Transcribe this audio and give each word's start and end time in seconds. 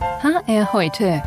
HR 0.00 0.72
heute. 0.72 1.22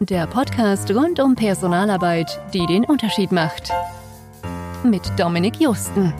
Der 0.00 0.26
Podcast 0.26 0.90
rund 0.94 1.20
um 1.20 1.34
Personalarbeit, 1.34 2.40
die 2.54 2.66
den 2.66 2.84
Unterschied 2.84 3.32
macht. 3.32 3.70
Mit 4.82 5.02
Dominik 5.18 5.60
Justen. 5.60 6.14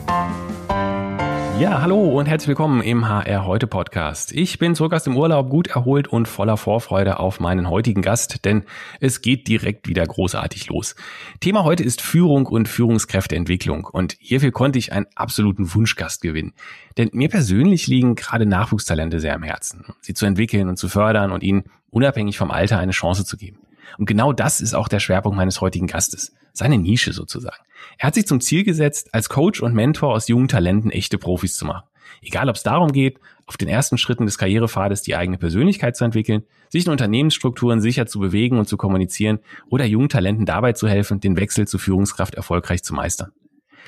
Ja, 1.60 1.82
hallo 1.82 2.18
und 2.18 2.24
herzlich 2.24 2.48
willkommen 2.48 2.80
im 2.80 3.06
HR 3.06 3.44
heute 3.44 3.66
Podcast. 3.66 4.32
Ich 4.32 4.58
bin 4.58 4.74
zurück 4.74 4.94
aus 4.94 5.04
dem 5.04 5.14
Urlaub, 5.14 5.50
gut 5.50 5.66
erholt 5.66 6.08
und 6.08 6.26
voller 6.26 6.56
Vorfreude 6.56 7.20
auf 7.20 7.38
meinen 7.38 7.68
heutigen 7.68 8.00
Gast, 8.00 8.46
denn 8.46 8.64
es 8.98 9.20
geht 9.20 9.46
direkt 9.46 9.86
wieder 9.86 10.06
großartig 10.06 10.68
los. 10.68 10.94
Thema 11.40 11.62
heute 11.64 11.82
ist 11.82 12.00
Führung 12.00 12.46
und 12.46 12.66
Führungskräfteentwicklung 12.66 13.84
und 13.84 14.16
hierfür 14.20 14.52
konnte 14.52 14.78
ich 14.78 14.92
einen 14.94 15.04
absoluten 15.16 15.74
Wunschgast 15.74 16.22
gewinnen. 16.22 16.54
Denn 16.96 17.10
mir 17.12 17.28
persönlich 17.28 17.86
liegen 17.88 18.14
gerade 18.14 18.46
Nachwuchstalente 18.46 19.20
sehr 19.20 19.34
am 19.34 19.42
Herzen, 19.42 19.84
sie 20.00 20.14
zu 20.14 20.24
entwickeln 20.24 20.66
und 20.70 20.78
zu 20.78 20.88
fördern 20.88 21.30
und 21.30 21.42
ihnen 21.42 21.64
unabhängig 21.90 22.38
vom 22.38 22.50
Alter 22.50 22.78
eine 22.78 22.92
Chance 22.92 23.26
zu 23.26 23.36
geben. 23.36 23.59
Und 23.98 24.06
genau 24.06 24.32
das 24.32 24.60
ist 24.60 24.74
auch 24.74 24.88
der 24.88 25.00
Schwerpunkt 25.00 25.36
meines 25.36 25.60
heutigen 25.60 25.86
Gastes. 25.86 26.32
Seine 26.52 26.78
Nische 26.78 27.12
sozusagen. 27.12 27.62
Er 27.98 28.08
hat 28.08 28.14
sich 28.14 28.26
zum 28.26 28.40
Ziel 28.40 28.64
gesetzt, 28.64 29.14
als 29.14 29.28
Coach 29.28 29.62
und 29.62 29.74
Mentor 29.74 30.12
aus 30.12 30.28
jungen 30.28 30.48
Talenten 30.48 30.90
echte 30.90 31.18
Profis 31.18 31.56
zu 31.56 31.64
machen. 31.64 31.86
Egal 32.22 32.48
ob 32.48 32.56
es 32.56 32.62
darum 32.62 32.92
geht, 32.92 33.18
auf 33.46 33.56
den 33.56 33.68
ersten 33.68 33.98
Schritten 33.98 34.26
des 34.26 34.38
Karrierepfades 34.38 35.02
die 35.02 35.16
eigene 35.16 35.38
Persönlichkeit 35.38 35.96
zu 35.96 36.04
entwickeln, 36.04 36.44
sich 36.68 36.86
in 36.86 36.92
Unternehmensstrukturen 36.92 37.80
sicher 37.80 38.06
zu 38.06 38.20
bewegen 38.20 38.58
und 38.58 38.68
zu 38.68 38.76
kommunizieren 38.76 39.40
oder 39.68 39.84
jungen 39.84 40.08
Talenten 40.08 40.46
dabei 40.46 40.72
zu 40.72 40.88
helfen, 40.88 41.20
den 41.20 41.36
Wechsel 41.36 41.66
zur 41.66 41.80
Führungskraft 41.80 42.34
erfolgreich 42.34 42.82
zu 42.82 42.94
meistern. 42.94 43.32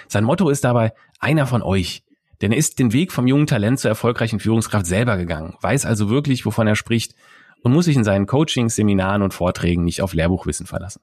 Sein 0.08 0.24
Motto 0.24 0.48
ist 0.48 0.64
dabei, 0.64 0.92
einer 1.20 1.46
von 1.46 1.62
euch. 1.62 2.04
Denn 2.40 2.50
er 2.50 2.58
ist 2.58 2.80
den 2.80 2.92
Weg 2.92 3.12
vom 3.12 3.28
jungen 3.28 3.46
Talent 3.46 3.78
zur 3.78 3.88
erfolgreichen 3.88 4.40
Führungskraft 4.40 4.86
selber 4.86 5.16
gegangen, 5.16 5.54
weiß 5.60 5.86
also 5.86 6.10
wirklich, 6.10 6.44
wovon 6.44 6.66
er 6.66 6.74
spricht 6.74 7.14
und 7.62 7.72
muss 7.72 7.86
sich 7.86 7.96
in 7.96 8.04
seinen 8.04 8.26
Coachings, 8.26 8.76
Seminaren 8.76 9.22
und 9.22 9.34
Vorträgen 9.34 9.84
nicht 9.84 10.02
auf 10.02 10.14
Lehrbuchwissen 10.14 10.66
verlassen. 10.66 11.00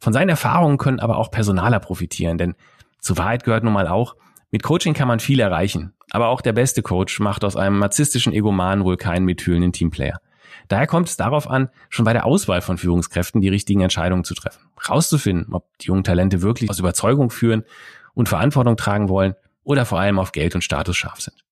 Von 0.00 0.12
seinen 0.12 0.30
Erfahrungen 0.30 0.78
können 0.78 1.00
aber 1.00 1.18
auch 1.18 1.30
Personaler 1.30 1.78
profitieren, 1.78 2.38
denn 2.38 2.54
zur 2.98 3.18
Wahrheit 3.18 3.44
gehört 3.44 3.64
nun 3.64 3.72
mal 3.72 3.86
auch, 3.86 4.16
mit 4.50 4.62
Coaching 4.62 4.94
kann 4.94 5.08
man 5.08 5.20
viel 5.20 5.40
erreichen, 5.40 5.94
aber 6.10 6.28
auch 6.28 6.40
der 6.40 6.52
beste 6.52 6.82
Coach 6.82 7.20
macht 7.20 7.44
aus 7.44 7.56
einem 7.56 7.78
narzisstischen 7.78 8.32
Egoman 8.32 8.84
wohl 8.84 8.96
keinen 8.96 9.24
mitfühlenden 9.24 9.72
Teamplayer. 9.72 10.20
Daher 10.68 10.86
kommt 10.86 11.08
es 11.08 11.16
darauf 11.16 11.48
an, 11.48 11.70
schon 11.88 12.04
bei 12.04 12.12
der 12.12 12.26
Auswahl 12.26 12.60
von 12.60 12.78
Führungskräften 12.78 13.40
die 13.40 13.48
richtigen 13.48 13.80
Entscheidungen 13.80 14.24
zu 14.24 14.34
treffen, 14.34 14.60
rauszufinden, 14.88 15.54
ob 15.54 15.66
die 15.78 15.86
jungen 15.86 16.04
Talente 16.04 16.42
wirklich 16.42 16.68
aus 16.68 16.78
Überzeugung 16.78 17.30
führen 17.30 17.64
und 18.14 18.28
Verantwortung 18.28 18.76
tragen 18.76 19.08
wollen 19.08 19.34
oder 19.64 19.86
vor 19.86 20.00
allem 20.00 20.18
auf 20.18 20.32
Geld 20.32 20.54
und 20.54 20.62
Status 20.62 20.96
scharf 20.96 21.20
sind 21.20 21.42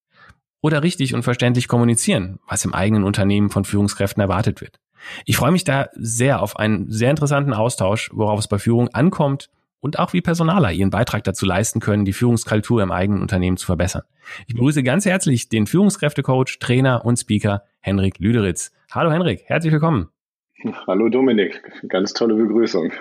oder 0.61 0.83
richtig 0.83 1.13
und 1.13 1.23
verständlich 1.23 1.67
kommunizieren, 1.67 2.39
was 2.47 2.65
im 2.65 2.73
eigenen 2.73 3.03
Unternehmen 3.03 3.49
von 3.49 3.65
Führungskräften 3.65 4.21
erwartet 4.21 4.61
wird. 4.61 4.79
Ich 5.25 5.37
freue 5.37 5.51
mich 5.51 5.63
da 5.63 5.89
sehr 5.93 6.41
auf 6.41 6.57
einen 6.57 6.89
sehr 6.91 7.09
interessanten 7.09 7.53
Austausch, 7.53 8.11
worauf 8.13 8.39
es 8.39 8.47
bei 8.47 8.59
Führung 8.59 8.89
ankommt 8.89 9.49
und 9.79 9.97
auch 9.97 10.13
wie 10.13 10.21
Personaler 10.21 10.71
ihren 10.71 10.91
Beitrag 10.91 11.23
dazu 11.23 11.45
leisten 11.45 11.79
können, 11.79 12.05
die 12.05 12.13
Führungskultur 12.13 12.83
im 12.83 12.91
eigenen 12.91 13.21
Unternehmen 13.21 13.57
zu 13.57 13.65
verbessern. 13.65 14.03
Ich 14.47 14.53
begrüße 14.53 14.83
ganz 14.83 15.05
herzlich 15.05 15.49
den 15.49 15.65
Führungskräftecoach, 15.65 16.59
Trainer 16.59 17.03
und 17.03 17.17
Speaker 17.17 17.63
Henrik 17.79 18.19
Lüderitz. 18.19 18.71
Hallo 18.91 19.11
Henrik, 19.11 19.43
herzlich 19.45 19.73
willkommen. 19.73 20.09
Hallo 20.87 21.09
Dominik, 21.09 21.61
ganz 21.87 22.13
tolle 22.13 22.35
Begrüßung. 22.35 22.91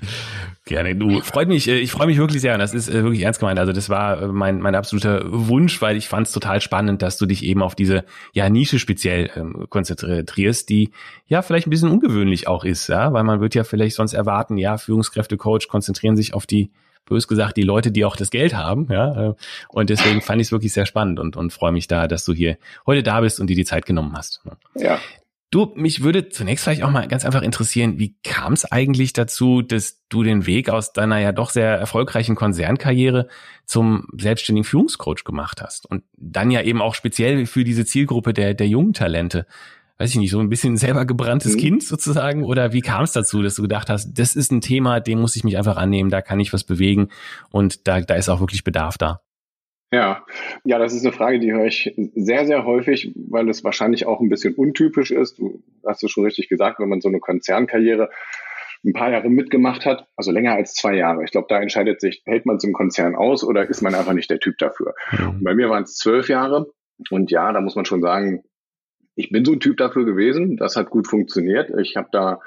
Gerne, 0.64 0.96
du. 0.96 1.20
Freut 1.20 1.46
mich, 1.46 1.68
äh, 1.68 1.78
ich 1.78 1.92
freue 1.92 2.08
mich 2.08 2.18
wirklich 2.18 2.40
sehr 2.40 2.54
und 2.54 2.58
das 2.58 2.74
ist 2.74 2.88
äh, 2.88 3.04
wirklich 3.04 3.22
ernst 3.22 3.38
gemeint. 3.38 3.58
Also 3.58 3.72
das 3.72 3.88
war 3.88 4.22
äh, 4.22 4.26
mein, 4.26 4.60
mein 4.60 4.74
absoluter 4.74 5.22
Wunsch, 5.26 5.80
weil 5.80 5.96
ich 5.96 6.08
fand 6.08 6.26
es 6.26 6.32
total 6.32 6.60
spannend, 6.60 7.02
dass 7.02 7.18
du 7.18 7.26
dich 7.26 7.44
eben 7.44 7.62
auf 7.62 7.76
diese 7.76 8.04
ja, 8.32 8.48
Nische 8.48 8.80
speziell 8.80 9.30
ähm, 9.36 9.66
konzentrierst, 9.68 10.68
die 10.68 10.90
ja 11.28 11.42
vielleicht 11.42 11.68
ein 11.68 11.70
bisschen 11.70 11.90
ungewöhnlich 11.90 12.48
auch 12.48 12.64
ist, 12.64 12.88
ja, 12.88 13.12
weil 13.12 13.22
man 13.22 13.40
wird 13.40 13.54
ja 13.54 13.62
vielleicht 13.62 13.94
sonst 13.94 14.12
erwarten, 14.12 14.56
ja, 14.56 14.76
Führungskräfte-Coach 14.76 15.68
konzentrieren 15.68 16.16
sich 16.16 16.34
auf 16.34 16.46
die 16.46 16.70
bös 17.04 17.28
gesagt, 17.28 17.56
die 17.56 17.62
Leute, 17.62 17.92
die 17.92 18.04
auch 18.04 18.16
das 18.16 18.30
Geld 18.30 18.56
haben, 18.56 18.88
ja. 18.90 19.36
Und 19.68 19.90
deswegen 19.90 20.20
fand 20.20 20.40
ich 20.40 20.48
es 20.48 20.52
wirklich 20.52 20.72
sehr 20.72 20.86
spannend 20.86 21.20
und, 21.20 21.36
und 21.36 21.52
freue 21.52 21.70
mich 21.70 21.86
da, 21.86 22.08
dass 22.08 22.24
du 22.24 22.32
hier 22.32 22.58
heute 22.84 23.04
da 23.04 23.20
bist 23.20 23.38
und 23.38 23.48
dir 23.48 23.54
die 23.54 23.64
Zeit 23.64 23.86
genommen 23.86 24.14
hast. 24.16 24.42
Ja. 24.74 24.98
Du, 25.52 25.72
mich 25.76 26.02
würde 26.02 26.28
zunächst 26.28 26.64
vielleicht 26.64 26.82
auch 26.82 26.90
mal 26.90 27.06
ganz 27.06 27.24
einfach 27.24 27.42
interessieren, 27.42 28.00
wie 28.00 28.16
kam 28.24 28.52
es 28.52 28.64
eigentlich 28.64 29.12
dazu, 29.12 29.62
dass 29.62 30.02
du 30.08 30.24
den 30.24 30.44
Weg 30.44 30.68
aus 30.68 30.92
deiner 30.92 31.18
ja 31.20 31.30
doch 31.30 31.50
sehr 31.50 31.70
erfolgreichen 31.76 32.34
Konzernkarriere 32.34 33.28
zum 33.64 34.08
selbstständigen 34.18 34.64
Führungscoach 34.64 35.22
gemacht 35.24 35.62
hast 35.62 35.86
und 35.88 36.02
dann 36.16 36.50
ja 36.50 36.62
eben 36.62 36.82
auch 36.82 36.96
speziell 36.96 37.46
für 37.46 37.62
diese 37.62 37.84
Zielgruppe 37.84 38.34
der, 38.34 38.54
der 38.54 38.66
jungen 38.66 38.92
Talente. 38.92 39.46
Weiß 39.98 40.10
ich 40.10 40.16
nicht, 40.16 40.32
so 40.32 40.40
ein 40.40 40.50
bisschen 40.50 40.76
selber 40.76 41.06
gebranntes 41.06 41.54
mhm. 41.54 41.60
Kind 41.60 41.82
sozusagen? 41.84 42.44
Oder 42.44 42.72
wie 42.72 42.82
kam 42.82 43.04
es 43.04 43.12
dazu, 43.12 43.40
dass 43.40 43.54
du 43.54 43.62
gedacht 43.62 43.88
hast, 43.88 44.14
das 44.14 44.34
ist 44.34 44.50
ein 44.50 44.60
Thema, 44.60 44.98
dem 44.98 45.20
muss 45.20 45.36
ich 45.36 45.44
mich 45.44 45.56
einfach 45.56 45.76
annehmen, 45.76 46.10
da 46.10 46.22
kann 46.22 46.40
ich 46.40 46.52
was 46.52 46.64
bewegen 46.64 47.08
und 47.50 47.86
da, 47.86 48.00
da 48.00 48.14
ist 48.16 48.28
auch 48.28 48.40
wirklich 48.40 48.64
Bedarf 48.64 48.98
da? 48.98 49.20
Ja, 49.92 50.24
ja, 50.64 50.78
das 50.78 50.94
ist 50.94 51.04
eine 51.04 51.12
Frage, 51.12 51.38
die 51.38 51.52
höre 51.52 51.66
ich 51.66 51.94
sehr, 52.14 52.46
sehr 52.46 52.64
häufig, 52.64 53.12
weil 53.14 53.48
es 53.48 53.62
wahrscheinlich 53.62 54.06
auch 54.06 54.20
ein 54.20 54.28
bisschen 54.28 54.54
untypisch 54.54 55.12
ist. 55.12 55.38
Du 55.38 55.62
hast 55.86 56.02
es 56.02 56.10
schon 56.10 56.24
richtig 56.24 56.48
gesagt, 56.48 56.80
wenn 56.80 56.88
man 56.88 57.00
so 57.00 57.08
eine 57.08 57.20
Konzernkarriere 57.20 58.10
ein 58.84 58.92
paar 58.92 59.10
Jahre 59.10 59.28
mitgemacht 59.28 59.86
hat, 59.86 60.06
also 60.16 60.32
länger 60.32 60.54
als 60.54 60.74
zwei 60.74 60.94
Jahre. 60.94 61.24
Ich 61.24 61.30
glaube, 61.30 61.46
da 61.48 61.60
entscheidet 61.60 62.00
sich, 62.00 62.22
hält 62.24 62.46
man 62.46 62.58
zum 62.58 62.72
Konzern 62.72 63.14
aus 63.14 63.44
oder 63.44 63.68
ist 63.68 63.82
man 63.82 63.94
einfach 63.94 64.12
nicht 64.12 64.30
der 64.30 64.40
Typ 64.40 64.58
dafür. 64.58 64.94
Mhm. 65.12 65.42
Bei 65.42 65.54
mir 65.54 65.70
waren 65.70 65.84
es 65.84 65.96
zwölf 65.96 66.28
Jahre 66.28 66.66
und 67.10 67.30
ja, 67.30 67.52
da 67.52 67.60
muss 67.60 67.76
man 67.76 67.84
schon 67.84 68.02
sagen, 68.02 68.42
ich 69.14 69.30
bin 69.30 69.44
so 69.44 69.52
ein 69.52 69.60
Typ 69.60 69.76
dafür 69.76 70.04
gewesen. 70.04 70.56
Das 70.56 70.76
hat 70.76 70.90
gut 70.90 71.06
funktioniert. 71.06 71.70
Ich 71.80 71.96
habe 71.96 72.08
da 72.12 72.40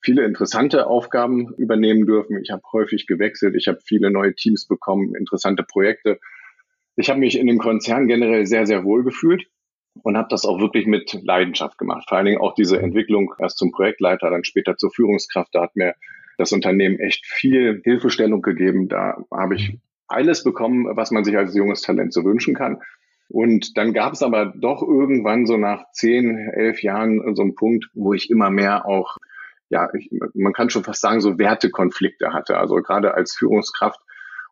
viele 0.00 0.24
interessante 0.24 0.86
Aufgaben 0.86 1.54
übernehmen 1.56 2.06
dürfen. 2.06 2.38
Ich 2.42 2.50
habe 2.50 2.62
häufig 2.72 3.06
gewechselt. 3.06 3.54
Ich 3.56 3.68
habe 3.68 3.78
viele 3.84 4.10
neue 4.10 4.34
Teams 4.34 4.66
bekommen, 4.66 5.14
interessante 5.14 5.62
Projekte 5.62 6.18
ich 6.98 7.10
habe 7.10 7.20
mich 7.20 7.38
in 7.38 7.46
dem 7.46 7.58
Konzern 7.58 8.08
generell 8.08 8.44
sehr, 8.44 8.66
sehr 8.66 8.84
wohl 8.84 9.04
gefühlt 9.04 9.46
und 10.02 10.16
habe 10.16 10.28
das 10.30 10.44
auch 10.44 10.58
wirklich 10.58 10.86
mit 10.86 11.16
Leidenschaft 11.22 11.78
gemacht. 11.78 12.08
Vor 12.08 12.18
allen 12.18 12.26
Dingen 12.26 12.40
auch 12.40 12.54
diese 12.54 12.80
Entwicklung 12.80 13.32
erst 13.38 13.58
zum 13.58 13.70
Projektleiter, 13.70 14.30
dann 14.30 14.44
später 14.44 14.76
zur 14.76 14.90
Führungskraft. 14.90 15.54
Da 15.54 15.62
hat 15.62 15.76
mir 15.76 15.94
das 16.38 16.52
Unternehmen 16.52 16.98
echt 16.98 17.24
viel 17.24 17.80
Hilfestellung 17.84 18.42
gegeben. 18.42 18.88
Da 18.88 19.16
habe 19.32 19.54
ich 19.54 19.78
alles 20.08 20.42
bekommen, 20.42 20.96
was 20.96 21.12
man 21.12 21.22
sich 21.22 21.36
als 21.36 21.54
junges 21.54 21.82
Talent 21.82 22.12
so 22.12 22.24
wünschen 22.24 22.54
kann. 22.54 22.80
Und 23.28 23.76
dann 23.76 23.92
gab 23.92 24.14
es 24.14 24.22
aber 24.22 24.46
doch 24.56 24.82
irgendwann 24.82 25.46
so 25.46 25.56
nach 25.56 25.84
zehn, 25.92 26.36
elf 26.52 26.82
Jahren 26.82 27.36
so 27.36 27.42
einen 27.42 27.54
Punkt, 27.54 27.86
wo 27.94 28.12
ich 28.12 28.28
immer 28.30 28.50
mehr 28.50 28.86
auch, 28.86 29.18
ja, 29.68 29.88
ich, 29.94 30.10
man 30.34 30.52
kann 30.52 30.70
schon 30.70 30.82
fast 30.82 31.02
sagen, 31.02 31.20
so 31.20 31.38
Wertekonflikte 31.38 32.32
hatte. 32.32 32.56
Also 32.56 32.76
gerade 32.76 33.14
als 33.14 33.36
Führungskraft 33.36 34.00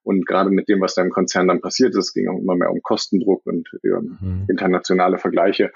und 0.07 0.25
gerade 0.25 0.51
mit 0.51 0.69
dem, 0.69 0.81
was 0.81 0.95
da 0.95 1.03
im 1.03 1.11
Konzern 1.11 1.49
dann 1.49 1.61
passiert 1.61 1.97
ist, 1.97 2.15
ging 2.15 2.29
auch 2.29 2.39
immer 2.39 2.55
mehr 2.55 2.71
um 2.71 2.81
Kostendruck 2.81 3.45
und 3.45 3.69
äh, 3.83 3.89
mhm. 3.89 4.47
internationale 4.49 5.19
Vergleiche 5.19 5.73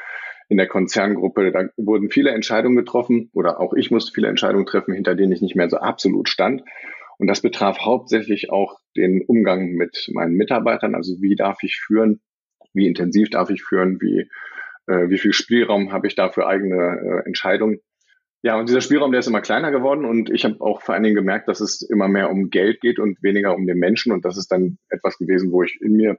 in 0.48 0.56
der 0.56 0.68
Konzerngruppe. 0.68 1.50
Da 1.50 1.68
wurden 1.76 2.10
viele 2.10 2.30
Entscheidungen 2.30 2.76
getroffen 2.76 3.30
oder 3.34 3.58
auch 3.58 3.74
ich 3.74 3.91
musste 3.91 4.12
viele 4.12 4.28
Entscheidungen 4.28 4.66
treffen, 4.66 4.94
hinter 4.94 5.16
denen 5.16 5.32
ich 5.32 5.42
nicht 5.42 5.56
mehr 5.56 5.68
so 5.68 5.78
absolut 5.78 6.28
stand. 6.28 6.62
Und 7.18 7.26
das 7.26 7.41
betraf 7.41 7.80
hauptsächlich 7.80 8.50
auch 8.50 8.78
den 8.96 9.20
Umgang 9.26 9.72
mit 9.72 10.08
meinen 10.12 10.34
Mitarbeitern. 10.34 10.94
Also 10.94 11.20
wie 11.20 11.34
darf 11.34 11.64
ich 11.64 11.80
führen? 11.84 12.20
Wie 12.72 12.86
intensiv 12.86 13.30
darf 13.30 13.50
ich 13.50 13.64
führen? 13.64 14.00
Wie, 14.00 14.28
äh, 14.86 15.08
wie 15.08 15.18
viel 15.18 15.32
Spielraum 15.32 15.92
habe 15.92 16.06
ich 16.06 16.14
da 16.14 16.30
für 16.30 16.47
eigene 16.47 16.76
äh, 16.76 17.26
Entscheidungen? 17.26 17.80
Ja, 18.42 18.58
und 18.58 18.68
dieser 18.68 18.80
Spielraum, 18.80 19.10
der 19.12 19.20
ist 19.20 19.26
immer 19.26 19.42
kleiner 19.42 19.70
geworden 19.70 20.04
und 20.04 20.30
ich 20.30 20.44
habe 20.44 20.60
auch 20.60 20.80
vor 20.80 20.94
allen 20.94 21.02
Dingen 21.02 21.14
gemerkt, 21.14 21.48
dass 21.48 21.60
es 21.60 21.82
immer 21.82 22.08
mehr 22.08 22.30
um 22.30 22.48
Geld 22.48 22.80
geht 22.80 22.98
und 22.98 23.22
weniger 23.22 23.54
um 23.54 23.66
den 23.66 23.78
Menschen 23.78 24.12
und 24.12 24.24
das 24.24 24.38
ist 24.38 24.50
dann 24.50 24.78
etwas 24.88 25.18
gewesen, 25.18 25.52
wo 25.52 25.62
ich 25.62 25.78
in 25.80 25.92
mir 25.92 26.18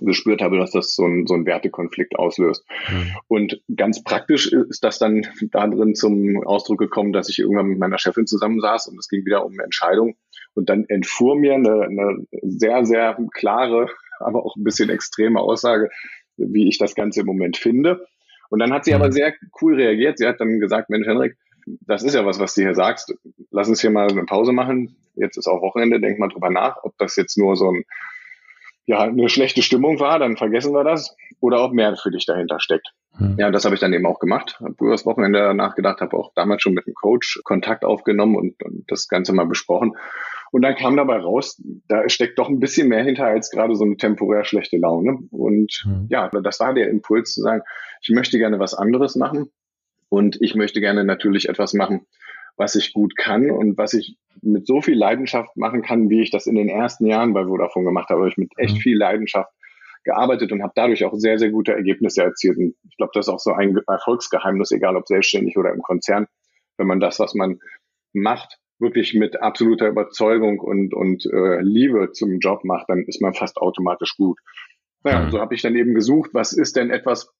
gespürt 0.00 0.42
habe, 0.42 0.58
dass 0.58 0.72
das 0.72 0.94
so 0.94 1.04
ein, 1.04 1.26
so 1.26 1.34
ein 1.34 1.46
Wertekonflikt 1.46 2.16
auslöst. 2.16 2.64
Mhm. 2.88 3.12
Und 3.28 3.62
ganz 3.74 4.02
praktisch 4.02 4.52
ist 4.52 4.84
das 4.84 4.98
dann 4.98 5.26
da 5.50 5.66
drin 5.66 5.94
zum 5.94 6.46
Ausdruck 6.46 6.78
gekommen, 6.78 7.12
dass 7.12 7.28
ich 7.28 7.38
irgendwann 7.38 7.66
mit 7.66 7.78
meiner 7.78 7.98
Chefin 7.98 8.26
zusammensaß 8.26 8.88
und 8.88 8.98
es 8.98 9.08
ging 9.08 9.24
wieder 9.24 9.44
um 9.44 9.52
eine 9.52 9.64
Entscheidung. 9.64 10.16
Und 10.54 10.68
dann 10.68 10.84
entfuhr 10.88 11.36
mir 11.36 11.54
eine, 11.54 11.82
eine 11.82 12.26
sehr, 12.42 12.84
sehr 12.84 13.16
klare, 13.32 13.88
aber 14.20 14.44
auch 14.44 14.56
ein 14.56 14.64
bisschen 14.64 14.90
extreme 14.90 15.40
Aussage, 15.40 15.90
wie 16.36 16.68
ich 16.68 16.78
das 16.78 16.94
Ganze 16.94 17.20
im 17.20 17.26
Moment 17.26 17.56
finde. 17.56 18.06
Und 18.48 18.60
dann 18.60 18.72
hat 18.72 18.84
sie 18.84 18.94
aber 18.94 19.08
mhm. 19.08 19.12
sehr 19.12 19.34
cool 19.60 19.74
reagiert. 19.74 20.18
Sie 20.18 20.26
hat 20.26 20.40
dann 20.40 20.60
gesagt, 20.60 20.88
Mensch, 20.88 21.06
Henrik, 21.06 21.36
das 21.66 22.02
ist 22.02 22.14
ja 22.14 22.24
was, 22.24 22.38
was 22.38 22.54
du 22.54 22.62
hier 22.62 22.74
sagst. 22.74 23.14
Lass 23.50 23.68
uns 23.68 23.80
hier 23.80 23.90
mal 23.90 24.08
eine 24.08 24.24
Pause 24.24 24.52
machen. 24.52 24.96
Jetzt 25.14 25.36
ist 25.36 25.48
auch 25.48 25.62
Wochenende, 25.62 26.00
denk 26.00 26.18
mal 26.18 26.28
drüber 26.28 26.50
nach, 26.50 26.76
ob 26.82 26.96
das 26.98 27.16
jetzt 27.16 27.36
nur 27.36 27.56
so 27.56 27.70
ein, 27.70 27.84
ja, 28.84 29.00
eine 29.00 29.28
schlechte 29.28 29.62
Stimmung 29.62 29.98
war, 29.98 30.18
dann 30.18 30.36
vergessen 30.36 30.72
wir 30.72 30.84
das. 30.84 31.16
Oder 31.40 31.64
ob 31.64 31.72
mehr 31.72 31.96
für 31.96 32.10
dich 32.10 32.24
dahinter 32.24 32.60
steckt. 32.60 32.92
Hm. 33.16 33.36
Ja, 33.38 33.50
das 33.50 33.64
habe 33.64 33.74
ich 33.74 33.80
dann 33.80 33.92
eben 33.92 34.06
auch 34.06 34.20
gemacht. 34.20 34.58
Habe 34.60 34.76
über 34.80 34.92
das 34.92 35.06
Wochenende 35.06 35.52
nachgedacht, 35.54 36.00
habe 36.00 36.16
auch 36.16 36.32
damals 36.34 36.62
schon 36.62 36.74
mit 36.74 36.86
dem 36.86 36.94
Coach 36.94 37.40
Kontakt 37.44 37.84
aufgenommen 37.84 38.36
und, 38.36 38.62
und 38.62 38.84
das 38.88 39.08
Ganze 39.08 39.32
mal 39.32 39.46
besprochen. 39.46 39.96
Und 40.52 40.62
dann 40.62 40.76
kam 40.76 40.96
dabei 40.96 41.18
raus, 41.18 41.60
da 41.88 42.08
steckt 42.08 42.38
doch 42.38 42.48
ein 42.48 42.60
bisschen 42.60 42.88
mehr 42.88 43.02
hinter 43.02 43.26
als 43.26 43.50
gerade 43.50 43.74
so 43.74 43.84
eine 43.84 43.96
temporär 43.96 44.44
schlechte 44.44 44.76
Laune. 44.76 45.18
Und 45.30 45.82
hm. 45.82 46.06
ja, 46.08 46.28
das 46.28 46.60
war 46.60 46.72
der 46.72 46.88
Impuls 46.88 47.34
zu 47.34 47.42
sagen, 47.42 47.62
ich 48.02 48.10
möchte 48.10 48.38
gerne 48.38 48.60
was 48.60 48.74
anderes 48.74 49.16
machen 49.16 49.50
Und 50.08 50.38
ich 50.40 50.54
möchte 50.54 50.80
gerne 50.80 51.04
natürlich 51.04 51.48
etwas 51.48 51.74
machen, 51.74 52.06
was 52.56 52.74
ich 52.74 52.92
gut 52.92 53.16
kann 53.16 53.50
und 53.50 53.76
was 53.76 53.92
ich 53.92 54.16
mit 54.42 54.66
so 54.66 54.80
viel 54.80 54.96
Leidenschaft 54.96 55.56
machen 55.56 55.82
kann, 55.82 56.08
wie 56.08 56.22
ich 56.22 56.30
das 56.30 56.46
in 56.46 56.54
den 56.54 56.68
ersten 56.68 57.06
Jahren 57.06 57.34
bei 57.34 57.44
Vodafone 57.44 57.86
gemacht 57.86 58.08
habe. 58.08 58.28
Ich 58.28 58.36
mit 58.36 58.52
echt 58.56 58.76
mhm. 58.76 58.80
viel 58.80 58.96
Leidenschaft 58.96 59.50
gearbeitet 60.04 60.52
und 60.52 60.62
habe 60.62 60.72
dadurch 60.74 61.04
auch 61.04 61.14
sehr, 61.14 61.38
sehr 61.38 61.50
gute 61.50 61.72
Ergebnisse 61.72 62.22
erzielt. 62.22 62.56
Und 62.56 62.74
ich 62.88 62.96
glaube, 62.96 63.10
das 63.14 63.26
ist 63.26 63.32
auch 63.32 63.40
so 63.40 63.52
ein 63.52 63.78
Erfolgsgeheimnis, 63.86 64.70
egal 64.70 64.96
ob 64.96 65.06
selbstständig 65.06 65.56
oder 65.58 65.72
im 65.72 65.82
Konzern, 65.82 66.26
wenn 66.78 66.86
man 66.86 67.00
das, 67.00 67.18
was 67.18 67.34
man 67.34 67.58
macht, 68.12 68.58
wirklich 68.78 69.14
mit 69.14 69.42
absoluter 69.42 69.88
Überzeugung 69.88 70.60
und, 70.60 70.94
und 70.94 71.26
äh, 71.26 71.60
Liebe 71.60 72.12
zum 72.12 72.38
Job 72.38 72.64
macht, 72.64 72.88
dann 72.88 73.04
ist 73.06 73.20
man 73.20 73.34
fast 73.34 73.56
automatisch 73.56 74.16
gut. 74.16 74.38
Naja, 75.02 75.20
mhm. 75.20 75.30
so 75.30 75.40
habe 75.40 75.54
ich 75.54 75.62
dann 75.62 75.76
eben 75.76 75.94
gesucht, 75.94 76.30
was 76.32 76.52
ist 76.52 76.76
denn 76.76 76.90
etwas, 76.90 77.32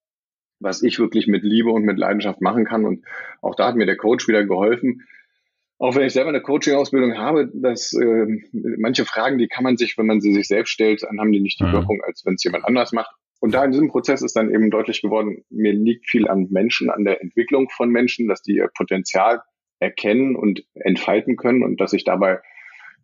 was 0.61 0.83
ich 0.83 0.99
wirklich 0.99 1.27
mit 1.27 1.43
Liebe 1.43 1.71
und 1.71 1.85
mit 1.85 1.99
Leidenschaft 1.99 2.41
machen 2.41 2.65
kann. 2.65 2.85
Und 2.85 3.05
auch 3.43 3.55
da 3.55 3.69
hat 3.69 3.77
mir 3.77 3.87
der 3.87 3.97
Coach 3.97 4.29
wieder 4.29 4.45
geholfen. 4.45 5.03
Auch 5.79 5.95
wenn 5.95 6.07
ich 6.07 6.15
selber 6.15 6.31
eine 6.31 6.41
Coaching-Ausbildung 6.41 7.19
habe, 7.19 7.51
dass 7.53 7.93
äh, 7.93 8.27
manche 8.53 9.05
Fragen, 9.05 9.37
die 9.37 9.49
kann 9.49 9.65
man 9.65 9.77
sich, 9.77 9.99
wenn 9.99 10.07
man 10.07 10.23
sie 10.23 10.33
sich 10.33 10.49
selbst 10.49 10.71
stellt, 10.71 11.03
dann 11.03 11.21
haben 11.21 11.33
die 11.33 11.41
nicht 11.41 11.61
die 11.61 11.65
mhm. 11.65 11.73
Wirkung, 11.73 12.03
als 12.03 12.25
wenn 12.25 12.35
es 12.35 12.45
jemand 12.45 12.65
anders 12.65 12.93
macht. 12.93 13.11
Und 13.41 13.53
da 13.53 13.63
in 13.65 13.73
diesem 13.73 13.89
Prozess 13.89 14.23
ist 14.23 14.35
dann 14.35 14.51
eben 14.51 14.71
deutlich 14.71 15.03
geworden, 15.03 15.45
mir 15.51 15.75
liegt 15.75 16.09
viel 16.09 16.27
an 16.29 16.49
Menschen, 16.51 16.89
an 16.89 17.05
der 17.05 17.21
Entwicklung 17.21 17.69
von 17.69 17.91
Menschen, 17.91 18.29
dass 18.29 18.41
die 18.41 18.57
ihr 18.57 18.69
Potenzial 18.75 19.43
erkennen 19.79 20.37
und 20.37 20.65
entfalten 20.73 21.37
können 21.37 21.63
und 21.63 21.79
dass 21.79 21.93
ich 21.93 22.05
dabei 22.05 22.41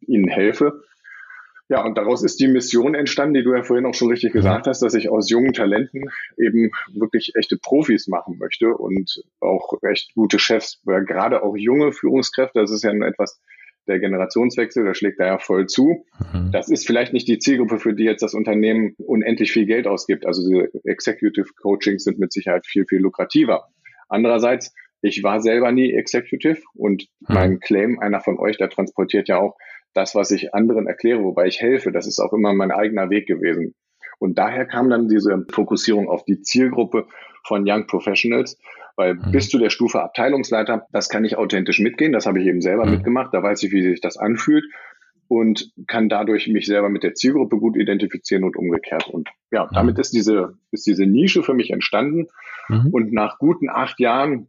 ihnen 0.01 0.29
helfe. 0.29 0.83
Ja, 1.69 1.85
und 1.85 1.97
daraus 1.97 2.23
ist 2.23 2.41
die 2.41 2.49
Mission 2.49 2.95
entstanden, 2.95 3.35
die 3.35 3.43
du 3.43 3.55
ja 3.55 3.63
vorhin 3.63 3.87
auch 3.87 3.95
schon 3.95 4.11
richtig 4.11 4.33
gesagt 4.33 4.67
hast, 4.67 4.83
dass 4.83 4.95
ich 4.95 5.09
aus 5.09 5.31
jungen 5.31 5.53
Talenten 5.53 6.11
eben 6.37 6.71
wirklich 6.93 7.33
echte 7.35 7.57
Profis 7.57 8.09
machen 8.09 8.37
möchte 8.39 8.77
und 8.77 9.23
auch 9.41 9.73
echt 9.83 10.15
gute 10.15 10.39
Chefs, 10.39 10.81
weil 10.85 11.05
gerade 11.05 11.43
auch 11.43 11.57
junge 11.57 11.93
Führungskräfte, 11.93 12.61
das 12.61 12.71
ist 12.71 12.83
ja 12.83 12.93
nur 12.93 13.07
etwas, 13.07 13.41
der 13.87 13.99
Generationswechsel, 13.99 14.85
der 14.85 14.95
schlägt 14.95 15.19
da 15.19 15.27
ja 15.27 15.39
voll 15.39 15.67
zu. 15.67 16.05
Mhm. 16.33 16.53
Das 16.53 16.69
ist 16.69 16.87
vielleicht 16.87 17.13
nicht 17.13 17.27
die 17.27 17.39
Zielgruppe, 17.39 17.79
für 17.79 17.95
die 17.95 18.05
jetzt 18.05 18.23
das 18.23 18.35
Unternehmen 18.35 18.95
unendlich 18.99 19.53
viel 19.53 19.67
Geld 19.67 19.87
ausgibt. 19.87 20.27
Also 20.27 20.43
diese 20.49 20.71
Executive 20.85 21.49
Coachings 21.61 22.05
sind 22.05 22.19
mit 22.19 22.33
Sicherheit 22.33 22.67
viel, 22.67 22.87
viel 22.87 23.01
lukrativer. 23.01 23.69
Andererseits, 24.09 24.73
ich 25.01 25.23
war 25.23 25.41
selber 25.41 25.73
nie 25.73 25.93
Executive 25.93 26.61
und 26.75 27.09
mhm. 27.21 27.35
mein 27.35 27.61
Claim, 27.61 27.99
einer 27.99 28.21
von 28.21 28.39
euch, 28.39 28.57
der 28.57 28.71
transportiert 28.71 29.29
ja 29.29 29.39
auch, 29.39 29.57
das, 29.95 30.15
was 30.15 30.31
ich 30.31 30.55
anderen 30.55 30.87
erkläre, 30.87 31.23
wobei 31.23 31.47
ich 31.47 31.61
helfe, 31.61 31.93
das 31.93 32.07
ist 32.07 32.19
auch 32.19 32.33
immer 32.33 32.53
mein 32.55 32.71
eigener 32.71 33.11
Weg 33.11 33.27
gewesen. 33.27 33.75
Und 34.19 34.39
daher 34.39 34.67
kam 34.67 34.89
dann 34.89 35.09
diese 35.09 35.45
Fokussierung 35.51 36.09
auf 36.09 36.25
die 36.25 36.43
Zielgruppe 36.43 37.07
von 37.45 37.65
Young 37.67 37.87
Professionals, 37.87 38.59
weil 38.97 39.15
mhm. 39.15 39.33
bis 39.33 39.49
zu 39.49 39.59
der 39.59 39.71
Stufe 39.71 40.03
Abteilungsleiter, 40.03 40.87
das 40.93 41.09
kann 41.09 41.25
ich 41.25 41.37
authentisch 41.37 41.81
mitgehen, 41.81 42.13
das 42.13 42.27
habe 42.27 42.41
ich 42.41 42.47
eben 42.47 42.61
selber 42.61 42.87
mhm. 42.87 42.93
mitgemacht, 42.93 43.35
da 43.35 43.43
weiß 43.43 43.63
ich, 43.65 43.73
wie 43.73 43.83
sich 43.83 44.01
das 44.01 44.17
anfühlt 44.17 44.65
und 45.33 45.73
kann 45.87 46.11
dadurch 46.11 46.47
mich 46.49 46.67
selber 46.67 46.91
mit 46.91 47.03
der 47.03 47.15
Zielgruppe 47.15 47.57
gut 47.57 47.77
identifizieren 47.77 48.45
und 48.45 48.55
umgekehrt. 48.55 49.09
Und 49.09 49.31
ja, 49.51 49.65
mhm. 49.65 49.71
damit 49.73 49.99
ist 49.99 50.13
diese, 50.13 50.59
ist 50.71 50.87
diese 50.87 51.07
Nische 51.07 51.43
für 51.43 51.55
mich 51.55 51.71
entstanden. 51.71 52.27
Mhm. 52.69 52.89
Und 52.93 53.13
nach 53.13 53.39
guten 53.39 53.71
acht 53.71 53.99
Jahren 53.99 54.49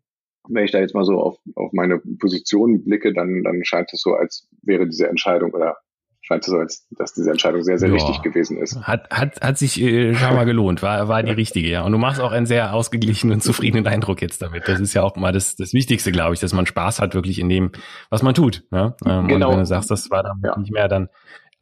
wenn 0.50 0.66
ich 0.66 0.72
da 0.72 0.80
jetzt 0.80 0.94
mal 0.94 1.06
so 1.06 1.20
auf, 1.20 1.38
auf 1.56 1.72
meine 1.74 2.00
Position 2.00 2.84
blicke, 2.84 3.14
dann, 3.14 3.44
dann 3.44 3.64
scheint 3.64 3.94
es 3.94 4.02
so, 4.02 4.14
als 4.14 4.48
wäre 4.62 4.88
diese 4.88 5.08
Entscheidung 5.08 5.52
oder 5.52 5.78
scheint 6.24 6.44
es 6.44 6.52
so, 6.52 6.58
als 6.58 6.88
dass 6.92 7.14
diese 7.14 7.32
Entscheidung 7.32 7.64
sehr, 7.64 7.78
sehr 7.78 7.90
ja. 7.90 7.96
richtig 7.96 8.22
gewesen 8.22 8.58
ist. 8.58 8.82
Hat, 8.82 9.10
hat, 9.10 9.42
hat 9.42 9.58
sich 9.58 9.80
äh, 9.82 10.14
schon 10.16 10.36
mal 10.36 10.46
gelohnt, 10.46 10.82
war, 10.82 11.08
war 11.10 11.22
die 11.22 11.32
richtige, 11.32 11.68
ja. 11.68 11.84
Und 11.84 11.92
du 11.92 11.98
machst 11.98 12.22
auch 12.22 12.32
einen 12.32 12.46
sehr 12.46 12.74
ausgeglichenen 12.74 13.36
und 13.36 13.42
zufriedenen 13.42 13.88
Eindruck 13.88 14.22
jetzt 14.22 14.42
damit. 14.42 14.68
Das 14.68 14.80
ist 14.80 14.94
ja 14.94 15.04
auch 15.04 15.16
mal 15.18 15.34
das, 15.34 15.56
das 15.56 15.74
Wichtigste, 15.74 16.12
glaube 16.12 16.34
ich, 16.34 16.40
dass 16.40 16.54
man 16.54 16.66
Spaß 16.66 17.02
hat 17.02 17.14
wirklich 17.14 17.40
in 17.40 17.50
dem, 17.50 17.72
was 18.10 18.24
man 18.24 18.34
tut. 18.34 18.64
Ja? 18.72 18.96
Ähm, 19.06 19.28
genau. 19.28 19.48
Und 19.48 19.54
wenn 19.54 19.60
du 19.60 19.66
sagst, 19.66 19.92
das 19.92 20.10
war 20.12 20.24
dann 20.24 20.42
ja. 20.44 20.58
nicht 20.58 20.72
mehr, 20.72 20.88
dann 20.88 21.10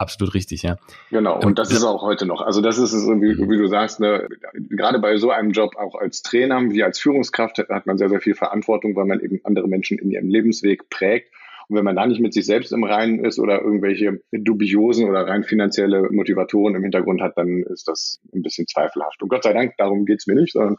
absolut 0.02 0.34
richtig, 0.34 0.64
ja. 0.64 0.78
Genau, 1.10 1.40
und 1.40 1.60
das 1.60 1.72
ist 1.72 1.84
auch 1.84 2.02
heute 2.02 2.26
noch. 2.26 2.42
Also 2.42 2.62
das 2.62 2.78
ist 2.78 2.94
es, 2.94 3.08
wie, 3.08 3.38
wie 3.38 3.58
du 3.58 3.68
sagst, 3.68 4.00
ne, 4.00 4.28
gerade 4.54 5.00
bei 5.00 5.18
so 5.18 5.32
einem 5.32 5.52
Job 5.52 5.76
auch 5.78 5.96
als 5.96 6.22
Trainer, 6.24 6.60
wie 6.70 6.84
als 6.84 7.00
Führungskraft 7.00 7.60
hat 7.60 7.86
man 7.86 7.98
sehr, 7.98 8.10
sehr 8.10 8.20
viel 8.20 8.36
Verantwortung, 8.36 8.96
weil 8.96 9.06
man 9.06 9.20
eben 9.20 9.40
andere 9.44 9.68
Menschen 9.68 10.00
in 10.00 10.12
ihrem 10.12 10.28
Lebensweg 10.28 10.90
prägt. 10.90 11.32
Und 11.70 11.78
wenn 11.78 11.86
man 11.86 11.96
da 11.96 12.06
nicht 12.06 12.20
mit 12.20 12.34
sich 12.34 12.46
selbst 12.46 12.74
im 12.74 12.84
Reinen 12.84 13.24
ist 13.24 13.40
oder 13.40 13.62
irgendwelche 13.62 14.20
dubiosen 14.32 15.08
oder 15.08 15.26
rein 15.26 15.44
finanzielle 15.44 16.12
Motivatoren 16.12 16.76
im 16.76 16.82
Hintergrund 16.82 17.22
hat, 17.22 17.38
dann 17.38 17.64
ist 17.64 17.88
das 17.88 18.20
ein 18.34 18.42
bisschen 18.42 18.68
zweifelhaft. 18.68 19.22
Und 19.22 19.30
Gott 19.30 19.44
sei 19.44 19.54
Dank, 19.54 19.76
darum 19.78 20.06
geht's 20.06 20.28
mir 20.28 20.36
nicht, 20.36 20.52
sondern 20.52 20.78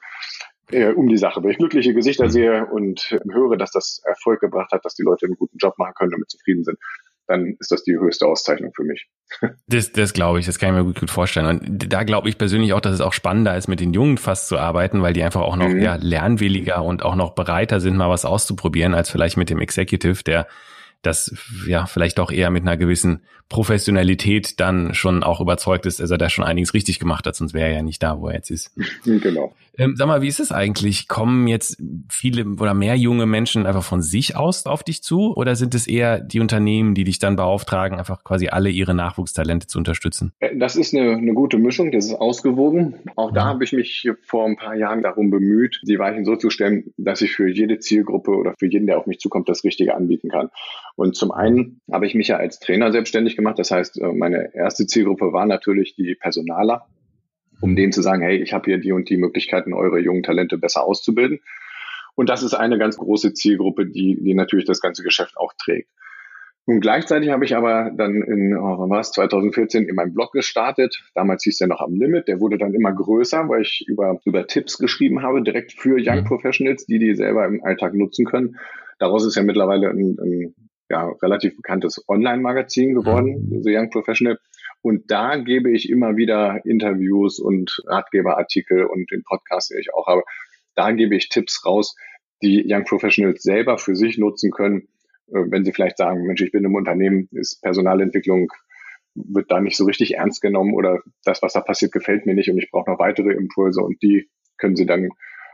eher 0.70 0.96
um 0.96 1.08
die 1.08 1.16
Sache. 1.16 1.42
Wenn 1.42 1.50
ich 1.50 1.58
glückliche 1.58 1.94
Gesichter 1.94 2.28
sehe 2.28 2.66
und 2.66 3.18
höre, 3.30 3.56
dass 3.56 3.70
das 3.70 4.02
Erfolg 4.04 4.40
gebracht 4.40 4.72
hat, 4.72 4.84
dass 4.84 4.94
die 4.94 5.02
Leute 5.02 5.26
einen 5.26 5.36
guten 5.36 5.58
Job 5.58 5.78
machen 5.78 5.94
können, 5.94 6.10
damit 6.10 6.30
zufrieden 6.30 6.64
sind, 6.64 6.78
dann 7.26 7.56
ist 7.58 7.70
das 7.70 7.82
die 7.84 7.98
höchste 7.98 8.26
Auszeichnung 8.26 8.72
für 8.74 8.84
mich. 8.84 9.08
Das, 9.66 9.92
das 9.92 10.12
glaube 10.12 10.40
ich, 10.40 10.46
das 10.46 10.58
kann 10.58 10.70
ich 10.70 10.76
mir 10.76 10.84
gut, 10.84 11.00
gut 11.00 11.10
vorstellen. 11.10 11.46
Und 11.46 11.92
da 11.92 12.02
glaube 12.02 12.28
ich 12.28 12.36
persönlich 12.36 12.72
auch, 12.72 12.80
dass 12.80 12.94
es 12.94 13.00
auch 13.00 13.12
spannender 13.12 13.56
ist, 13.56 13.68
mit 13.68 13.80
den 13.80 13.94
Jungen 13.94 14.18
fast 14.18 14.48
zu 14.48 14.58
arbeiten, 14.58 15.02
weil 15.02 15.14
die 15.14 15.22
einfach 15.22 15.40
auch 15.40 15.56
noch 15.56 15.68
mhm. 15.68 15.80
ja, 15.80 15.96
lernwilliger 15.96 16.82
und 16.82 17.02
auch 17.02 17.14
noch 17.14 17.34
bereiter 17.34 17.80
sind, 17.80 17.96
mal 17.96 18.10
was 18.10 18.24
auszuprobieren, 18.24 18.94
als 18.94 19.10
vielleicht 19.10 19.36
mit 19.36 19.50
dem 19.50 19.60
Executive, 19.60 20.22
der 20.24 20.46
das 21.02 21.34
ja 21.66 21.86
vielleicht 21.86 22.20
auch 22.20 22.30
eher 22.30 22.50
mit 22.50 22.62
einer 22.62 22.76
gewissen 22.76 23.22
Professionalität 23.48 24.60
dann 24.60 24.94
schon 24.94 25.24
auch 25.24 25.40
überzeugt 25.40 25.84
ist, 25.84 26.00
dass 26.00 26.10
er 26.10 26.18
da 26.18 26.30
schon 26.30 26.44
einiges 26.44 26.74
richtig 26.74 27.00
gemacht 27.00 27.26
hat, 27.26 27.34
sonst 27.34 27.54
wäre 27.54 27.68
er 27.68 27.74
ja 27.76 27.82
nicht 27.82 28.02
da, 28.02 28.20
wo 28.20 28.28
er 28.28 28.34
jetzt 28.34 28.50
ist. 28.50 28.72
Genau. 29.04 29.54
Ähm, 29.78 29.94
sag 29.96 30.06
mal, 30.06 30.20
wie 30.20 30.28
ist 30.28 30.40
es 30.40 30.52
eigentlich? 30.52 31.08
Kommen 31.08 31.46
jetzt 31.46 31.82
viele 32.10 32.44
oder 32.44 32.74
mehr 32.74 32.96
junge 32.96 33.26
Menschen 33.26 33.66
einfach 33.66 33.82
von 33.82 34.02
sich 34.02 34.36
aus 34.36 34.66
auf 34.66 34.82
dich 34.82 35.02
zu 35.02 35.34
oder 35.34 35.56
sind 35.56 35.74
es 35.74 35.86
eher 35.86 36.20
die 36.20 36.40
Unternehmen, 36.40 36.94
die 36.94 37.04
dich 37.04 37.18
dann 37.18 37.36
beauftragen, 37.36 37.98
einfach 37.98 38.22
quasi 38.22 38.48
alle 38.48 38.68
ihre 38.68 38.94
Nachwuchstalente 38.94 39.66
zu 39.66 39.78
unterstützen? 39.78 40.32
Äh, 40.40 40.56
das 40.56 40.76
ist 40.76 40.94
eine, 40.94 41.12
eine 41.12 41.32
gute 41.32 41.58
Mischung, 41.58 41.90
das 41.90 42.06
ist 42.06 42.14
ausgewogen. 42.14 42.96
Auch 43.16 43.32
da 43.32 43.44
habe 43.44 43.64
ich 43.64 43.72
mich 43.72 44.08
vor 44.22 44.46
ein 44.46 44.56
paar 44.56 44.74
Jahren 44.74 45.02
darum 45.02 45.30
bemüht, 45.30 45.80
die 45.86 45.98
Weichen 45.98 46.24
so 46.24 46.36
zu 46.36 46.50
stellen, 46.50 46.92
dass 46.98 47.22
ich 47.22 47.32
für 47.32 47.48
jede 47.48 47.78
Zielgruppe 47.78 48.32
oder 48.32 48.54
für 48.58 48.66
jeden, 48.66 48.86
der 48.86 48.98
auf 48.98 49.06
mich 49.06 49.20
zukommt, 49.20 49.48
das 49.48 49.64
Richtige 49.64 49.94
anbieten 49.94 50.28
kann. 50.28 50.50
Und 50.96 51.16
zum 51.16 51.32
einen 51.32 51.80
habe 51.90 52.06
ich 52.06 52.14
mich 52.14 52.28
ja 52.28 52.36
als 52.36 52.60
Trainer 52.60 52.92
selbstständig 52.92 53.36
gemacht. 53.36 53.58
Das 53.58 53.70
heißt, 53.70 54.00
äh, 54.00 54.12
meine 54.12 54.54
erste 54.54 54.86
Zielgruppe 54.86 55.32
war 55.32 55.46
natürlich 55.46 55.94
die 55.94 56.14
Personaler, 56.14 56.86
um 57.62 57.76
denen 57.76 57.92
zu 57.92 58.02
sagen, 58.02 58.22
hey, 58.22 58.42
ich 58.42 58.52
habe 58.52 58.64
hier 58.66 58.78
die 58.78 58.92
und 58.92 59.08
die 59.08 59.16
Möglichkeiten, 59.16 59.72
eure 59.72 60.00
jungen 60.00 60.22
Talente 60.22 60.58
besser 60.58 60.84
auszubilden. 60.84 61.40
Und 62.14 62.28
das 62.28 62.42
ist 62.42 62.54
eine 62.54 62.76
ganz 62.76 62.98
große 62.98 63.32
Zielgruppe, 63.32 63.86
die, 63.86 64.18
die 64.20 64.34
natürlich 64.34 64.66
das 64.66 64.80
ganze 64.80 65.02
Geschäft 65.02 65.36
auch 65.38 65.52
trägt. 65.54 65.88
Und 66.64 66.80
gleichzeitig 66.80 67.30
habe 67.30 67.44
ich 67.44 67.56
aber 67.56 67.90
dann 67.96 68.22
in, 68.22 68.56
oh, 68.56 68.88
was, 68.88 69.12
2014 69.12 69.88
in 69.88 69.94
meinem 69.96 70.12
Blog 70.12 70.32
gestartet. 70.32 71.02
Damals 71.14 71.42
hieß 71.42 71.58
der 71.58 71.68
noch 71.68 71.80
am 71.80 71.94
Limit. 71.94 72.28
Der 72.28 72.40
wurde 72.40 72.58
dann 72.58 72.74
immer 72.74 72.92
größer, 72.92 73.48
weil 73.48 73.62
ich 73.62 73.84
über, 73.88 74.20
über 74.24 74.46
Tipps 74.46 74.78
geschrieben 74.78 75.22
habe, 75.22 75.42
direkt 75.42 75.72
für 75.72 75.96
Young 75.98 76.20
mhm. 76.20 76.24
Professionals, 76.24 76.86
die 76.86 77.00
die 77.00 77.14
selber 77.14 77.46
im 77.46 77.64
Alltag 77.64 77.94
nutzen 77.94 78.26
können. 78.26 78.58
Daraus 79.00 79.26
ist 79.26 79.34
ja 79.34 79.42
mittlerweile 79.42 79.88
ein, 79.88 80.16
ein 80.20 80.54
ja, 80.88 81.08
relativ 81.22 81.56
bekanntes 81.56 82.04
Online-Magazin 82.06 82.94
geworden, 82.94 83.48
mhm. 83.48 83.62
The 83.62 83.76
Young 83.76 83.90
Professional. 83.90 84.38
Und 84.82 85.10
da 85.10 85.36
gebe 85.36 85.70
ich 85.70 85.88
immer 85.88 86.16
wieder 86.16 86.60
Interviews 86.64 87.38
und 87.38 87.82
Ratgeberartikel 87.86 88.84
und 88.84 89.10
den 89.10 89.22
Podcast, 89.22 89.70
den 89.70 89.78
ich 89.78 89.94
auch 89.94 90.06
habe. 90.06 90.22
Da 90.74 90.90
gebe 90.92 91.16
ich 91.16 91.28
Tipps 91.28 91.64
raus, 91.64 91.94
die 92.42 92.64
Young 92.66 92.84
Professionals 92.84 93.42
selber 93.42 93.78
für 93.78 93.94
sich 93.94 94.18
nutzen 94.18 94.50
können, 94.50 94.88
äh, 95.28 95.44
wenn 95.48 95.64
sie 95.64 95.72
vielleicht 95.72 95.98
sagen, 95.98 96.26
Mensch, 96.26 96.42
ich 96.42 96.52
bin 96.52 96.64
im 96.64 96.74
Unternehmen, 96.74 97.28
ist 97.32 97.62
Personalentwicklung 97.62 98.48
wird 99.14 99.50
da 99.50 99.60
nicht 99.60 99.76
so 99.76 99.84
richtig 99.84 100.14
ernst 100.14 100.40
genommen 100.40 100.74
oder 100.74 101.00
das, 101.24 101.42
was 101.42 101.52
da 101.52 101.60
passiert, 101.60 101.92
gefällt 101.92 102.26
mir 102.26 102.34
nicht 102.34 102.50
und 102.50 102.58
ich 102.58 102.70
brauche 102.70 102.90
noch 102.90 102.98
weitere 102.98 103.32
Impulse 103.32 103.82
und 103.82 104.02
die 104.02 104.28
können 104.56 104.76
sie 104.76 104.86
dann 104.86 105.10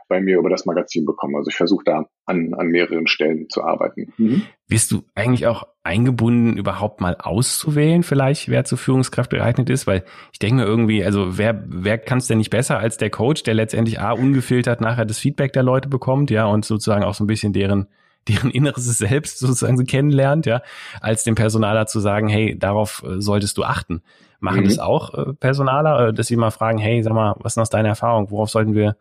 bei 0.09 0.19
mir 0.19 0.37
über 0.37 0.49
das 0.49 0.65
Magazin 0.65 1.05
bekommen. 1.05 1.35
Also 1.37 1.49
ich 1.49 1.55
versuche 1.55 1.83
da 1.85 2.05
an, 2.25 2.53
an 2.55 2.67
mehreren 2.67 3.07
Stellen 3.07 3.47
zu 3.49 3.63
arbeiten. 3.63 4.11
Mhm. 4.17 4.41
Wirst 4.67 4.91
du 4.91 5.03
eigentlich 5.15 5.47
auch 5.47 5.67
eingebunden, 5.83 6.57
überhaupt 6.57 6.99
mal 6.99 7.15
auszuwählen, 7.15 8.03
vielleicht, 8.03 8.49
wer 8.49 8.65
zur 8.65 8.77
Führungskraft 8.77 9.29
geeignet 9.29 9.69
ist? 9.69 9.87
Weil 9.87 10.03
ich 10.33 10.39
denke 10.39 10.57
mir 10.57 10.65
irgendwie, 10.65 11.05
also 11.05 11.37
wer, 11.37 11.63
wer 11.67 11.97
kann 11.97 12.17
es 12.17 12.27
denn 12.27 12.39
nicht 12.39 12.49
besser 12.49 12.79
als 12.79 12.97
der 12.97 13.09
Coach, 13.09 13.43
der 13.43 13.53
letztendlich 13.53 14.01
A, 14.01 14.11
ungefiltert 14.11 14.81
nachher 14.81 15.05
das 15.05 15.19
Feedback 15.19 15.53
der 15.53 15.63
Leute 15.63 15.87
bekommt, 15.87 16.31
ja, 16.31 16.45
und 16.45 16.65
sozusagen 16.65 17.03
auch 17.03 17.13
so 17.13 17.23
ein 17.23 17.27
bisschen 17.27 17.53
deren 17.53 17.87
deren 18.27 18.51
inneres 18.51 18.85
Selbst 18.97 19.39
sozusagen 19.39 19.83
kennenlernt, 19.85 20.45
ja, 20.45 20.61
als 20.99 21.23
dem 21.23 21.35
Personaler 21.35 21.87
zu 21.87 21.99
sagen, 21.99 22.27
hey, 22.27 22.57
darauf 22.59 23.01
äh, 23.03 23.21
solltest 23.21 23.57
du 23.57 23.63
achten. 23.63 24.01
Machen 24.39 24.61
mhm. 24.61 24.65
das 24.65 24.79
auch 24.79 25.13
äh, 25.13 25.33
Personaler, 25.33 26.09
äh, 26.09 26.13
dass 26.13 26.27
sie 26.27 26.35
mal 26.35 26.51
fragen, 26.51 26.77
hey, 26.77 27.01
sag 27.01 27.13
mal, 27.13 27.35
was 27.39 27.53
ist 27.53 27.57
aus 27.57 27.69
deiner 27.69 27.89
Erfahrung? 27.89 28.29
Worauf 28.29 28.49
sollten 28.49 28.75
wir 28.75 28.97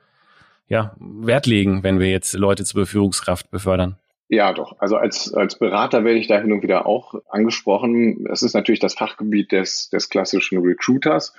ja, 0.69 0.95
Wert 0.99 1.47
legen, 1.47 1.83
wenn 1.83 1.99
wir 1.99 2.11
jetzt 2.11 2.35
Leute 2.35 2.65
zur 2.65 2.87
Führungskraft 2.87 3.51
befördern? 3.51 3.97
Ja, 4.29 4.53
doch. 4.53 4.77
Also 4.79 4.97
als, 4.97 5.33
als 5.33 5.59
Berater 5.59 6.05
werde 6.05 6.19
ich 6.19 6.27
da 6.27 6.39
hin 6.39 6.53
und 6.53 6.63
wieder 6.63 6.87
auch 6.87 7.15
angesprochen. 7.31 8.27
Es 8.31 8.43
ist 8.43 8.55
natürlich 8.55 8.81
das 8.81 8.95
Fachgebiet 8.95 9.53
des, 9.53 9.89
des 9.89 10.11
klassischen 10.11 10.59
Recruiters. 10.59 11.35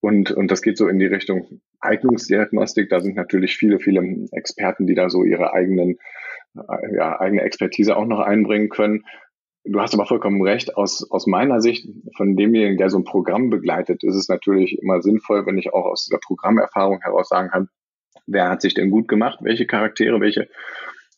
Und, 0.00 0.30
und 0.30 0.50
das 0.50 0.60
geht 0.60 0.76
so 0.76 0.88
in 0.88 0.98
die 0.98 1.06
Richtung 1.06 1.60
Eignungsdiagnostik. 1.80 2.90
Da 2.90 3.00
sind 3.00 3.16
natürlich 3.16 3.56
viele, 3.56 3.80
viele 3.80 4.28
Experten, 4.32 4.86
die 4.86 4.94
da 4.94 5.08
so 5.08 5.24
ihre 5.24 5.54
eigenen, 5.54 5.98
äh, 6.54 6.96
ja, 6.96 7.18
eigene 7.18 7.42
Expertise 7.42 7.96
auch 7.96 8.06
noch 8.06 8.20
einbringen 8.20 8.68
können. 8.68 9.06
Du 9.64 9.80
hast 9.80 9.94
aber 9.94 10.06
vollkommen 10.06 10.42
recht. 10.42 10.76
Aus, 10.76 11.10
aus 11.10 11.26
meiner 11.26 11.62
Sicht, 11.62 11.88
von 12.16 12.36
demjenigen, 12.36 12.76
der 12.76 12.90
so 12.90 12.98
ein 12.98 13.04
Programm 13.04 13.48
begleitet, 13.48 14.04
ist 14.04 14.14
es 14.14 14.28
natürlich 14.28 14.78
immer 14.80 15.00
sinnvoll, 15.00 15.46
wenn 15.46 15.58
ich 15.58 15.72
auch 15.72 15.86
aus 15.86 16.04
dieser 16.04 16.18
Programmerfahrung 16.18 17.00
heraus 17.00 17.28
sagen 17.28 17.48
kann, 17.48 17.68
wer 18.28 18.48
hat 18.48 18.62
sich 18.62 18.74
denn 18.74 18.90
gut 18.90 19.08
gemacht, 19.08 19.40
welche 19.42 19.66
Charaktere, 19.66 20.20
welche, 20.20 20.48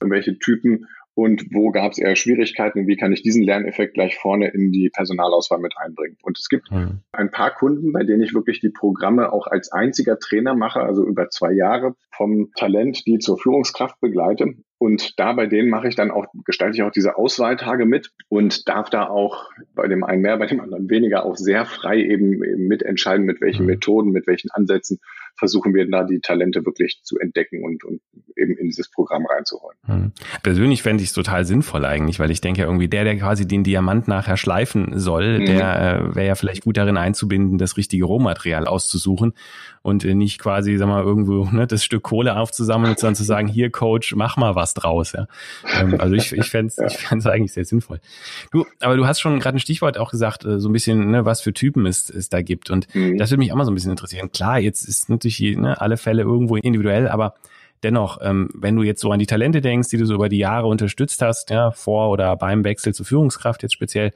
welche 0.01 0.39
Typen 0.39 0.87
und 1.15 1.47
wo 1.53 1.71
gab 1.71 1.93
es 1.93 1.99
eher 1.99 2.17
Schwierigkeiten 2.17 2.81
und 2.81 2.87
wie 2.87 2.97
kann 2.97 3.13
ich 3.13 3.23
diesen 3.23 3.43
Lerneffekt 3.43 3.95
gleich 3.95 4.17
vorne 4.17 4.49
in 4.49 4.73
die 4.73 4.91
Personalauswahl 4.91 5.59
mit 5.59 5.75
einbringen. 5.77 6.17
Und 6.23 6.39
es 6.39 6.49
gibt 6.49 6.71
mhm. 6.71 7.01
ein 7.13 7.31
paar 7.31 7.53
Kunden, 7.53 7.93
bei 7.93 8.05
denen 8.05 8.23
ich 8.23 8.33
wirklich 8.33 8.61
die 8.61 8.71
Programme 8.71 9.33
auch 9.33 9.47
als 9.47 9.73
einziger 9.73 10.19
Trainer 10.19 10.55
mache, 10.55 10.81
also 10.81 11.05
über 11.05 11.29
zwei 11.29 11.53
Jahre 11.53 11.95
vom 12.13 12.53
Talent, 12.57 13.07
die 13.07 13.19
zur 13.19 13.39
Führungskraft 13.39 14.01
begleite. 14.01 14.55
Und 14.81 15.21
da 15.21 15.35
bei 15.35 15.47
denen 15.47 15.69
mache 15.69 15.89
ich 15.89 15.95
dann 15.95 16.11
auch, 16.11 16.25
gestalte 16.47 16.75
ich 16.75 16.83
auch 16.83 16.91
diese 16.91 17.19
Auswahltage 17.19 17.85
mit 17.85 18.13
und 18.31 18.67
darf 18.67 18.89
da 18.89 19.09
auch 19.09 19.51
bei 19.75 19.87
dem 19.89 20.03
einen 20.05 20.23
mehr, 20.23 20.39
bei 20.39 20.47
dem 20.47 20.59
anderen 20.59 20.89
weniger 20.89 21.27
auch 21.27 21.37
sehr 21.37 21.67
frei 21.67 21.99
eben, 21.99 22.43
eben 22.43 22.67
mitentscheiden, 22.67 23.27
mit 23.27 23.43
welchen 23.43 23.65
mhm. 23.67 23.73
Methoden, 23.73 24.11
mit 24.11 24.27
welchen 24.27 24.51
Ansätzen 24.51 24.99
versuchen 25.37 25.75
wir 25.75 25.89
da 25.89 26.05
die 26.05 26.21
Talente 26.21 26.65
wirklich 26.65 27.01
zu 27.03 27.19
entdecken 27.19 27.63
und, 27.65 27.85
und 27.85 28.01
eben 28.37 28.57
in 28.57 28.69
dieses 28.69 28.91
Programm 28.91 29.27
reinzuholen. 29.27 29.77
Hm. 29.87 30.13
Persönlich 30.43 30.83
fände 30.83 31.03
ich 31.03 31.11
es 31.11 31.15
total 31.15 31.45
sinnvoll 31.45 31.85
eigentlich, 31.85 32.19
weil 32.21 32.31
ich 32.31 32.41
denke 32.41 32.63
irgendwie 32.63 32.89
der, 32.89 33.05
der 33.05 33.17
quasi 33.17 33.47
den 33.47 33.65
Diamant 33.65 34.09
nachher 34.09 34.37
schleifen 34.37 34.99
soll, 34.99 35.41
mhm. 35.41 35.47
der 35.47 36.11
äh, 36.11 36.15
wäre 36.15 36.27
ja 36.27 36.35
vielleicht 36.35 36.65
gut 36.65 36.77
darin 36.77 36.97
einzubinden, 36.97 37.59
das 37.59 37.77
richtige 37.77 38.05
Rohmaterial 38.05 38.67
auszusuchen 38.67 39.35
und 39.83 40.05
äh, 40.05 40.15
nicht 40.15 40.39
quasi, 40.39 40.77
sag 40.77 40.89
mal, 40.89 41.03
irgendwo 41.03 41.45
ne, 41.51 41.67
das 41.67 41.85
Stück 41.85 42.03
Kohle 42.03 42.37
aufzusammeln 42.37 42.93
und 42.93 43.03
dann 43.03 43.15
zu 43.15 43.25
sagen, 43.25 43.49
hier 43.49 43.71
Coach, 43.71 44.15
mach 44.15 44.37
mal 44.37 44.55
was 44.55 44.70
draus. 44.75 45.13
Ja? 45.13 45.27
Ähm, 45.79 46.01
also 46.01 46.15
ich, 46.15 46.33
ich 46.33 46.51
fände 46.51 46.69
es 46.69 46.77
ja. 47.11 47.17
ich 47.17 47.27
eigentlich 47.27 47.53
sehr 47.53 47.65
sinnvoll. 47.65 48.01
Du, 48.53 48.67
aber 48.81 48.97
du 48.97 49.07
hast 49.07 49.21
schon 49.21 49.39
gerade 49.41 49.57
ein 49.57 49.61
Stichwort 49.61 49.99
auch 49.99 50.11
gesagt, 50.11 50.45
äh, 50.45 50.59
so 50.59 50.69
ein 50.69 50.73
bisschen, 50.73 51.11
ne, 51.11 51.25
was 51.25 51.41
für 51.41 51.53
Typen 51.53 51.87
es, 51.87 52.11
es 52.11 52.29
da 52.29 52.43
gibt. 52.43 52.71
Und 52.71 52.93
mhm. 52.95 53.19
das 53.19 53.31
würde 53.31 53.41
mich 53.41 53.53
auch 53.53 53.57
mal 53.57 53.65
so 53.65 53.71
ein 53.71 53.75
bisschen 53.75 53.91
interessieren. 53.91 54.33
Klar, 54.33 54.59
jetzt 54.59 54.85
ist 54.85 55.09
natürlich 55.09 55.41
ne, 55.57 55.81
alle 55.81 55.97
Fälle 55.97 56.23
irgendwo 56.23 56.57
individuell, 56.57 57.09
aber 57.09 57.35
dennoch, 57.83 58.19
ähm, 58.23 58.51
wenn 58.55 58.77
du 58.77 58.83
jetzt 58.83 59.01
so 59.01 59.11
an 59.11 59.19
die 59.19 59.27
Talente 59.27 59.61
denkst, 59.61 59.89
die 59.89 59.97
du 59.97 60.07
so 60.07 60.15
über 60.15 60.29
die 60.29 60.39
Jahre 60.39 60.67
unterstützt 60.67 61.23
hast, 61.23 61.51
ja, 61.51 61.71
vor 61.71 62.11
oder 62.11 62.37
beim 62.37 62.65
Wechsel 62.65 62.95
zur 62.95 63.07
Führungskraft 63.07 63.63
jetzt 63.63 63.73
speziell, 63.73 64.13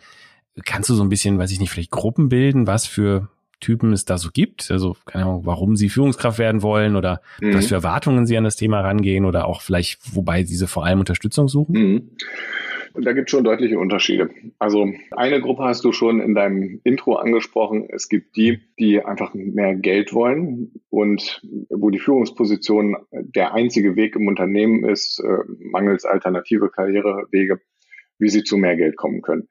kannst 0.65 0.91
du 0.91 0.95
so 0.95 1.03
ein 1.03 1.09
bisschen, 1.09 1.39
weiß 1.39 1.51
ich 1.51 1.61
nicht, 1.61 1.71
vielleicht 1.71 1.91
Gruppen 1.91 2.29
bilden, 2.29 2.67
was 2.67 2.87
für 2.87 3.29
Typen 3.65 3.93
es 3.93 4.05
da 4.05 4.19
so 4.19 4.31
gibt. 4.31 4.71
Also, 4.71 4.97
keine 5.07 5.25
Ahnung, 5.25 5.47
warum 5.47 5.77
sie 5.77 5.89
Führungskraft 5.89 6.39
werden 6.39 6.63
wollen 6.63 6.97
oder 6.97 7.23
mhm. 7.41 7.55
was 7.55 7.67
für 7.67 7.75
Erwartungen 7.75 8.27
sie 8.27 8.37
an 8.37 8.45
das 8.45 8.57
Thema 8.57 8.81
rangehen 8.81 9.25
oder 9.25 9.47
auch 9.47 9.63
vielleicht, 9.63 10.15
wobei 10.15 10.45
sie 10.45 10.67
vor 10.67 10.85
allem 10.85 11.01
Unterstützung 11.01 11.49
suchen? 11.49 11.75
Mhm. 11.75 12.11
Und 12.93 13.05
da 13.07 13.13
gibt 13.13 13.29
es 13.29 13.33
schon 13.33 13.43
deutliche 13.43 13.79
Unterschiede. 13.79 14.31
Also 14.61 14.93
eine 15.11 15.41
Gruppe 15.41 15.65
hast 15.65 15.85
du 15.85 15.93
schon 15.93 16.21
in 16.21 16.35
deinem 16.35 16.81
Intro 16.85 17.17
angesprochen. 17.17 17.89
Es 17.91 18.09
gibt 18.09 18.37
die, 18.37 18.61
die 18.79 19.05
einfach 19.05 19.35
mehr 19.35 19.75
Geld 19.75 20.13
wollen 20.13 20.71
und 20.91 21.43
wo 21.71 21.91
die 21.91 21.99
Führungsposition 21.99 22.97
der 23.11 23.53
einzige 23.53 23.97
Weg 23.97 24.15
im 24.15 24.29
Unternehmen 24.29 24.85
ist, 24.85 25.19
äh, 25.19 25.39
mangels 25.59 26.05
alternative 26.05 26.71
Karrierewege, 26.71 27.61
wie 28.19 28.29
sie 28.29 28.45
zu 28.45 28.59
mehr 28.59 28.77
Geld 28.77 28.97
kommen 28.97 29.23
können 29.23 29.49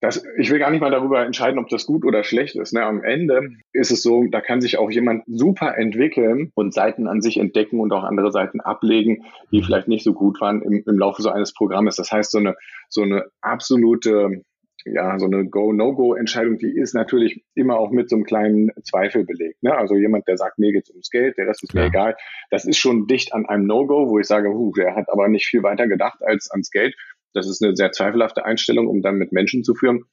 das, 0.00 0.24
ich 0.38 0.50
will 0.50 0.58
gar 0.58 0.70
nicht 0.70 0.80
mal 0.80 0.90
darüber 0.90 1.24
entscheiden, 1.24 1.58
ob 1.58 1.68
das 1.68 1.84
gut 1.84 2.04
oder 2.04 2.24
schlecht 2.24 2.56
ist. 2.56 2.72
Ne? 2.72 2.82
Am 2.82 3.02
Ende 3.04 3.50
ist 3.72 3.90
es 3.90 4.02
so, 4.02 4.24
da 4.30 4.40
kann 4.40 4.62
sich 4.62 4.78
auch 4.78 4.90
jemand 4.90 5.24
super 5.26 5.76
entwickeln 5.76 6.50
und 6.54 6.72
Seiten 6.72 7.06
an 7.06 7.20
sich 7.20 7.38
entdecken 7.38 7.80
und 7.80 7.92
auch 7.92 8.04
andere 8.04 8.32
Seiten 8.32 8.60
ablegen, 8.60 9.24
die 9.52 9.62
vielleicht 9.62 9.88
nicht 9.88 10.04
so 10.04 10.14
gut 10.14 10.40
waren 10.40 10.62
im, 10.62 10.82
im 10.86 10.98
Laufe 10.98 11.20
so 11.20 11.30
eines 11.30 11.52
Programmes. 11.52 11.96
Das 11.96 12.10
heißt, 12.10 12.30
so 12.30 12.38
eine, 12.38 12.56
so 12.88 13.02
eine 13.02 13.26
absolute 13.42 14.42
ja, 14.86 15.18
so 15.18 15.26
eine 15.26 15.46
Go-No-Go-Entscheidung, 15.46 16.56
die 16.56 16.74
ist 16.74 16.94
natürlich 16.94 17.44
immer 17.54 17.78
auch 17.78 17.90
mit 17.90 18.08
so 18.08 18.16
einem 18.16 18.24
kleinen 18.24 18.70
Zweifel 18.82 19.24
belegt. 19.24 19.62
Ne? 19.62 19.76
Also 19.76 19.94
jemand, 19.94 20.26
der 20.26 20.38
sagt, 20.38 20.58
mir 20.58 20.72
geht's 20.72 20.90
ums 20.90 21.10
Geld, 21.10 21.36
der 21.36 21.46
Rest 21.46 21.62
ist 21.62 21.74
mir 21.74 21.84
egal. 21.84 22.16
Das 22.50 22.64
ist 22.64 22.78
schon 22.78 23.06
dicht 23.06 23.34
an 23.34 23.46
einem 23.46 23.66
No-Go, 23.66 24.08
wo 24.08 24.18
ich 24.18 24.26
sage, 24.26 24.48
huh, 24.48 24.72
der 24.72 24.96
hat 24.96 25.10
aber 25.10 25.28
nicht 25.28 25.46
viel 25.46 25.62
weiter 25.62 25.86
gedacht 25.86 26.20
als 26.22 26.50
ans 26.50 26.70
Geld. 26.70 26.96
Das 27.32 27.48
ist 27.48 27.62
eine 27.62 27.76
sehr 27.76 27.92
zweifelhafte 27.92 28.44
Einstellung, 28.44 28.88
um 28.88 29.02
dann 29.02 29.16
mit 29.16 29.32
Menschen 29.32 29.64
zu 29.64 29.74
führen. 29.74 30.04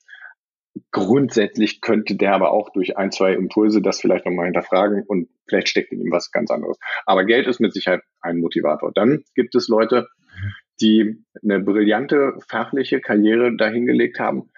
Grundsätzlich 0.92 1.82
könnte 1.82 2.16
der 2.16 2.34
aber 2.34 2.52
auch 2.52 2.70
durch 2.72 2.98
ein, 2.98 3.12
zwei 3.12 3.34
Impulse 3.34 3.82
das 3.82 4.00
vielleicht 4.00 4.26
nochmal 4.26 4.46
hinterfragen 4.46 5.04
und 5.08 5.30
vielleicht 5.48 5.70
steckt 5.70 5.92
in 5.92 6.02
ihm 6.02 6.12
was 6.12 6.32
ganz 6.32 6.52
anderes. 6.52 6.78
Aber 7.06 7.26
Geld 7.26 7.48
ist 7.48 7.60
mit 7.60 7.74
Sicherheit 7.74 8.02
ein 8.22 8.38
Motivator. 8.38 8.92
Dann 8.94 9.24
gibt 9.34 9.56
es 9.56 9.68
Leute, 9.68 10.08
die 10.80 11.24
eine 11.42 11.60
brillante 11.60 12.38
fachliche 12.48 13.02
Karriere 13.02 13.56
dahingelegt 13.58 14.20
haben, 14.20 14.52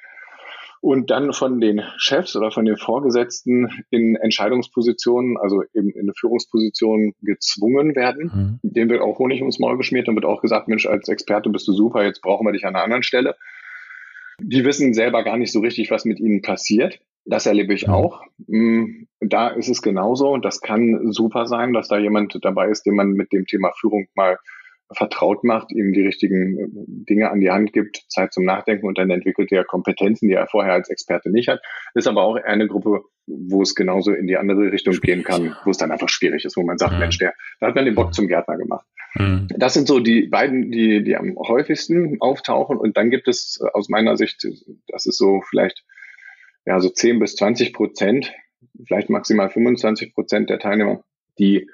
und 0.82 1.10
dann 1.10 1.34
von 1.34 1.60
den 1.60 1.82
Chefs 1.98 2.36
oder 2.36 2.52
von 2.52 2.66
den 2.66 2.78
Vorgesetzten 2.78 3.84
in 3.90 4.16
Entscheidungspositionen, 4.16 5.38
also 5.38 5.64
eben 5.74 5.90
in 5.90 6.02
eine 6.02 6.14
Führungsposition 6.14 7.14
gezwungen 7.22 7.96
werden. 7.96 8.60
Mhm. 8.64 8.70
Dem 8.70 8.90
wird 8.90 9.02
auch 9.02 9.20
Honig 9.20 9.42
ums 9.42 9.60
Maul 9.60 9.78
geschmiert 9.78 10.08
und 10.08 10.16
wird 10.16 10.26
auch 10.26 10.42
gesagt, 10.42 10.68
Mensch, 10.68 10.86
als 10.86 11.10
Experte 11.10 11.50
bist 11.50 11.68
du 11.68 11.74
super, 11.74 12.04
jetzt 12.04 12.22
brauchen 12.22 12.48
wir 12.48 12.54
dich 12.54 12.66
an 12.66 12.76
einer 12.76 12.84
anderen 12.84 13.04
Stelle. 13.04 13.36
Die 14.42 14.64
wissen 14.64 14.94
selber 14.94 15.24
gar 15.24 15.38
nicht 15.38 15.52
so 15.52 15.60
richtig, 15.60 15.92
was 15.92 16.06
mit 16.06 16.20
ihnen 16.20 16.42
passiert. 16.42 17.00
Das 17.26 17.46
erlebe 17.46 17.74
ich 17.74 17.90
auch. 17.90 18.24
Mm, 18.48 19.04
da 19.20 19.50
ist 19.50 19.68
es 19.68 19.82
genauso. 19.82 20.30
Und 20.30 20.46
das 20.46 20.62
kann 20.62 21.12
super 21.12 21.46
sein, 21.46 21.74
dass 21.74 21.90
da 21.90 21.98
jemand 21.98 22.38
dabei 22.42 22.70
ist, 22.70 22.86
den 22.86 22.96
man 22.96 23.12
mit 23.12 23.34
dem 23.34 23.46
Thema 23.46 23.72
Führung 23.80 24.08
mal 24.16 24.40
vertraut 24.92 25.44
macht, 25.44 25.72
ihm 25.72 25.94
die 25.94 26.02
richtigen 26.02 26.58
äh, 26.58 26.68
Dinge 26.88 27.30
an 27.30 27.40
die 27.40 27.52
Hand 27.52 27.74
gibt, 27.74 28.06
Zeit 28.10 28.34
zum 28.34 28.44
Nachdenken 28.44 28.88
und 28.88 28.98
dann 28.98 29.10
entwickelt 29.10 29.52
er 29.52 29.64
Kompetenzen, 29.64 30.28
die 30.28 30.34
er 30.34 30.48
vorher 30.48 30.74
als 30.74 30.90
Experte 30.90 31.30
nicht 31.30 31.48
hat. 31.48 31.62
Ist 31.94 32.08
aber 32.08 32.24
auch 32.24 32.36
eine 32.36 32.68
Gruppe, 32.68 33.04
wo 33.28 33.62
es 33.62 33.76
genauso 33.76 34.12
in 34.12 34.28
die 34.28 34.38
andere 34.38 34.72
Richtung 34.72 34.96
gehen 35.02 35.24
kann, 35.24 35.56
wo 35.64 35.72
es 35.72 35.78
dann 35.78 35.92
einfach 35.92 36.10
schwierig 36.10 36.46
ist, 36.46 36.58
wo 36.58 36.64
man 36.64 36.78
sagt, 36.78 36.94
mhm. 36.94 37.00
Mensch, 37.00 37.20
der, 37.20 37.34
da 37.60 37.68
hat 37.68 37.76
man 37.76 37.86
den 37.86 37.96
Bock 37.96 38.14
zum 38.14 38.28
Gärtner 38.28 38.58
gemacht. 38.58 38.86
Mhm. 39.16 39.48
Das 39.56 39.74
sind 39.74 39.88
so 39.88 40.00
die 40.00 40.28
beiden, 40.28 40.72
die, 40.72 41.04
die 41.04 41.16
am 41.16 41.36
häufigsten 41.38 42.18
auftauchen. 42.20 42.78
Und 42.78 42.98
dann 42.98 43.12
gibt 43.12 43.28
es 43.28 43.60
äh, 43.64 43.70
aus 43.74 43.90
meiner 43.90 44.18
Sicht, 44.18 44.48
das 44.88 45.06
ist 45.06 45.18
so 45.18 45.42
vielleicht 45.48 45.86
ja 46.66 46.80
so 46.80 46.90
10 46.90 47.20
bis 47.20 47.36
20 47.36 47.74
Prozent, 47.74 48.34
vielleicht 48.86 49.10
maximal 49.10 49.50
25 49.50 50.14
Prozent 50.14 50.50
der 50.50 50.60
Teilnehmer, 50.60 51.04
die 51.38 51.70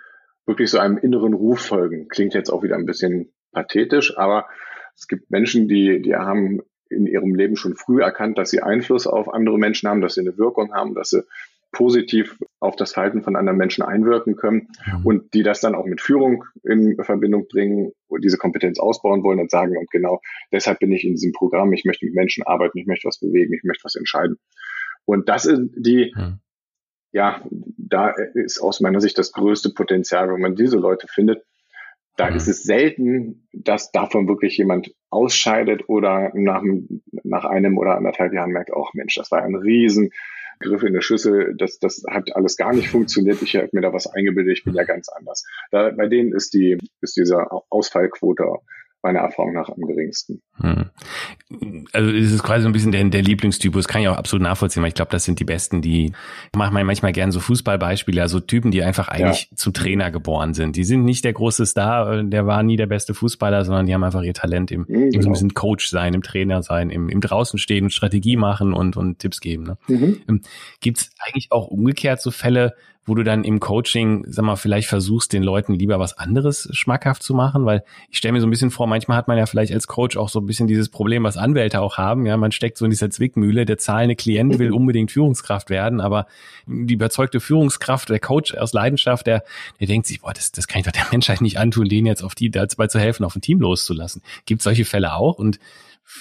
wirklich 0.46 0.70
so 0.70 0.80
einem 0.80 0.98
inneren 0.98 1.34
Ruf 1.34 1.60
folgen. 1.62 2.08
Klingt 2.08 2.34
jetzt 2.34 2.50
auch 2.50 2.64
wieder 2.64 2.76
ein 2.76 2.86
bisschen 2.86 3.34
pathetisch, 3.52 4.18
aber 4.18 4.48
es 4.96 5.08
gibt 5.08 5.32
Menschen, 5.32 5.68
die, 5.68 6.02
die 6.02 6.16
haben 6.16 6.62
in 6.90 7.08
ihrem 7.08 7.36
Leben 7.36 7.56
schon 7.56 7.76
früh 7.76 8.02
erkannt, 8.02 8.38
dass 8.38 8.52
sie 8.52 8.62
Einfluss 8.62 9.08
auf 9.08 9.34
andere 9.34 9.58
Menschen 9.58 9.90
haben, 9.90 10.02
dass 10.02 10.16
sie 10.16 10.22
eine 10.22 10.38
Wirkung 10.38 10.74
haben, 10.74 10.94
dass 10.94 11.10
sie 11.10 11.24
positiv 11.72 12.38
auf 12.60 12.78
das 12.78 12.94
Verhalten 12.94 13.22
von 13.22 13.36
anderen 13.36 13.58
Menschen 13.58 13.84
einwirken 13.84 14.38
können 14.38 14.70
mhm. 14.86 15.06
und 15.06 15.34
die 15.34 15.44
das 15.44 15.60
dann 15.60 15.76
auch 15.76 15.86
mit 15.86 16.00
Führung 16.00 16.46
in 16.64 16.96
Verbindung 17.04 17.48
bringen, 17.50 17.92
diese 18.24 18.38
Kompetenz 18.38 18.80
ausbauen 18.80 19.24
wollen 19.24 19.40
und 19.40 19.52
sagen, 19.52 19.76
und 19.78 19.90
genau 19.92 20.22
deshalb 20.54 20.80
bin 20.80 20.94
ich 20.94 21.04
in 21.04 21.12
diesem 21.12 21.34
Programm, 21.34 21.74
ich 21.74 21.84
möchte 21.84 22.06
mit 22.06 22.16
Menschen 22.16 22.46
arbeiten, 22.46 22.78
ich 22.78 22.86
möchte 22.86 23.08
was 23.08 23.20
bewegen, 23.20 23.54
ich 23.54 23.64
möchte 23.64 23.84
was 23.84 23.96
entscheiden. 23.96 24.38
Und 25.04 25.28
das 25.28 25.44
sind 25.44 25.74
die, 25.76 26.14
mhm 26.16 26.40
ja, 27.16 27.42
da 27.88 28.14
ist 28.34 28.60
aus 28.60 28.80
meiner 28.80 29.00
Sicht 29.00 29.18
das 29.18 29.32
größte 29.32 29.70
Potenzial, 29.70 30.32
wenn 30.32 30.42
man 30.42 30.56
diese 30.56 30.78
Leute 30.78 31.08
findet. 31.08 31.44
Da 32.18 32.30
mhm. 32.30 32.38
ist 32.38 32.48
es 32.48 32.64
selten, 32.64 33.48
dass 33.54 33.92
davon 33.92 34.28
wirklich 34.28 34.58
jemand 34.58 34.94
ausscheidet 35.10 35.88
oder 35.88 36.32
nach, 36.34 36.64
nach 37.24 37.46
einem 37.46 37.78
oder 37.78 37.96
anderthalb 37.96 38.34
Jahren 38.34 38.52
merkt, 38.52 38.74
auch 38.74 38.94
Mensch, 38.94 39.16
das 39.16 39.32
war 39.32 39.44
ein 39.44 39.56
riesen 39.56 40.12
Griff 40.60 40.84
in 40.84 40.94
der 40.94 41.02
Schüssel, 41.02 41.54
das, 41.58 41.80
das 41.80 42.04
hat 42.10 42.34
alles 42.36 42.56
gar 42.56 42.74
nicht 42.74 42.90
funktioniert, 42.90 43.42
ich 43.42 43.56
habe 43.56 43.70
mir 43.74 43.82
da 43.82 43.92
was 43.92 44.08
eingebildet, 44.08 44.58
ich 44.58 44.64
bin 44.64 44.74
ja 44.74 44.84
ganz 44.84 45.10
anders. 45.10 45.44
Da, 45.72 45.92
bei 45.92 46.08
denen 46.08 46.34
ist 46.34 46.54
die, 46.54 46.78
ist 47.02 47.18
diese 47.18 47.52
Ausfallquote 47.70 48.46
meiner 49.06 49.20
Erfahrung 49.20 49.54
nach 49.54 49.70
am 49.70 49.82
geringsten. 49.82 50.42
Hm. 50.60 50.90
Also 51.94 52.12
es 52.12 52.32
ist 52.32 52.44
quasi 52.44 52.64
so 52.64 52.70
ein 52.70 52.74
bisschen 52.74 52.92
der, 52.92 53.04
der 53.04 53.22
Lieblingstypus, 53.22 53.88
kann 53.88 54.02
ich 54.02 54.08
auch 54.08 54.18
absolut 54.18 54.42
nachvollziehen, 54.42 54.82
weil 54.82 54.90
ich 54.90 54.96
glaube, 54.96 55.12
das 55.12 55.24
sind 55.24 55.40
die 55.40 55.44
Besten, 55.44 55.82
die 55.82 56.12
machen 56.56 56.74
manchmal 56.74 57.12
gern 57.12 57.32
so 57.32 57.40
Fußballbeispiele, 57.40 58.22
also 58.22 58.40
Typen, 58.40 58.72
die 58.72 58.84
einfach 58.84 59.08
eigentlich 59.08 59.48
ja. 59.52 59.58
zum 59.58 59.74
Trainer 59.74 60.10
geboren 60.10 60.56
sind. 60.56 60.76
Die 60.76 60.84
sind 60.84 61.06
nicht 61.06 61.24
der 61.24 61.34
große 61.34 61.66
Star, 61.68 62.24
der 62.24 62.48
war 62.48 62.64
nie 62.64 62.78
der 62.78 62.88
beste 62.88 63.14
Fußballer, 63.14 63.64
sondern 63.64 63.86
die 63.86 63.94
haben 63.94 64.04
einfach 64.04 64.24
ihr 64.24 64.34
Talent 64.34 64.72
im, 64.72 64.86
mhm, 64.88 65.12
im 65.14 65.22
so 65.22 65.30
ein 65.30 65.34
bisschen 65.34 65.54
Coach 65.54 65.88
sein, 65.88 66.16
im 66.16 66.24
Trainer 66.24 66.64
sein, 66.64 66.90
im, 66.90 67.08
im 67.08 67.22
draußen 67.22 67.60
stehen 67.60 67.86
und 67.86 67.92
Strategie 67.92 68.38
machen 68.38 68.74
und, 68.74 68.98
und 68.98 69.20
Tipps 69.20 69.40
geben. 69.40 69.64
Ne? 69.64 69.78
Mhm. 69.88 70.22
Ähm, 70.28 70.42
Gibt 70.82 70.98
es 70.98 71.12
eigentlich 71.20 71.52
auch 71.52 71.68
umgekehrt 71.68 72.22
so 72.22 72.32
Fälle, 72.32 72.74
wo 73.06 73.14
du 73.14 73.24
dann 73.24 73.44
im 73.44 73.60
Coaching, 73.60 74.26
sag 74.28 74.46
mal, 74.46 74.56
vielleicht 74.56 74.88
versuchst, 74.88 75.32
den 75.32 75.44
Leuten 75.44 75.74
lieber 75.74 76.00
was 76.00 76.18
anderes 76.18 76.68
schmackhaft 76.72 77.22
zu 77.22 77.34
machen? 77.34 77.66
Weil 77.66 77.84
ich 78.10 78.18
stelle 78.18 78.32
mir 78.32 78.42
so 78.42 78.48
ein 78.48 78.50
bisschen 78.50 78.72
vor, 78.72 78.88
manchmal 78.88 79.18
hat 79.18 79.28
man 79.28 79.38
ja 79.38 79.46
vielleicht 79.46 79.72
als 79.72 79.88
Coach 79.88 80.18
auch 80.18 80.30
so 80.30 80.40
ein 80.40 80.48
bisschen 80.48 80.68
dieses 80.68 80.90
Problem, 80.90 81.24
was 81.24 81.38
Anwälte 81.38 81.82
auch 81.82 81.98
haben. 81.98 82.26
Ja, 82.26 82.36
man 82.38 82.52
steckt 82.52 82.78
so 82.78 82.86
in 82.86 82.92
dieser 82.92 83.12
Zwickmühle, 83.12 83.66
der 83.66 83.78
zahlende 83.78 84.16
Klient 84.16 84.58
will 84.58 84.72
unbedingt 84.72 85.12
Führungskraft 85.12 85.70
werden, 85.70 86.02
aber 86.02 86.26
die 86.66 86.96
überzeugte 86.96 87.40
Führungskraft, 87.40 88.10
der 88.10 88.20
Coach 88.20 88.56
aus 88.56 88.74
Leidenschaft, 88.74 89.28
der, 89.28 89.44
der 89.80 89.88
denkt 89.88 90.08
sich, 90.08 90.22
boah, 90.22 90.34
das, 90.34 90.52
das 90.52 90.68
kann 90.68 90.80
ich 90.80 90.86
doch 90.86 90.92
der 90.92 91.06
Menschheit 91.12 91.42
nicht 91.42 91.60
antun, 91.60 91.88
denen 91.88 92.08
jetzt 92.08 92.24
auf 92.24 92.34
die 92.34 92.50
dabei 92.50 92.88
zu 92.88 93.00
helfen, 93.00 93.24
auf 93.24 93.36
ein 93.36 93.42
Team 93.42 93.60
loszulassen. 93.60 94.24
Gibt 94.46 94.62
solche 94.62 94.86
Fälle 94.86 95.14
auch? 95.14 95.38
Und 95.38 95.60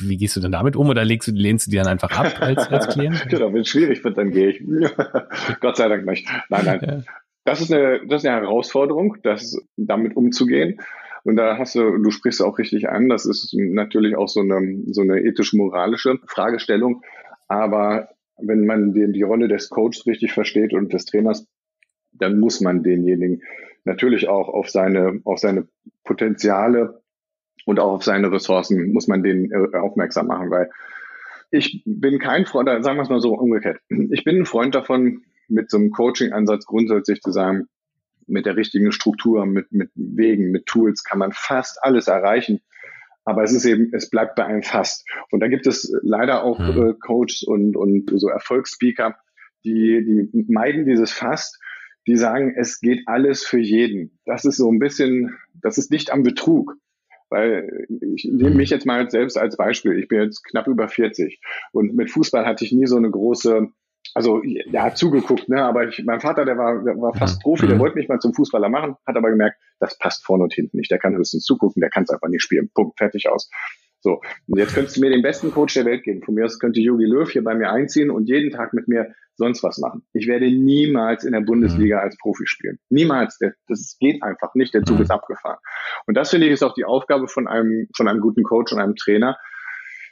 wie 0.01 0.17
gehst 0.17 0.37
du 0.37 0.41
denn 0.41 0.53
damit 0.53 0.77
um 0.77 0.89
oder 0.89 1.05
legst 1.05 1.29
du, 1.29 1.33
lehnst 1.33 1.67
du 1.67 1.71
die 1.71 1.77
dann 1.77 1.87
einfach 1.87 2.11
ab 2.11 2.41
als, 2.41 2.69
als 2.69 2.89
Klient? 2.89 3.27
genau, 3.29 3.53
wenn 3.53 3.61
es 3.61 3.69
schwierig 3.69 4.03
wird, 4.03 4.19
dann 4.19 4.31
gehe 4.31 4.51
ich. 4.51 4.63
Gott 5.61 5.77
sei 5.77 5.89
Dank 5.89 6.07
nicht. 6.07 6.29
Nein, 6.49 6.65
nein. 6.65 6.81
Ja. 6.83 7.03
Das 7.45 7.61
ist 7.61 7.73
eine, 7.73 8.01
das 8.07 8.23
ist 8.23 8.29
eine 8.29 8.41
Herausforderung, 8.41 9.19
das 9.23 9.59
damit 9.77 10.17
umzugehen. 10.17 10.81
Und 11.25 11.37
da 11.37 11.59
hast 11.59 11.75
du, 11.75 11.99
du 11.99 12.11
sprichst 12.11 12.43
auch 12.43 12.59
richtig 12.59 12.89
an, 12.89 13.09
das 13.09 13.27
ist 13.27 13.55
natürlich 13.55 14.17
auch 14.17 14.29
so 14.29 14.41
eine, 14.41 14.83
so 14.91 15.03
eine 15.03 15.21
ethisch-moralische 15.21 16.19
Fragestellung. 16.27 17.03
Aber 17.49 18.09
wenn 18.39 18.67
man 18.67 18.93
die, 18.93 19.11
die 19.13 19.23
Rolle 19.23 19.49
des 19.49 19.71
Coaches 19.71 20.07
richtig 20.07 20.33
versteht 20.33 20.73
und 20.73 20.93
des 20.93 21.05
Trainers, 21.05 21.47
dann 22.13 22.41
muss 22.41 22.61
man 22.61 22.83
denjenigen 22.83 23.43
natürlich 23.85 24.29
auch 24.29 24.49
auf 24.49 24.71
seine, 24.71 25.21
auf 25.25 25.39
seine 25.39 25.67
Potenziale 26.05 27.03
und 27.65 27.81
auch 27.81 27.95
auf 27.95 28.05
seine 28.05 28.31
Ressourcen 28.31 28.93
muss 28.93 29.09
man 29.09 29.23
den 29.23 29.51
äh, 29.51 29.77
aufmerksam 29.77 30.27
machen, 30.27 30.51
weil 30.51 30.71
ich 31.51 31.83
bin 31.87 32.19
kein 32.19 32.47
Freund, 32.47 32.69
sagen 32.69 32.99
wir 32.99 33.03
es 33.03 33.09
mal 33.09 33.21
so 33.21 33.35
umgekehrt. 33.35 33.79
Ich 33.89 34.25
bin 34.25 34.39
ein 34.39 34.47
Freund 34.47 34.75
davon, 34.75 35.23
mit 35.49 35.71
so 35.71 35.77
einem 35.77 35.91
Coaching-Ansatz 35.91 36.67
grundsätzlich 36.67 37.21
zu 37.21 37.31
sagen, 37.31 37.69
mit 38.27 38.47
der 38.47 38.57
richtigen 38.57 38.93
Struktur, 38.93 39.47
mit, 39.47 39.71
mit 39.71 39.91
Wegen, 39.95 40.51
mit 40.51 40.67
Tools 40.67 41.05
kann 41.05 41.19
man 41.19 41.33
fast 41.33 41.83
alles 41.83 42.09
erreichen. 42.09 42.61
Aber 43.25 43.43
es 43.43 43.53
ist 43.53 43.65
eben, 43.65 43.91
es 43.93 44.11
bleibt 44.11 44.35
bei 44.37 44.45
einem 44.45 44.63
fast. 44.63 45.07
Und 45.31 45.41
da 45.41 45.49
gibt 45.49 45.67
es 45.67 45.95
leider 46.03 46.43
auch 46.43 46.59
mhm. 46.59 46.91
äh, 46.91 46.95
Coaches 46.95 47.43
und, 47.43 47.77
und 47.77 48.11
so 48.15 48.29
Erfolgsspeaker, 48.29 49.17
die, 49.65 50.29
die 50.33 50.53
meiden 50.53 50.85
dieses 50.85 51.11
fast, 51.11 51.59
die 52.07 52.17
sagen, 52.17 52.55
es 52.57 52.81
geht 52.81 53.03
alles 53.07 53.45
für 53.45 53.59
jeden. 53.59 54.19
Das 54.27 54.45
ist 54.45 54.59
so 54.59 54.71
ein 54.71 54.79
bisschen, 54.79 55.39
das 55.55 55.79
ist 55.79 55.91
nicht 55.91 56.13
am 56.13 56.23
Betrug. 56.23 56.77
Weil 57.35 57.89
ich 58.15 58.25
nehme 58.31 58.55
mich 58.55 58.71
jetzt 58.71 58.87
mal 58.87 59.11
selbst 59.11 59.37
als 59.37 59.57
Beispiel. 59.57 59.99
Ich 59.99 60.07
bin 60.07 60.23
jetzt 60.23 60.45
knapp 60.45 60.69
über 60.69 60.89
40 60.89 61.41
und 61.73 61.97
mit 61.97 62.13
Fußball 62.13 62.47
hatte 62.47 62.65
ich 62.65 62.71
nie 62.71 62.87
so 62.87 62.97
eine 62.97 63.11
große, 63.11 63.67
also 64.15 64.41
ja, 64.45 64.95
zugeguckt, 64.95 65.49
ne? 65.49 65.65
Aber 65.65 65.89
ich, 65.89 66.05
mein 66.05 66.21
Vater, 66.21 66.45
der 66.45 66.57
war, 66.57 66.85
der 66.85 66.97
war 66.97 67.13
fast 67.13 67.43
Profi, 67.43 67.67
der 67.67 67.75
mhm. 67.75 67.81
wollte 67.81 67.97
mich 67.97 68.09
mal 68.09 68.21
zum 68.21 68.35
Fußballer 68.35 68.69
machen, 68.69 68.95
hat 69.05 69.17
aber 69.17 69.31
gemerkt, 69.31 69.57
das 69.81 69.99
passt 69.99 70.25
vorne 70.25 70.45
und 70.45 70.55
hinten 70.55 70.77
nicht. 70.77 70.93
Der 70.93 71.01
kann 71.01 71.17
höchstens 71.17 71.43
zugucken, 71.43 71.81
der 71.81 71.91
kann 71.91 72.05
es 72.05 72.11
einfach 72.11 72.29
nicht 72.29 72.43
spielen. 72.43 72.71
Punkt, 72.73 72.99
fertig 72.99 73.29
aus. 73.29 73.51
So, 74.05 74.21
und 74.49 74.59
jetzt 74.59 74.75
könntest 74.75 74.99
du 74.99 75.01
mir 75.01 75.09
den 75.09 75.23
besten 75.23 75.51
Coach 75.51 75.73
der 75.73 75.87
Welt 75.87 76.03
geben. 76.03 76.21
Von 76.23 76.35
mir 76.35 76.45
aus 76.45 76.59
könnte 76.59 76.79
Jogi 76.79 77.07
Löw 77.07 77.31
hier 77.31 77.43
bei 77.43 77.55
mir 77.55 77.71
einziehen 77.71 78.11
und 78.11 78.29
jeden 78.29 78.51
Tag 78.51 78.75
mit 78.75 78.87
mir 78.87 79.15
sonst 79.37 79.63
was 79.63 79.79
machen. 79.79 80.05
Ich 80.13 80.27
werde 80.27 80.45
niemals 80.45 81.25
in 81.25 81.33
der 81.33 81.41
Bundesliga 81.41 81.97
mhm. 81.97 82.03
als 82.03 82.19
Profi 82.19 82.47
spielen. 82.47 82.79
Niemals. 82.91 83.39
Das 83.67 83.97
geht 83.99 84.23
einfach 84.23 84.55
nicht. 84.55 84.75
Der 84.75 84.83
Zug 84.83 84.99
mhm. 84.99 85.05
ist 85.05 85.11
abgefahren. 85.11 85.57
Und 86.07 86.19
das 86.19 86.29
finde 86.29 86.47
ich 86.47 86.53
ist 86.53 86.63
auch 86.63 86.75
die 86.75 86.85
Aufgabe 86.85 87.29
von 87.29 87.49
einem, 87.49 87.89
von 87.97 88.07
einem 88.07 88.21
guten 88.21 88.43
Coach 88.43 88.75
und 88.75 88.79
einem 88.79 88.95
Trainer, 88.95 89.39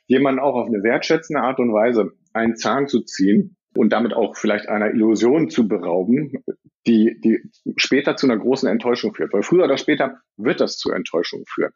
jemanden 0.06 0.40
auch 0.40 0.54
auf 0.54 0.68
eine 0.68 0.82
wertschätzende 0.82 1.42
Art 1.42 1.58
und 1.58 1.75
Weise 1.75 2.12
einen 2.32 2.56
Zahn 2.56 2.88
zu 2.88 3.02
ziehen 3.02 3.58
und 3.76 3.92
damit 3.92 4.14
auch 4.14 4.38
vielleicht 4.38 4.70
einer 4.70 4.88
Illusion 4.88 5.50
zu 5.50 5.68
berauben, 5.68 6.42
die, 6.87 7.20
die 7.22 7.42
später 7.76 8.16
zu 8.16 8.26
einer 8.26 8.38
großen 8.38 8.70
Enttäuschung 8.70 9.12
führt. 9.12 9.34
Weil 9.34 9.42
früher 9.42 9.64
oder 9.64 9.76
später 9.76 10.16
wird 10.38 10.62
das 10.62 10.78
zu 10.78 10.92
Enttäuschung 10.92 11.44
führen. 11.46 11.72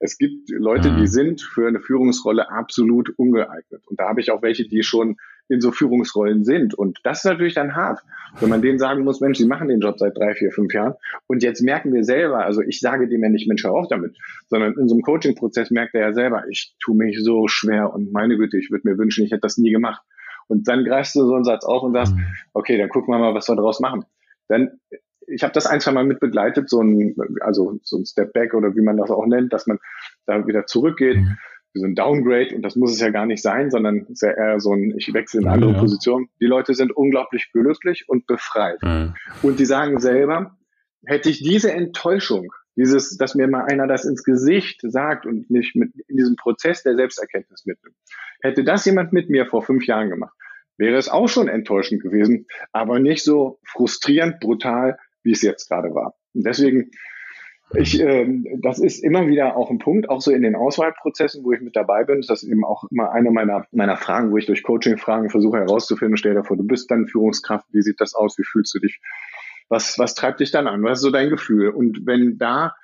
Es 0.00 0.18
gibt 0.18 0.50
Leute, 0.50 0.90
die 0.90 1.02
mhm. 1.02 1.06
sind 1.06 1.40
für 1.42 1.68
eine 1.68 1.80
Führungsrolle 1.80 2.50
absolut 2.50 3.10
ungeeignet. 3.18 3.82
Und 3.86 4.00
da 4.00 4.08
habe 4.08 4.20
ich 4.20 4.30
auch 4.30 4.42
welche, 4.42 4.68
die 4.68 4.82
schon 4.82 5.16
in 5.48 5.60
so 5.60 5.70
Führungsrollen 5.70 6.44
sind. 6.44 6.74
Und 6.74 6.98
das 7.04 7.18
ist 7.18 7.24
natürlich 7.24 7.54
dann 7.54 7.76
hart, 7.76 8.00
wenn 8.40 8.48
man 8.48 8.62
denen 8.62 8.78
sagen 8.78 9.04
muss, 9.04 9.20
Mensch, 9.20 9.38
sie 9.38 9.46
machen 9.46 9.68
den 9.68 9.80
Job 9.80 9.98
seit 9.98 10.16
drei, 10.16 10.34
vier, 10.34 10.50
fünf 10.50 10.74
Jahren. 10.74 10.94
Und 11.26 11.42
jetzt 11.42 11.62
merken 11.62 11.92
wir 11.92 12.04
selber, 12.04 12.44
also 12.44 12.62
ich 12.62 12.80
sage 12.80 13.08
dem 13.08 13.22
ja 13.22 13.28
nicht, 13.28 13.46
Mensch, 13.46 13.62
hör 13.64 13.72
auf 13.72 13.86
damit, 13.88 14.16
sondern 14.48 14.74
in 14.78 14.88
so 14.88 14.94
einem 14.94 15.02
Coaching-Prozess 15.02 15.70
merkt 15.70 15.94
er 15.94 16.00
ja 16.00 16.12
selber, 16.12 16.44
ich 16.50 16.74
tue 16.80 16.96
mich 16.96 17.22
so 17.22 17.46
schwer 17.46 17.92
und 17.92 18.12
meine 18.12 18.36
Güte, 18.36 18.58
ich 18.58 18.70
würde 18.70 18.88
mir 18.88 18.98
wünschen, 18.98 19.24
ich 19.24 19.30
hätte 19.30 19.42
das 19.42 19.56
nie 19.56 19.70
gemacht. 19.70 20.02
Und 20.48 20.68
dann 20.68 20.84
greifst 20.84 21.14
du 21.14 21.24
so 21.24 21.34
einen 21.34 21.44
Satz 21.44 21.64
auf 21.64 21.82
und 21.82 21.92
sagst, 21.92 22.14
mhm. 22.14 22.24
okay, 22.52 22.78
dann 22.78 22.88
gucken 22.88 23.12
wir 23.12 23.18
mal, 23.18 23.34
was 23.34 23.48
wir 23.48 23.56
daraus 23.56 23.80
machen. 23.80 24.04
Dann 24.48 24.78
ich 25.26 25.42
habe 25.42 25.52
das 25.52 25.66
ein, 25.66 25.80
zwei 25.80 25.92
Mal 25.92 26.04
mit 26.04 26.20
begleitet, 26.20 26.68
so 26.68 26.80
ein, 26.80 27.16
also 27.40 27.78
so 27.82 27.98
ein 27.98 28.06
Step 28.06 28.32
Back 28.32 28.54
oder 28.54 28.74
wie 28.76 28.82
man 28.82 28.96
das 28.96 29.10
auch 29.10 29.26
nennt, 29.26 29.52
dass 29.52 29.66
man 29.66 29.78
da 30.26 30.46
wieder 30.46 30.66
zurückgeht, 30.66 31.16
mhm. 31.16 31.36
so 31.74 31.84
ein 31.84 31.94
Downgrade 31.94 32.54
und 32.54 32.62
das 32.62 32.76
muss 32.76 32.92
es 32.92 33.00
ja 33.00 33.10
gar 33.10 33.26
nicht 33.26 33.42
sein, 33.42 33.70
sondern 33.70 33.98
es 33.98 34.10
ist 34.10 34.22
ja 34.22 34.30
eher 34.30 34.60
so 34.60 34.72
ein, 34.72 34.94
ich 34.96 35.12
wechsle 35.12 35.40
in 35.40 35.46
eine 35.46 35.54
andere 35.54 35.72
ja. 35.72 35.78
Position. 35.78 36.28
Die 36.40 36.46
Leute 36.46 36.74
sind 36.74 36.92
unglaublich 36.96 37.50
glücklich 37.52 38.08
und 38.08 38.26
befreit. 38.26 38.82
Mhm. 38.82 39.14
Und 39.42 39.58
die 39.58 39.66
sagen 39.66 39.98
selber, 39.98 40.56
hätte 41.04 41.30
ich 41.30 41.42
diese 41.42 41.72
Enttäuschung, 41.72 42.52
dieses, 42.76 43.16
dass 43.16 43.34
mir 43.34 43.48
mal 43.48 43.64
einer 43.64 43.86
das 43.86 44.04
ins 44.04 44.22
Gesicht 44.22 44.80
sagt 44.82 45.26
und 45.26 45.50
mich 45.50 45.74
mit 45.74 45.92
in 46.08 46.16
diesem 46.16 46.36
Prozess 46.36 46.82
der 46.82 46.94
Selbsterkenntnis 46.94 47.64
mitnimmt, 47.64 47.96
hätte 48.42 48.64
das 48.64 48.84
jemand 48.84 49.12
mit 49.12 49.30
mir 49.30 49.46
vor 49.46 49.62
fünf 49.62 49.86
Jahren 49.86 50.10
gemacht, 50.10 50.34
wäre 50.76 50.96
es 50.96 51.08
auch 51.08 51.28
schon 51.28 51.48
enttäuschend 51.48 52.02
gewesen, 52.02 52.46
aber 52.72 52.98
nicht 52.98 53.24
so 53.24 53.58
frustrierend, 53.64 54.40
brutal, 54.40 54.98
wie 55.26 55.32
es 55.32 55.42
jetzt 55.42 55.68
gerade 55.68 55.94
war. 55.94 56.14
Und 56.32 56.46
deswegen, 56.46 56.90
ich, 57.74 58.00
äh, 58.00 58.26
das 58.62 58.78
ist 58.78 59.02
immer 59.02 59.26
wieder 59.26 59.56
auch 59.56 59.70
ein 59.70 59.78
Punkt, 59.78 60.08
auch 60.08 60.20
so 60.20 60.30
in 60.30 60.42
den 60.42 60.54
Auswahlprozessen, 60.54 61.44
wo 61.44 61.52
ich 61.52 61.60
mit 61.60 61.74
dabei 61.74 62.04
bin. 62.04 62.22
Das 62.26 62.42
ist 62.42 62.48
eben 62.48 62.64
auch 62.64 62.84
immer 62.90 63.10
eine 63.10 63.30
meiner, 63.32 63.66
meiner 63.72 63.96
Fragen, 63.96 64.30
wo 64.30 64.36
ich 64.36 64.46
durch 64.46 64.62
Coaching-Fragen 64.62 65.28
versuche 65.28 65.58
herauszufinden, 65.58 66.16
stell 66.16 66.34
dir 66.34 66.44
vor, 66.44 66.56
du 66.56 66.64
bist 66.64 66.90
dann 66.90 67.08
Führungskraft, 67.08 67.66
wie 67.72 67.82
sieht 67.82 68.00
das 68.00 68.14
aus, 68.14 68.38
wie 68.38 68.44
fühlst 68.44 68.72
du 68.74 68.78
dich? 68.78 69.00
Was, 69.68 69.98
was 69.98 70.14
treibt 70.14 70.38
dich 70.38 70.52
dann 70.52 70.68
an? 70.68 70.82
Was 70.84 70.98
ist 70.98 71.02
so 71.02 71.10
dein 71.10 71.28
Gefühl? 71.28 71.70
Und 71.70 72.06
wenn 72.06 72.38
da 72.38 72.76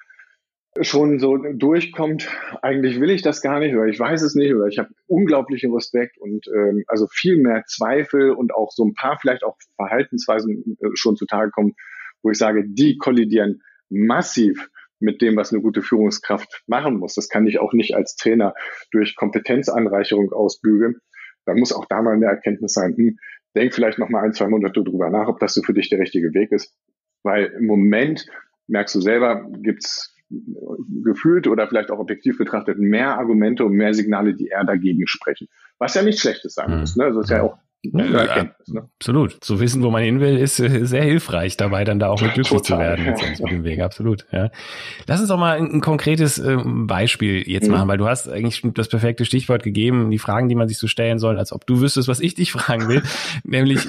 schon 0.81 1.19
so 1.21 1.37
durchkommt, 1.37 2.29
eigentlich 2.63 2.99
will 2.99 3.11
ich 3.11 3.23
das 3.23 3.43
gar 3.43 3.61
nicht 3.61 3.75
oder 3.75 3.87
ich 3.87 4.01
weiß 4.01 4.23
es 4.23 4.35
nicht 4.35 4.55
oder 4.55 4.67
ich 4.67 4.79
habe 4.79 4.89
unglaublichen 5.07 5.73
Respekt 5.73 6.17
und 6.19 6.47
ähm, 6.49 6.85
also 6.89 7.07
viel 7.09 7.37
mehr 7.37 7.65
Zweifel 7.67 8.31
und 8.31 8.55
auch 8.55 8.73
so 8.73 8.85
ein 8.85 8.95
paar 8.95 9.19
vielleicht 9.21 9.45
auch 9.45 9.59
Verhaltensweisen 9.77 10.79
äh, 10.81 10.89
schon 10.95 11.17
zutage 11.17 11.51
kommen, 11.51 11.75
wo 12.23 12.31
ich 12.31 12.39
sage, 12.39 12.65
die 12.67 12.97
kollidieren 12.97 13.63
massiv 13.91 14.69
mit 15.01 15.21
dem, 15.21 15.37
was 15.37 15.53
eine 15.53 15.63
gute 15.63 15.83
Führungskraft 15.83 16.63
machen 16.67 16.99
muss. 16.99 17.15
Das 17.15 17.29
kann 17.29 17.47
ich 17.47 17.59
auch 17.59 17.73
nicht 17.73 17.95
als 17.95 18.17
Trainer 18.17 18.55
durch 18.91 19.17
Kompetenzanreicherung 19.17 20.33
ausbügeln. 20.33 20.97
Da 21.45 21.55
muss 21.55 21.73
auch 21.73 21.87
da 21.87 22.01
mal 22.03 22.15
eine 22.15 22.27
Erkenntnis 22.27 22.73
sein. 22.73 22.97
Hm, 22.97 23.19
denk 23.57 23.75
vielleicht 23.75 23.99
noch 23.99 24.09
mal 24.09 24.23
ein, 24.23 24.33
zwei 24.33 24.49
Monate 24.49 24.83
drüber 24.83 25.11
nach, 25.11 25.29
ob 25.29 25.41
das 25.41 25.55
so 25.55 25.63
für 25.63 25.75
dich 25.75 25.91
der 25.91 25.99
richtige 25.99 26.33
Weg 26.35 26.53
ist. 26.53 26.75
Weil 27.23 27.47
im 27.59 27.67
Moment 27.67 28.27
merkst 28.69 28.95
du 28.95 29.01
selber, 29.01 29.47
gibt's 29.61 30.17
gefühlt 31.05 31.47
oder 31.47 31.69
vielleicht 31.69 31.91
auch 31.91 31.99
objektiv 31.99 32.39
betrachtet 32.39 32.79
mehr 32.79 33.19
Argumente 33.19 33.65
und 33.65 33.73
mehr 33.73 33.93
Signale, 33.93 34.35
die 34.35 34.49
eher 34.49 34.65
dagegen 34.65 35.07
sprechen. 35.07 35.49
Was 35.79 35.95
ja 35.95 36.03
nichts 36.03 36.23
Schlechtes 36.23 36.55
sein 36.55 36.81
muss. 36.81 36.97
Ne? 36.97 37.05
Also 37.05 37.21
ist 37.21 37.31
ja 37.31 37.43
auch 37.43 37.59
ja, 37.83 38.01
Erkenntnis, 38.01 38.69
ne? 38.69 38.89
Absolut. 38.99 39.43
Zu 39.43 39.59
wissen, 39.59 39.83
wo 39.83 39.91
man 39.91 40.03
hin 40.03 40.21
will, 40.21 40.37
ist 40.39 40.61
äh, 40.61 40.85
sehr 40.85 41.03
hilfreich 41.03 41.57
dabei, 41.57 41.85
dann 41.85 41.99
da 41.99 42.09
auch 42.09 42.21
mit 42.21 42.35
glücklich 42.35 42.63
zu 42.63 42.79
werden 42.79 43.05
mit, 43.05 43.41
mit 43.41 43.51
dem 43.51 43.65
Weg. 43.65 43.81
Absolut. 43.81 44.27
Ja. 44.31 44.51
Lass 45.07 45.21
uns 45.21 45.29
doch 45.29 45.39
mal 45.39 45.57
ein, 45.57 45.73
ein 45.73 45.81
konkretes 45.81 46.39
äh, 46.39 46.59
Beispiel 46.65 47.43
jetzt 47.49 47.67
mhm. 47.67 47.75
machen, 47.75 47.89
weil 47.89 47.99
du 47.99 48.07
hast 48.07 48.29
eigentlich 48.29 48.63
das 48.75 48.89
perfekte 48.89 49.25
Stichwort 49.25 49.65
gegeben, 49.65 50.11
die 50.11 50.19
Fragen, 50.19 50.49
die 50.49 50.55
man 50.55 50.69
sich 50.69 50.79
so 50.79 50.87
stellen 50.87 51.19
soll, 51.19 51.39
als 51.39 51.53
ob 51.53 51.67
du 51.67 51.81
wüsstest, 51.81 52.09
was 52.09 52.21
ich 52.21 52.35
dich 52.35 52.53
fragen 52.53 52.89
will. 52.89 53.03
Nämlich, 53.43 53.87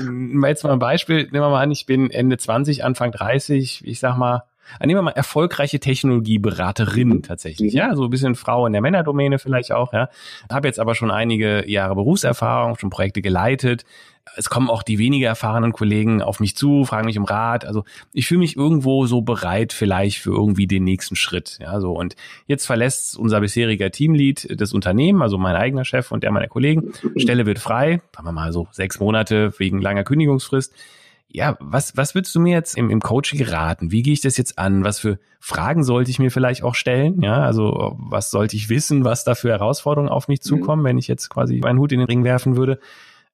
jetzt 0.48 0.64
mal 0.64 0.74
ein 0.74 0.80
Beispiel, 0.80 1.24
nehmen 1.26 1.34
wir 1.34 1.50
mal 1.50 1.62
an, 1.62 1.72
ich 1.72 1.86
bin 1.86 2.10
Ende 2.10 2.38
20, 2.38 2.84
Anfang 2.84 3.12
30, 3.12 3.86
ich 3.86 4.00
sag 4.00 4.18
mal, 4.18 4.44
nehmen 4.80 4.98
wir 4.98 5.02
mal 5.04 5.12
erfolgreiche 5.12 5.80
Technologieberaterin 5.80 7.10
mhm. 7.10 7.24
tatsächlich, 7.24 7.74
ja, 7.74 7.96
so 7.96 8.06
ein 8.06 8.10
bisschen 8.10 8.36
Frau 8.36 8.66
in 8.66 8.74
der 8.74 8.82
Männerdomäne 8.82 9.40
vielleicht 9.40 9.72
auch, 9.72 9.94
ja. 9.94 10.10
Habe 10.52 10.68
jetzt 10.68 10.80
aber 10.80 10.96
schon 10.96 11.12
einige 11.12 11.70
Jahre 11.70 11.96
Berufserfahrung, 11.96 12.78
schon 12.78 12.90
Projekte 12.90 13.22
geleitet. 13.22 13.86
Es 14.38 14.50
kommen 14.50 14.70
auch 14.70 14.84
die 14.84 15.00
weniger 15.00 15.28
erfahrenen 15.28 15.74
Kollegen 15.74 16.22
auf 16.22 16.40
mich 16.40 16.56
zu, 16.56 16.86
fragen 16.86 17.08
mich 17.08 17.18
um 17.18 17.26
Rat. 17.26 17.66
Also 17.66 17.84
ich 18.14 18.26
fühle 18.26 18.40
mich 18.40 18.56
irgendwo 18.56 19.06
so 19.06 19.22
bereit 19.22 19.74
vielleicht 19.74 20.20
für 20.20 20.32
irgendwie 20.32 20.66
den 20.66 20.86
nächsten 20.86 21.18
Schritt. 21.18 21.58
Ja, 21.62 21.80
so 21.82 21.92
und 21.92 22.16
jetzt 22.48 22.66
verlässt 22.66 23.18
unser 23.18 23.42
bisheriger 23.42 23.92
Teamlead 23.92 24.60
das 24.60 24.74
Unternehmen, 24.74 25.22
also 25.22 25.38
mein 25.38 25.56
eigener 25.56 25.84
Chef 25.84 26.12
und 26.12 26.24
der 26.24 26.32
meiner 26.32 26.48
Kollegen. 26.48 26.94
Stelle 27.18 27.46
wird 27.46 27.60
frei, 27.60 28.02
sagen 28.16 28.28
wir 28.28 28.32
mal 28.32 28.54
so 28.54 28.68
sechs 28.72 29.00
Monate 29.00 29.54
wegen 29.60 29.82
langer 29.82 30.04
Kündigungsfrist 30.04 30.74
ja, 31.34 31.58
was, 31.60 31.98
was 31.98 32.14
würdest 32.14 32.34
du 32.36 32.40
mir 32.40 32.54
jetzt 32.54 32.78
im, 32.78 32.92
im 32.92 33.02
Coaching 33.02 33.44
raten? 33.44 33.92
Wie 33.92 34.04
gehe 34.04 34.14
ich 34.14 34.22
das 34.22 34.38
jetzt 34.38 34.60
an? 34.60 34.84
Was 34.84 35.00
für 35.00 35.18
Fragen 35.40 35.84
sollte 35.84 36.12
ich 36.12 36.20
mir 36.20 36.30
vielleicht 36.30 36.64
auch 36.64 36.76
stellen? 36.76 37.22
Ja, 37.24 37.42
also 37.42 37.98
was 37.98 38.30
sollte 38.30 38.56
ich 38.56 38.70
wissen, 38.70 39.04
was 39.04 39.24
da 39.24 39.34
für 39.34 39.50
Herausforderungen 39.50 40.12
auf 40.12 40.28
mich 40.28 40.42
zukommen, 40.42 40.84
mhm. 40.84 40.88
wenn 40.88 40.98
ich 41.00 41.08
jetzt 41.08 41.30
quasi 41.30 41.58
meinen 41.58 41.80
Hut 41.80 41.92
in 41.92 42.00
den 42.00 42.08
Ring 42.08 42.24
werfen 42.24 42.56
würde? 42.56 42.80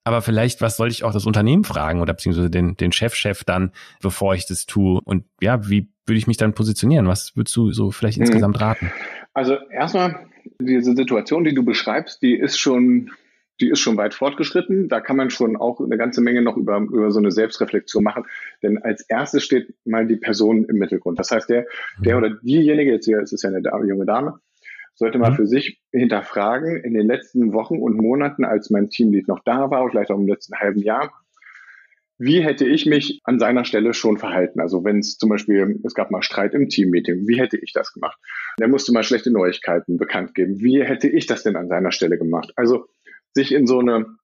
Aber 0.05 0.21
vielleicht, 0.21 0.61
was 0.61 0.77
soll 0.77 0.87
ich 0.87 1.03
auch 1.03 1.11
das 1.11 1.25
Unternehmen 1.25 1.65
fragen 1.65 1.99
oder 1.99 2.13
beziehungsweise 2.13 2.49
den, 2.49 2.77
den 2.77 2.93
Chefchef 2.93 3.39
-Chef 3.39 3.45
dann, 3.45 3.73
bevor 4.01 4.33
ich 4.33 4.47
das 4.47 4.65
tue? 4.65 5.01
Und 5.03 5.25
ja, 5.41 5.67
wie 5.69 5.91
würde 6.05 6.17
ich 6.17 6.25
mich 6.25 6.37
dann 6.37 6.53
positionieren? 6.53 7.05
Was 7.05 7.35
würdest 7.35 7.55
du 7.57 7.73
so 7.73 7.91
vielleicht 7.91 8.17
mhm. 8.17 8.23
insgesamt 8.23 8.61
raten? 8.61 8.91
Also 9.33 9.57
erstmal, 9.71 10.25
diese 10.61 10.95
Situation, 10.95 11.43
die 11.43 11.53
du 11.53 11.63
beschreibst, 11.63 12.21
die 12.21 12.33
ist 12.33 12.57
schon 12.57 13.11
die 13.61 13.69
ist 13.69 13.79
schon 13.79 13.97
weit 13.97 14.13
fortgeschritten. 14.13 14.87
Da 14.87 15.01
kann 15.01 15.17
man 15.17 15.29
schon 15.29 15.55
auch 15.57 15.79
eine 15.79 15.97
ganze 15.97 16.21
Menge 16.21 16.41
noch 16.41 16.57
über, 16.57 16.77
über 16.77 17.11
so 17.11 17.19
eine 17.19 17.31
Selbstreflexion 17.31 18.03
machen. 18.03 18.25
Denn 18.63 18.77
als 18.79 19.01
erstes 19.07 19.43
steht 19.43 19.73
mal 19.85 20.07
die 20.07 20.17
Person 20.17 20.65
im 20.65 20.77
Mittelgrund. 20.77 21.19
Das 21.19 21.31
heißt, 21.31 21.49
der, 21.49 21.65
der 21.99 22.17
oder 22.17 22.29
diejenige, 22.41 22.91
jetzt 22.91 23.05
hier 23.05 23.19
ist 23.19 23.33
es 23.33 23.41
ja 23.41 23.49
eine 23.49 23.61
Dame, 23.61 23.87
junge 23.87 24.05
Dame, 24.05 24.39
sollte 24.95 25.17
mal 25.17 25.31
mhm. 25.31 25.35
für 25.35 25.47
sich 25.47 25.81
hinterfragen, 25.91 26.77
in 26.83 26.93
den 26.93 27.07
letzten 27.07 27.53
Wochen 27.53 27.77
und 27.77 27.97
Monaten, 27.97 28.43
als 28.43 28.69
mein 28.69 28.89
Teamlead 28.89 29.27
noch 29.27 29.39
da 29.43 29.71
war, 29.71 29.89
vielleicht 29.89 30.11
auch 30.11 30.19
im 30.19 30.27
letzten 30.27 30.55
halben 30.55 30.81
Jahr, 30.81 31.11
wie 32.21 32.43
hätte 32.43 32.65
ich 32.65 32.85
mich 32.85 33.21
an 33.23 33.39
seiner 33.39 33.63
Stelle 33.63 33.93
schon 33.93 34.17
verhalten? 34.17 34.59
Also 34.59 34.83
wenn 34.83 34.99
es 34.99 35.17
zum 35.17 35.29
Beispiel, 35.29 35.79
es 35.85 35.93
gab 35.93 36.11
mal 36.11 36.21
Streit 36.21 36.53
im 36.53 36.67
Teammeeting, 36.67 37.25
wie 37.27 37.39
hätte 37.39 37.57
ich 37.57 37.71
das 37.71 37.93
gemacht? 37.93 38.17
Er 38.59 38.67
musste 38.67 38.91
mal 38.91 39.03
schlechte 39.03 39.31
Neuigkeiten 39.31 39.97
bekannt 39.97 40.35
geben. 40.35 40.59
Wie 40.59 40.83
hätte 40.83 41.07
ich 41.07 41.27
das 41.27 41.43
denn 41.43 41.55
an 41.55 41.69
seiner 41.69 41.93
Stelle 41.93 42.17
gemacht? 42.17 42.51
Also 42.57 42.87
sich 43.33 43.53
in 43.53 43.67
so 43.67 43.79
eine 43.79 44.19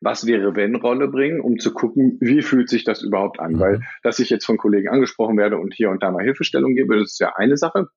was 0.00 0.26
wäre 0.26 0.54
wenn 0.54 0.76
Rolle 0.76 1.08
bringen, 1.08 1.40
um 1.40 1.58
zu 1.58 1.72
gucken, 1.72 2.18
wie 2.20 2.42
fühlt 2.42 2.68
sich 2.68 2.84
das 2.84 3.02
überhaupt 3.02 3.40
an? 3.40 3.54
Mhm. 3.54 3.60
Weil, 3.60 3.80
dass 4.02 4.18
ich 4.18 4.30
jetzt 4.30 4.44
von 4.44 4.56
Kollegen 4.56 4.88
angesprochen 4.88 5.36
werde 5.36 5.58
und 5.58 5.74
hier 5.74 5.90
und 5.90 6.02
da 6.02 6.10
mal 6.10 6.22
Hilfestellung 6.22 6.74
gebe, 6.74 6.98
das 6.98 7.12
ist 7.12 7.20
ja 7.20 7.34
eine 7.36 7.56
Sache. 7.56 7.88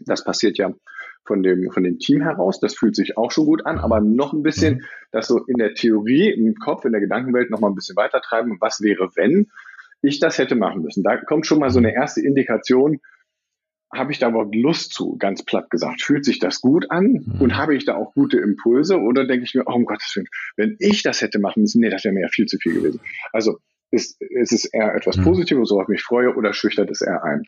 Das 0.00 0.24
passiert 0.24 0.58
ja 0.58 0.72
von 1.24 1.42
dem, 1.42 1.70
von 1.70 1.84
dem 1.84 1.98
Team 1.98 2.20
heraus. 2.20 2.58
Das 2.60 2.74
fühlt 2.74 2.96
sich 2.96 3.16
auch 3.16 3.30
schon 3.30 3.46
gut 3.46 3.64
an, 3.66 3.78
aber 3.78 4.00
noch 4.00 4.32
ein 4.32 4.42
bisschen, 4.42 4.76
mhm. 4.76 4.84
das 5.12 5.28
so 5.28 5.44
in 5.46 5.56
der 5.56 5.74
Theorie, 5.74 6.30
im 6.30 6.54
Kopf, 6.56 6.84
in 6.84 6.92
der 6.92 7.00
Gedankenwelt 7.00 7.50
noch 7.50 7.60
mal 7.60 7.68
ein 7.68 7.74
bisschen 7.74 7.96
weiter 7.96 8.20
treiben. 8.20 8.56
Was 8.60 8.80
wäre, 8.80 9.10
wenn 9.14 9.48
ich 10.02 10.18
das 10.18 10.38
hätte 10.38 10.56
machen 10.56 10.82
müssen? 10.82 11.04
Da 11.04 11.16
kommt 11.16 11.46
schon 11.46 11.60
mal 11.60 11.70
so 11.70 11.78
eine 11.78 11.94
erste 11.94 12.20
Indikation, 12.20 13.00
habe 13.94 14.12
ich 14.12 14.18
da 14.18 14.28
überhaupt 14.28 14.54
Lust 14.54 14.92
zu, 14.92 15.16
ganz 15.16 15.42
platt 15.42 15.70
gesagt? 15.70 16.02
Fühlt 16.02 16.24
sich 16.24 16.38
das 16.38 16.60
gut 16.60 16.90
an 16.90 17.24
mhm. 17.26 17.40
und 17.40 17.56
habe 17.56 17.74
ich 17.74 17.84
da 17.84 17.96
auch 17.96 18.12
gute 18.14 18.38
Impulse 18.38 18.98
oder 18.98 19.26
denke 19.26 19.44
ich 19.44 19.54
mir, 19.54 19.64
oh 19.66 19.74
um 19.74 19.84
Gottes 19.86 20.12
Willen, 20.16 20.28
wenn 20.56 20.76
ich 20.78 21.02
das 21.02 21.20
hätte 21.20 21.38
machen 21.38 21.62
müssen, 21.62 21.80
nee, 21.80 21.90
das 21.90 22.04
wäre 22.04 22.14
mir 22.14 22.22
ja 22.22 22.28
viel 22.28 22.46
zu 22.46 22.58
viel 22.58 22.74
gewesen. 22.74 23.00
Also 23.32 23.58
ist, 23.90 24.20
ist 24.20 24.52
es 24.52 24.64
eher 24.64 24.94
etwas 24.94 25.16
mhm. 25.16 25.24
Positives, 25.24 25.70
worauf 25.70 25.84
ich 25.84 25.88
mich 25.88 26.02
freue 26.02 26.34
oder 26.34 26.52
schüchtert 26.52 26.90
es 26.90 27.00
eher 27.00 27.22
ein? 27.24 27.44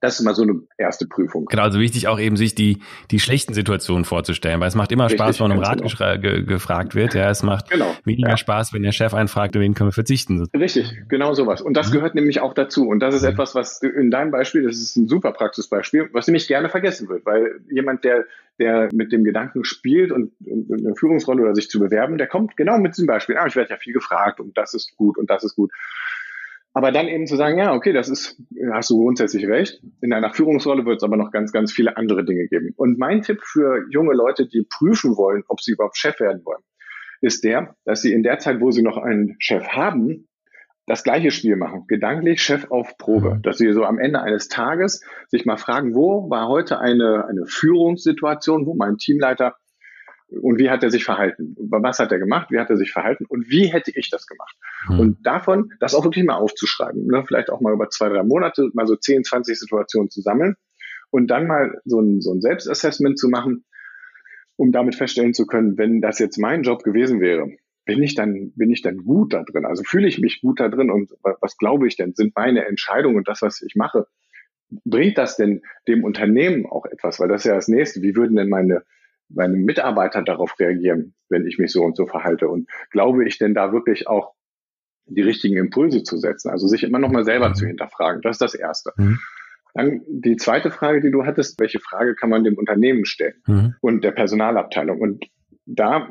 Das 0.00 0.18
ist 0.18 0.24
mal 0.24 0.34
so 0.34 0.42
eine 0.42 0.62
erste 0.78 1.06
Prüfung. 1.06 1.44
Genau, 1.46 1.62
also 1.62 1.78
wichtig 1.78 2.08
auch 2.08 2.18
eben 2.18 2.36
sich 2.36 2.54
die, 2.54 2.78
die 3.10 3.20
schlechten 3.20 3.52
Situationen 3.52 4.04
vorzustellen, 4.04 4.58
weil 4.60 4.68
es 4.68 4.74
macht 4.74 4.92
immer 4.92 5.04
Richtig, 5.04 5.20
Spaß, 5.20 5.40
wenn 5.40 5.48
man 5.48 5.58
um 5.58 5.64
Rat 5.64 5.82
genau. 5.82 6.20
ge 6.20 6.42
gefragt 6.42 6.94
wird. 6.94 7.14
Ja, 7.14 7.28
es 7.30 7.42
macht 7.42 7.70
genau, 7.70 7.94
weniger 8.04 8.30
ja. 8.30 8.36
Spaß, 8.36 8.72
wenn 8.72 8.82
der 8.82 8.92
Chef 8.92 9.12
einfragt, 9.12 9.54
wen 9.54 9.74
können 9.74 9.88
wir 9.88 9.92
verzichten. 9.92 10.48
Richtig, 10.54 11.02
genau 11.08 11.34
sowas. 11.34 11.60
Und 11.60 11.74
das 11.74 11.90
mhm. 11.90 11.94
gehört 11.94 12.14
nämlich 12.14 12.40
auch 12.40 12.54
dazu. 12.54 12.88
Und 12.88 13.00
das 13.00 13.14
ist 13.14 13.22
mhm. 13.22 13.28
etwas, 13.28 13.54
was 13.54 13.82
in 13.82 14.10
deinem 14.10 14.30
Beispiel, 14.30 14.62
das 14.62 14.78
ist 14.78 14.96
ein 14.96 15.06
super 15.06 15.32
Praxisbeispiel, 15.32 16.08
was 16.12 16.26
nämlich 16.26 16.48
gerne 16.48 16.70
vergessen 16.70 17.08
wird, 17.08 17.26
weil 17.26 17.60
jemand, 17.70 18.04
der, 18.04 18.24
der 18.58 18.88
mit 18.92 19.12
dem 19.12 19.24
Gedanken 19.24 19.64
spielt 19.64 20.12
und, 20.12 20.32
und 20.46 20.72
eine 20.72 20.94
Führungsrolle 20.94 21.42
oder 21.42 21.54
sich 21.54 21.68
zu 21.68 21.78
bewerben, 21.78 22.16
der 22.16 22.26
kommt 22.26 22.56
genau 22.56 22.78
mit 22.78 22.92
diesem 22.92 23.06
Beispiel. 23.06 23.36
Ah, 23.36 23.46
ich 23.46 23.56
werde 23.56 23.70
ja 23.70 23.76
viel 23.76 23.92
gefragt 23.92 24.40
und 24.40 24.56
das 24.56 24.72
ist 24.72 24.96
gut 24.96 25.18
und 25.18 25.28
das 25.28 25.44
ist 25.44 25.56
gut. 25.56 25.70
Aber 26.72 26.92
dann 26.92 27.08
eben 27.08 27.26
zu 27.26 27.36
sagen, 27.36 27.58
ja, 27.58 27.74
okay, 27.74 27.92
das 27.92 28.08
ist, 28.08 28.40
hast 28.72 28.90
du 28.90 28.98
grundsätzlich 28.98 29.46
recht. 29.46 29.82
In 30.00 30.12
einer 30.12 30.32
Führungsrolle 30.32 30.86
wird 30.86 30.98
es 30.98 31.02
aber 31.02 31.16
noch 31.16 31.32
ganz, 31.32 31.50
ganz 31.50 31.72
viele 31.72 31.96
andere 31.96 32.24
Dinge 32.24 32.46
geben. 32.46 32.72
Und 32.76 32.98
mein 32.98 33.22
Tipp 33.22 33.40
für 33.42 33.86
junge 33.90 34.14
Leute, 34.14 34.46
die 34.46 34.64
prüfen 34.68 35.16
wollen, 35.16 35.42
ob 35.48 35.60
sie 35.60 35.72
überhaupt 35.72 35.96
Chef 35.96 36.20
werden 36.20 36.42
wollen, 36.44 36.62
ist 37.20 37.42
der, 37.42 37.74
dass 37.84 38.02
sie 38.02 38.12
in 38.12 38.22
der 38.22 38.38
Zeit, 38.38 38.60
wo 38.60 38.70
sie 38.70 38.82
noch 38.82 38.98
einen 38.98 39.34
Chef 39.40 39.66
haben, 39.68 40.28
das 40.86 41.04
gleiche 41.04 41.30
Spiel 41.30 41.56
machen. 41.56 41.84
Gedanklich 41.88 42.42
Chef 42.42 42.70
auf 42.70 42.96
Probe. 42.98 43.36
Mhm. 43.36 43.42
Dass 43.42 43.58
sie 43.58 43.72
so 43.72 43.84
am 43.84 43.98
Ende 43.98 44.20
eines 44.22 44.48
Tages 44.48 45.04
sich 45.28 45.44
mal 45.44 45.56
fragen, 45.56 45.94
wo 45.94 46.30
war 46.30 46.48
heute 46.48 46.78
eine, 46.78 47.26
eine 47.26 47.46
Führungssituation, 47.46 48.66
wo 48.66 48.74
mein 48.74 48.96
Teamleiter 48.96 49.56
und 50.30 50.58
wie 50.58 50.70
hat 50.70 50.82
er 50.82 50.90
sich 50.90 51.04
verhalten? 51.04 51.56
Was 51.58 51.98
hat 51.98 52.12
er 52.12 52.18
gemacht? 52.18 52.50
Wie 52.50 52.58
hat 52.58 52.70
er 52.70 52.76
sich 52.76 52.92
verhalten? 52.92 53.24
Und 53.26 53.50
wie 53.50 53.66
hätte 53.66 53.90
ich 53.94 54.10
das 54.10 54.26
gemacht? 54.26 54.56
Hm. 54.86 55.00
Und 55.00 55.26
davon, 55.26 55.72
das 55.80 55.94
auch 55.94 56.04
wirklich 56.04 56.24
mal 56.24 56.36
aufzuschreiben, 56.36 57.06
ne? 57.06 57.24
vielleicht 57.26 57.50
auch 57.50 57.60
mal 57.60 57.72
über 57.72 57.90
zwei, 57.90 58.08
drei 58.08 58.22
Monate, 58.22 58.70
mal 58.72 58.86
so 58.86 58.96
10, 58.96 59.24
20 59.24 59.58
Situationen 59.58 60.10
zu 60.10 60.20
sammeln 60.20 60.56
und 61.10 61.28
dann 61.28 61.46
mal 61.46 61.80
so 61.84 62.00
ein, 62.00 62.20
so 62.20 62.32
ein 62.32 62.40
Selbstassessment 62.40 63.18
zu 63.18 63.28
machen, 63.28 63.64
um 64.56 64.72
damit 64.72 64.94
feststellen 64.94 65.34
zu 65.34 65.46
können, 65.46 65.78
wenn 65.78 66.00
das 66.00 66.18
jetzt 66.18 66.38
mein 66.38 66.62
Job 66.62 66.82
gewesen 66.84 67.20
wäre, 67.20 67.48
bin 67.84 68.02
ich 68.02 68.14
dann, 68.14 68.52
bin 68.54 68.70
ich 68.70 68.82
dann 68.82 68.98
gut 68.98 69.32
da 69.32 69.42
drin? 69.42 69.64
Also 69.64 69.82
fühle 69.84 70.06
ich 70.06 70.20
mich 70.20 70.42
gut 70.42 70.60
da 70.60 70.68
drin 70.68 70.90
und 70.90 71.10
was 71.22 71.56
glaube 71.56 71.88
ich 71.88 71.96
denn? 71.96 72.14
Sind 72.14 72.36
meine 72.36 72.66
Entscheidungen 72.66 73.16
und 73.16 73.26
das, 73.26 73.42
was 73.42 73.62
ich 73.62 73.74
mache, 73.74 74.06
bringt 74.84 75.18
das 75.18 75.36
denn 75.36 75.62
dem 75.88 76.04
Unternehmen 76.04 76.66
auch 76.66 76.86
etwas? 76.86 77.18
Weil 77.18 77.28
das 77.28 77.42
ist 77.42 77.48
ja 77.48 77.54
das 77.54 77.68
nächste. 77.68 78.02
Wie 78.02 78.14
würden 78.14 78.36
denn 78.36 78.48
meine, 78.48 78.84
meine 79.32 79.56
Mitarbeiter 79.56 80.22
darauf 80.22 80.58
reagieren, 80.58 81.14
wenn 81.28 81.46
ich 81.46 81.58
mich 81.58 81.72
so 81.72 81.82
und 81.82 81.96
so 81.96 82.06
verhalte? 82.06 82.48
Und 82.48 82.68
glaube 82.90 83.26
ich 83.26 83.38
denn 83.38 83.54
da 83.54 83.72
wirklich 83.72 84.08
auch 84.08 84.34
die 85.06 85.22
richtigen 85.22 85.56
Impulse 85.56 86.02
zu 86.02 86.16
setzen? 86.16 86.50
Also 86.50 86.66
sich 86.66 86.82
immer 86.82 86.98
noch 86.98 87.10
mal 87.10 87.24
selber 87.24 87.52
zu 87.54 87.66
hinterfragen. 87.66 88.22
Das 88.22 88.34
ist 88.36 88.42
das 88.42 88.54
Erste. 88.54 88.92
Mhm. 88.96 89.18
Dann 89.74 90.00
die 90.08 90.36
zweite 90.36 90.70
Frage, 90.70 91.00
die 91.00 91.10
du 91.10 91.24
hattest, 91.24 91.60
welche 91.60 91.78
Frage 91.78 92.14
kann 92.14 92.30
man 92.30 92.44
dem 92.44 92.58
Unternehmen 92.58 93.04
stellen 93.04 93.34
mhm. 93.46 93.74
und 93.80 94.02
der 94.02 94.10
Personalabteilung? 94.10 95.00
Und 95.00 95.26
da 95.66 96.10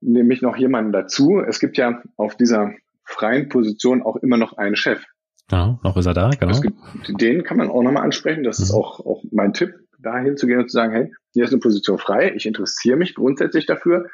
nehme 0.00 0.34
ich 0.34 0.42
noch 0.42 0.56
jemanden 0.56 0.92
dazu. 0.92 1.40
Es 1.40 1.58
gibt 1.58 1.78
ja 1.78 2.02
auf 2.16 2.36
dieser 2.36 2.72
freien 3.04 3.48
Position 3.48 4.02
auch 4.02 4.16
immer 4.16 4.36
noch 4.36 4.58
einen 4.58 4.76
Chef. 4.76 5.02
Genau, 5.48 5.78
noch 5.84 5.96
ist 5.96 6.06
er 6.06 6.14
da, 6.14 6.30
genau. 6.30 6.60
Gibt, 6.60 6.76
den 7.20 7.44
kann 7.44 7.56
man 7.56 7.70
auch 7.70 7.82
nochmal 7.82 8.02
ansprechen. 8.02 8.42
Das 8.42 8.58
mhm. 8.58 8.64
ist 8.64 8.72
auch, 8.72 9.00
auch 9.00 9.22
mein 9.30 9.52
Tipp 9.52 9.74
dahin 9.98 10.36
zu 10.36 10.46
gehen 10.46 10.58
und 10.58 10.70
zu 10.70 10.74
sagen, 10.74 10.92
hey, 10.92 11.12
hier 11.32 11.44
ist 11.44 11.52
eine 11.52 11.60
Position 11.60 11.98
frei, 11.98 12.32
ich 12.34 12.46
interessiere 12.46 12.96
mich 12.96 13.14
grundsätzlich 13.14 13.66
dafür, 13.66 14.08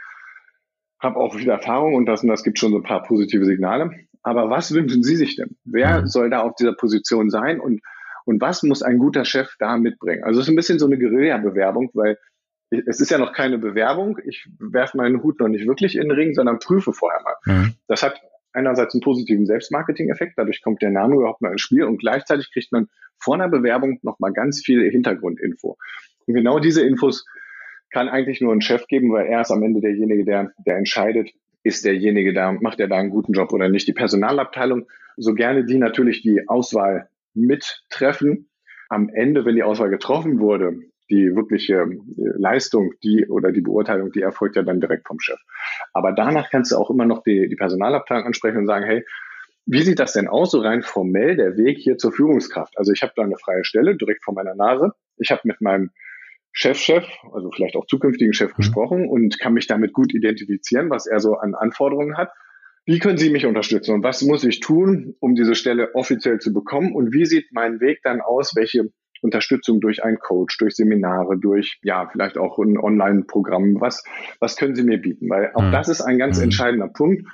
habe 1.00 1.16
auch 1.16 1.34
viel 1.34 1.50
Erfahrung 1.50 1.94
und 1.94 2.06
das 2.06 2.22
und 2.22 2.28
das 2.28 2.44
gibt 2.44 2.58
schon 2.58 2.72
so 2.72 2.78
ein 2.78 2.84
paar 2.84 3.02
positive 3.02 3.44
Signale. 3.44 3.90
Aber 4.22 4.50
was 4.50 4.72
wünschen 4.72 5.02
Sie 5.02 5.16
sich 5.16 5.36
denn? 5.36 5.56
Wer 5.64 6.02
mhm. 6.02 6.06
soll 6.06 6.30
da 6.30 6.40
auf 6.40 6.54
dieser 6.54 6.74
Position 6.74 7.28
sein 7.28 7.60
und, 7.60 7.80
und 8.24 8.40
was 8.40 8.62
muss 8.62 8.82
ein 8.82 8.98
guter 8.98 9.24
Chef 9.24 9.56
da 9.58 9.76
mitbringen? 9.76 10.22
Also 10.22 10.40
es 10.40 10.46
ist 10.46 10.52
ein 10.52 10.56
bisschen 10.56 10.78
so 10.78 10.86
eine 10.86 10.98
Guerilla-Bewerbung, 10.98 11.90
weil 11.94 12.18
es 12.70 13.00
ist 13.00 13.10
ja 13.10 13.18
noch 13.18 13.32
keine 13.32 13.58
Bewerbung. 13.58 14.18
Ich 14.24 14.48
werfe 14.58 14.96
meinen 14.96 15.22
Hut 15.22 15.40
noch 15.40 15.48
nicht 15.48 15.66
wirklich 15.66 15.96
in 15.96 16.02
den 16.02 16.12
Ring, 16.12 16.34
sondern 16.34 16.58
prüfe 16.58 16.92
vorher 16.92 17.20
mal. 17.22 17.34
Mhm. 17.44 17.74
Das 17.88 18.02
hat 18.02 18.20
einerseits 18.52 18.94
einen 18.94 19.02
positiven 19.02 19.46
Selbstmarketing-Effekt, 19.46 20.34
dadurch 20.36 20.62
kommt 20.62 20.82
der 20.82 20.90
Name 20.90 21.16
überhaupt 21.16 21.40
mal 21.40 21.52
ins 21.52 21.62
Spiel 21.62 21.84
und 21.84 21.98
gleichzeitig 21.98 22.52
kriegt 22.52 22.72
man 22.72 22.88
vor 23.18 23.34
einer 23.34 23.48
Bewerbung 23.48 23.98
nochmal 24.02 24.32
ganz 24.32 24.62
viel 24.64 24.90
Hintergrundinfo. 24.90 25.76
Und 26.26 26.34
genau 26.34 26.58
diese 26.58 26.82
Infos 26.82 27.24
kann 27.90 28.08
eigentlich 28.08 28.40
nur 28.40 28.52
ein 28.52 28.60
Chef 28.60 28.86
geben, 28.86 29.12
weil 29.12 29.26
er 29.26 29.42
ist 29.42 29.50
am 29.50 29.62
Ende 29.62 29.80
derjenige, 29.80 30.24
der, 30.24 30.52
der 30.66 30.76
entscheidet, 30.76 31.30
ist 31.62 31.84
derjenige 31.84 32.32
da, 32.32 32.52
macht 32.52 32.80
er 32.80 32.88
da 32.88 32.96
einen 32.96 33.10
guten 33.10 33.32
Job 33.32 33.52
oder 33.52 33.68
nicht. 33.68 33.86
Die 33.86 33.92
Personalabteilung, 33.92 34.86
so 35.16 35.34
gerne 35.34 35.64
die 35.64 35.78
natürlich 35.78 36.22
die 36.22 36.48
Auswahl 36.48 37.08
mittreffen, 37.34 38.48
am 38.88 39.08
Ende, 39.08 39.44
wenn 39.44 39.54
die 39.54 39.62
Auswahl 39.62 39.90
getroffen 39.90 40.38
wurde, 40.38 40.80
die 41.12 41.36
wirkliche 41.36 41.74
äh, 41.74 42.32
Leistung, 42.38 42.94
die 43.04 43.26
oder 43.28 43.52
die 43.52 43.60
Beurteilung, 43.60 44.10
die 44.10 44.22
erfolgt 44.22 44.56
ja 44.56 44.62
dann 44.62 44.80
direkt 44.80 45.06
vom 45.06 45.20
Chef. 45.20 45.38
Aber 45.92 46.12
danach 46.12 46.50
kannst 46.50 46.72
du 46.72 46.76
auch 46.76 46.90
immer 46.90 47.04
noch 47.04 47.22
die, 47.22 47.48
die 47.48 47.56
Personalabteilung 47.56 48.24
ansprechen 48.24 48.58
und 48.58 48.66
sagen, 48.66 48.86
hey, 48.86 49.04
wie 49.66 49.82
sieht 49.82 50.00
das 50.00 50.14
denn 50.14 50.26
aus, 50.26 50.50
so 50.50 50.60
rein 50.60 50.82
formell, 50.82 51.36
der 51.36 51.56
Weg 51.56 51.78
hier 51.78 51.96
zur 51.98 52.12
Führungskraft? 52.12 52.76
Also 52.78 52.92
ich 52.92 53.02
habe 53.02 53.12
da 53.14 53.22
eine 53.22 53.36
freie 53.36 53.64
Stelle 53.64 53.96
direkt 53.96 54.24
vor 54.24 54.34
meiner 54.34 54.54
Nase. 54.54 54.92
Ich 55.18 55.30
habe 55.30 55.42
mit 55.44 55.60
meinem 55.60 55.90
Chefchef, 56.52 57.04
-Chef, 57.04 57.34
also 57.34 57.50
vielleicht 57.50 57.76
auch 57.76 57.86
zukünftigen 57.86 58.32
Chef 58.32 58.50
mhm. 58.52 58.56
gesprochen 58.56 59.08
und 59.08 59.38
kann 59.38 59.52
mich 59.52 59.66
damit 59.66 59.92
gut 59.92 60.14
identifizieren, 60.14 60.90
was 60.90 61.06
er 61.06 61.20
so 61.20 61.34
an 61.34 61.54
Anforderungen 61.54 62.16
hat. 62.16 62.30
Wie 62.84 62.98
können 62.98 63.18
Sie 63.18 63.30
mich 63.30 63.46
unterstützen 63.46 63.94
und 63.94 64.02
was 64.02 64.22
muss 64.22 64.42
ich 64.42 64.58
tun, 64.58 65.14
um 65.20 65.36
diese 65.36 65.54
Stelle 65.54 65.94
offiziell 65.94 66.40
zu 66.40 66.52
bekommen? 66.52 66.92
Und 66.94 67.12
wie 67.12 67.26
sieht 67.26 67.52
mein 67.52 67.80
Weg 67.80 68.00
dann 68.02 68.20
aus? 68.20 68.56
Welche 68.56 68.90
Unterstützung 69.22 69.80
durch 69.80 70.04
einen 70.04 70.18
Coach, 70.18 70.58
durch 70.58 70.74
Seminare, 70.74 71.38
durch 71.38 71.78
ja 71.82 72.08
vielleicht 72.10 72.36
auch 72.36 72.58
ein 72.58 72.76
Online-Programm. 72.76 73.80
Was 73.80 74.04
was 74.40 74.56
können 74.56 74.74
Sie 74.74 74.82
mir 74.82 74.98
bieten? 74.98 75.30
Weil 75.30 75.52
auch 75.54 75.62
mhm. 75.62 75.72
das 75.72 75.88
ist 75.88 76.02
ein 76.02 76.18
ganz 76.18 76.38
mhm. 76.38 76.44
entscheidender 76.44 76.88
Punkt. 76.88 77.26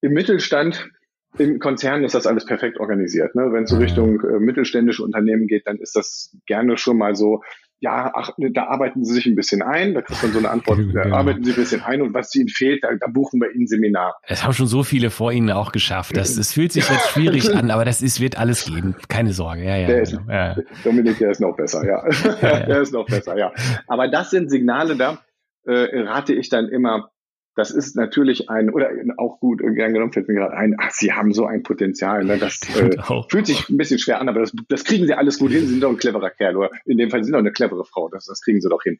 Im 0.00 0.12
Mittelstand 0.12 0.90
im 1.36 1.58
Konzern 1.58 2.04
ist 2.04 2.14
das 2.14 2.26
alles 2.26 2.46
perfekt 2.46 2.80
organisiert. 2.80 3.34
Ne? 3.34 3.52
Wenn 3.52 3.64
es 3.64 3.70
so 3.70 3.76
mhm. 3.76 3.82
Richtung 3.82 4.20
äh, 4.20 4.38
mittelständische 4.38 5.02
Unternehmen 5.02 5.46
geht, 5.46 5.66
dann 5.66 5.78
ist 5.78 5.94
das 5.94 6.36
gerne 6.46 6.76
schon 6.78 6.98
mal 6.98 7.14
so, 7.14 7.42
ja, 7.80 8.10
ach, 8.14 8.30
da 8.36 8.64
arbeiten 8.64 9.04
Sie 9.04 9.14
sich 9.14 9.26
ein 9.26 9.36
bisschen 9.36 9.62
ein, 9.62 9.94
da 9.94 10.02
kriegt 10.02 10.22
man 10.22 10.32
so 10.32 10.38
eine 10.38 10.50
Antwort, 10.50 10.78
da 10.94 11.02
genau. 11.02 11.16
arbeiten 11.16 11.44
Sie 11.44 11.52
ein 11.52 11.56
bisschen 11.56 11.82
ein 11.82 12.02
und 12.02 12.14
was 12.14 12.34
Ihnen 12.34 12.48
fehlt, 12.48 12.82
da, 12.82 12.88
da 12.98 13.06
buchen 13.06 13.40
wir 13.40 13.54
Ihnen 13.54 13.66
Seminar. 13.66 14.16
Es 14.26 14.44
haben 14.44 14.52
schon 14.52 14.66
so 14.66 14.82
viele 14.82 15.10
vor 15.10 15.32
Ihnen 15.32 15.50
auch 15.50 15.72
geschafft. 15.72 16.16
Das, 16.16 16.34
das 16.34 16.52
fühlt 16.52 16.72
sich 16.72 16.88
jetzt 16.88 17.10
schwierig 17.10 17.54
an, 17.54 17.70
aber 17.70 17.84
das 17.84 18.02
ist, 18.02 18.20
wird 18.20 18.38
alles 18.38 18.64
geben. 18.64 18.96
Keine 19.08 19.32
Sorge. 19.32 19.64
Ja, 19.64 19.76
ja, 19.76 19.86
der 19.86 20.02
ist, 20.02 20.16
genau. 20.16 20.32
ja. 20.32 20.56
Dominik, 20.84 21.18
der 21.18 21.30
ist 21.30 21.40
noch 21.40 21.56
besser, 21.56 21.84
ja. 21.86 22.04
ja, 22.08 22.38
ja. 22.42 22.66
der 22.66 22.80
ist 22.80 22.92
noch 22.92 23.06
besser, 23.06 23.36
ja. 23.36 23.52
Aber 23.86 24.08
das 24.08 24.30
sind 24.30 24.50
Signale, 24.50 24.96
da 24.96 25.18
äh, 25.66 26.00
rate 26.00 26.34
ich 26.34 26.48
dann 26.48 26.68
immer, 26.68 27.10
das 27.58 27.72
ist 27.72 27.96
natürlich 27.96 28.48
ein, 28.48 28.70
oder 28.70 28.92
auch 29.16 29.40
gut, 29.40 29.58
gern 29.58 29.92
genommen 29.92 30.12
fällt 30.12 30.28
mir 30.28 30.34
gerade 30.34 30.56
ein, 30.56 30.76
ach, 30.78 30.92
sie 30.92 31.12
haben 31.12 31.32
so 31.32 31.44
ein 31.44 31.64
Potenzial. 31.64 32.24
Ne? 32.24 32.38
Das 32.38 32.60
äh, 32.78 32.96
fühlt 33.28 33.48
sich 33.48 33.68
ein 33.68 33.76
bisschen 33.76 33.98
schwer 33.98 34.20
an, 34.20 34.28
aber 34.28 34.38
das, 34.38 34.52
das 34.68 34.84
kriegen 34.84 35.08
sie 35.08 35.14
alles 35.14 35.40
gut 35.40 35.50
hin. 35.50 35.62
Sie 35.62 35.72
sind 35.72 35.82
doch 35.82 35.90
ein 35.90 35.96
cleverer 35.96 36.30
Kerl, 36.30 36.56
oder 36.56 36.70
in 36.84 36.98
dem 36.98 37.10
Fall 37.10 37.24
sind 37.24 37.32
doch 37.32 37.40
eine 37.40 37.50
clevere 37.50 37.84
Frau. 37.84 38.08
Das, 38.10 38.26
das 38.26 38.42
kriegen 38.42 38.60
sie 38.60 38.68
doch 38.68 38.84
hin. 38.84 38.98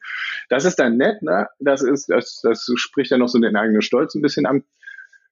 Das 0.49 0.65
ist 0.65 0.75
dann 0.75 0.97
nett, 0.97 1.21
ne? 1.21 1.47
Das 1.59 1.81
ist, 1.81 2.09
das, 2.09 2.41
das 2.43 2.69
spricht 2.75 3.13
dann 3.13 3.21
noch 3.21 3.29
so 3.29 3.39
den 3.39 3.55
eigenen 3.55 3.81
Stolz 3.81 4.13
ein 4.13 4.21
bisschen 4.21 4.45
an. 4.45 4.65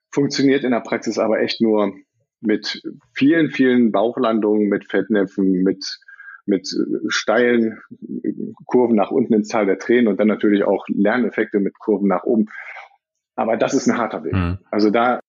Funktioniert 0.09 0.63
in 0.63 0.71
der 0.71 0.79
Praxis 0.79 1.19
aber 1.19 1.41
echt 1.41 1.59
nur 1.59 1.95
mit 2.39 2.81
vielen, 3.13 3.51
vielen 3.51 3.91
Bauchlandungen, 3.91 4.69
mit 4.69 4.89
Fettnäpfen, 4.89 5.63
mit 5.63 5.99
mit 6.49 6.69
steilen 7.09 7.81
Kurven 8.67 8.95
nach 8.95 9.11
unten 9.11 9.33
ins 9.33 9.49
Tal 9.49 9.65
der 9.65 9.79
Tränen 9.79 10.07
und 10.07 10.17
dann 10.17 10.29
natürlich 10.29 10.63
auch 10.63 10.85
Lerneffekte 10.87 11.59
mit 11.59 11.77
Kurven 11.77 12.07
nach 12.07 12.23
oben. 12.23 12.45
Aber 13.37 13.55
das 13.55 13.73
ist 13.73 13.87
ein 13.87 13.97
harter 13.97 14.25
Weg. 14.25 14.33
Mhm. 14.33 14.57
Also 14.69 14.89
da, 14.89 15.21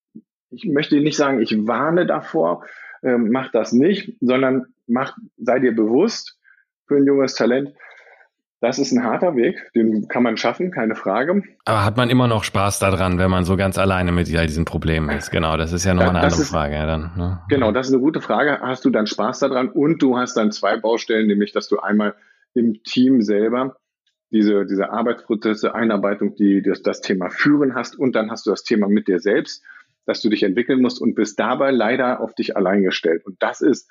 ich 0.49 0.65
möchte 0.65 0.99
nicht 0.99 1.15
sagen, 1.15 1.41
ich 1.41 1.67
warne 1.67 2.05
davor, 2.05 2.65
ähm, 3.01 3.29
mach 3.31 3.51
das 3.51 3.71
nicht, 3.71 4.17
sondern 4.19 4.65
mach, 4.87 5.15
sei 5.37 5.59
dir 5.59 5.73
bewusst 5.73 6.37
für 6.87 6.97
ein 6.97 7.05
junges 7.05 7.35
Talent, 7.35 7.73
das 8.61 8.77
ist 8.77 8.91
ein 8.91 9.03
harter 9.03 9.37
Weg, 9.37 9.71
den 9.73 10.09
kann 10.09 10.23
man 10.23 10.35
schaffen, 10.35 10.71
keine 10.71 10.95
Frage. 10.95 11.43
Aber 11.63 11.85
hat 11.85 11.95
man 11.95 12.09
immer 12.09 12.27
noch 12.27 12.43
Spaß 12.43 12.79
daran, 12.79 13.17
wenn 13.17 13.31
man 13.31 13.45
so 13.45 13.55
ganz 13.55 13.77
alleine 13.77 14.11
mit 14.11 14.35
all 14.35 14.47
diesen 14.47 14.65
Problemen 14.65 15.09
ist? 15.11 15.31
Genau, 15.31 15.55
das 15.55 15.71
ist 15.71 15.85
ja 15.85 15.93
nochmal 15.93 16.09
eine 16.09 16.21
andere 16.21 16.41
ist, 16.41 16.49
Frage 16.49 16.75
dann. 16.75 17.11
Ne? 17.15 17.39
Genau, 17.47 17.71
das 17.71 17.87
ist 17.87 17.93
eine 17.93 18.01
gute 18.01 18.19
Frage. 18.19 18.59
Hast 18.59 18.83
du 18.83 18.89
dann 18.89 19.07
Spaß 19.07 19.39
daran? 19.39 19.69
Und 19.69 20.01
du 20.01 20.17
hast 20.17 20.35
dann 20.35 20.51
zwei 20.51 20.75
Baustellen, 20.75 21.27
nämlich 21.27 21.53
dass 21.53 21.69
du 21.69 21.79
einmal 21.79 22.15
im 22.53 22.83
Team 22.83 23.21
selber 23.21 23.77
diese, 24.31 24.65
diese 24.65 24.91
Arbeitsprozesse, 24.91 25.73
Einarbeitung, 25.73 26.35
die 26.35 26.61
das, 26.61 26.81
das 26.81 27.01
Thema 27.01 27.29
Führen 27.29 27.75
hast 27.75 27.97
und 27.97 28.15
dann 28.15 28.29
hast 28.31 28.45
du 28.45 28.51
das 28.51 28.63
Thema 28.63 28.87
mit 28.87 29.07
dir 29.07 29.19
selbst, 29.19 29.63
dass 30.05 30.21
du 30.21 30.29
dich 30.29 30.43
entwickeln 30.43 30.81
musst 30.81 31.01
und 31.01 31.15
bist 31.15 31.39
dabei 31.39 31.71
leider 31.71 32.21
auf 32.21 32.33
dich 32.33 32.55
allein 32.55 32.83
gestellt. 32.83 33.25
Und 33.25 33.41
das 33.41 33.61
ist, 33.61 33.89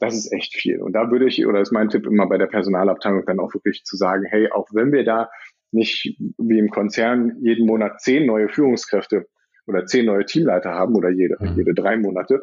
das 0.00 0.14
ist 0.14 0.32
echt 0.32 0.54
viel. 0.54 0.80
Und 0.80 0.92
da 0.92 1.10
würde 1.10 1.26
ich, 1.26 1.46
oder 1.46 1.60
ist 1.60 1.72
mein 1.72 1.88
Tipp 1.88 2.06
immer 2.06 2.28
bei 2.28 2.38
der 2.38 2.46
Personalabteilung 2.46 3.24
dann 3.26 3.40
auch 3.40 3.54
wirklich 3.54 3.84
zu 3.84 3.96
sagen, 3.96 4.24
hey, 4.28 4.50
auch 4.50 4.68
wenn 4.72 4.92
wir 4.92 5.04
da 5.04 5.30
nicht 5.70 6.16
wie 6.38 6.58
im 6.58 6.70
Konzern 6.70 7.36
jeden 7.40 7.66
Monat 7.66 8.00
zehn 8.00 8.26
neue 8.26 8.48
Führungskräfte 8.48 9.26
oder 9.66 9.84
zehn 9.84 10.06
neue 10.06 10.24
Teamleiter 10.24 10.70
haben 10.70 10.94
oder 10.94 11.10
jede, 11.10 11.36
mhm. 11.40 11.56
jede 11.56 11.74
drei 11.74 11.96
Monate, 11.96 12.42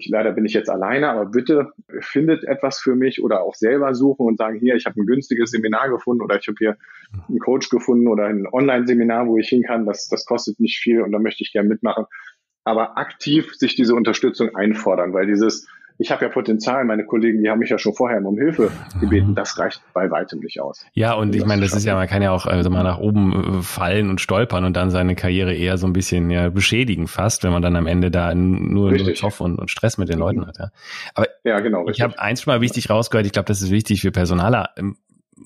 ich, 0.00 0.08
leider 0.08 0.32
bin 0.32 0.44
ich 0.44 0.52
jetzt 0.52 0.68
alleine, 0.68 1.08
aber 1.08 1.26
bitte 1.26 1.72
findet 2.00 2.44
etwas 2.44 2.80
für 2.80 2.94
mich 2.94 3.22
oder 3.22 3.42
auch 3.42 3.54
selber 3.54 3.94
suchen 3.94 4.26
und 4.26 4.38
sagen, 4.38 4.58
hier, 4.58 4.74
ich 4.74 4.86
habe 4.86 5.00
ein 5.00 5.06
günstiges 5.06 5.50
Seminar 5.50 5.88
gefunden 5.88 6.22
oder 6.22 6.38
ich 6.38 6.46
habe 6.48 6.56
hier 6.58 6.76
einen 7.28 7.38
Coach 7.38 7.68
gefunden 7.68 8.08
oder 8.08 8.24
ein 8.24 8.46
Online-Seminar, 8.50 9.26
wo 9.26 9.38
ich 9.38 9.48
hin 9.48 9.62
kann. 9.62 9.86
Das, 9.86 10.08
das 10.08 10.26
kostet 10.26 10.60
nicht 10.60 10.78
viel 10.78 11.02
und 11.02 11.12
da 11.12 11.18
möchte 11.18 11.44
ich 11.44 11.52
gerne 11.52 11.68
mitmachen. 11.68 12.06
Aber 12.64 12.96
aktiv 12.96 13.54
sich 13.54 13.76
diese 13.76 13.94
Unterstützung 13.94 14.54
einfordern, 14.56 15.12
weil 15.12 15.26
dieses, 15.26 15.68
ich 15.98 16.10
habe 16.10 16.24
ja 16.24 16.28
Potenzial, 16.30 16.84
meine 16.84 17.04
Kollegen, 17.04 17.42
die 17.42 17.48
haben 17.48 17.60
mich 17.60 17.70
ja 17.70 17.78
schon 17.78 17.94
vorher 17.94 18.24
um 18.24 18.36
Hilfe 18.36 18.70
gebeten, 19.00 19.30
mhm. 19.30 19.34
das 19.34 19.58
reicht 19.58 19.80
bei 19.92 20.10
weitem 20.10 20.40
nicht 20.40 20.60
aus. 20.60 20.84
Ja, 20.92 21.14
und 21.14 21.34
ich 21.36 21.44
meine, 21.46 21.62
das 21.62 21.72
ist 21.74 21.84
ja, 21.84 21.94
man 21.94 22.08
kann 22.08 22.20
ja 22.20 22.32
auch 22.32 22.46
also 22.46 22.68
mal 22.70 22.82
nach 22.82 22.98
oben 22.98 23.58
äh, 23.58 23.62
fallen 23.62 24.10
und 24.10 24.20
stolpern 24.20 24.64
und 24.64 24.76
dann 24.76 24.90
seine 24.90 25.14
Karriere 25.14 25.54
eher 25.54 25.78
so 25.78 25.86
ein 25.86 25.92
bisschen 25.92 26.30
ja, 26.30 26.48
beschädigen 26.48 27.06
fast, 27.06 27.44
wenn 27.44 27.52
man 27.52 27.62
dann 27.62 27.76
am 27.76 27.86
Ende 27.86 28.10
da 28.10 28.34
nur, 28.34 28.92
nur 28.92 29.14
Zoff 29.14 29.40
und, 29.40 29.58
und 29.58 29.70
Stress 29.70 29.96
mit 29.98 30.08
den 30.08 30.18
Leuten 30.18 30.46
hat. 30.46 30.58
Ja. 30.58 30.70
Aber 31.14 31.28
ja, 31.44 31.60
genau, 31.60 31.82
richtig. 31.82 31.98
ich 31.98 32.02
habe 32.02 32.18
eins 32.18 32.42
schon 32.42 32.52
mal 32.52 32.60
wichtig 32.60 32.90
rausgehört, 32.90 33.26
ich 33.26 33.32
glaube, 33.32 33.46
das 33.46 33.62
ist 33.62 33.70
wichtig 33.70 34.00
für 34.00 34.10
Personaler 34.10 34.70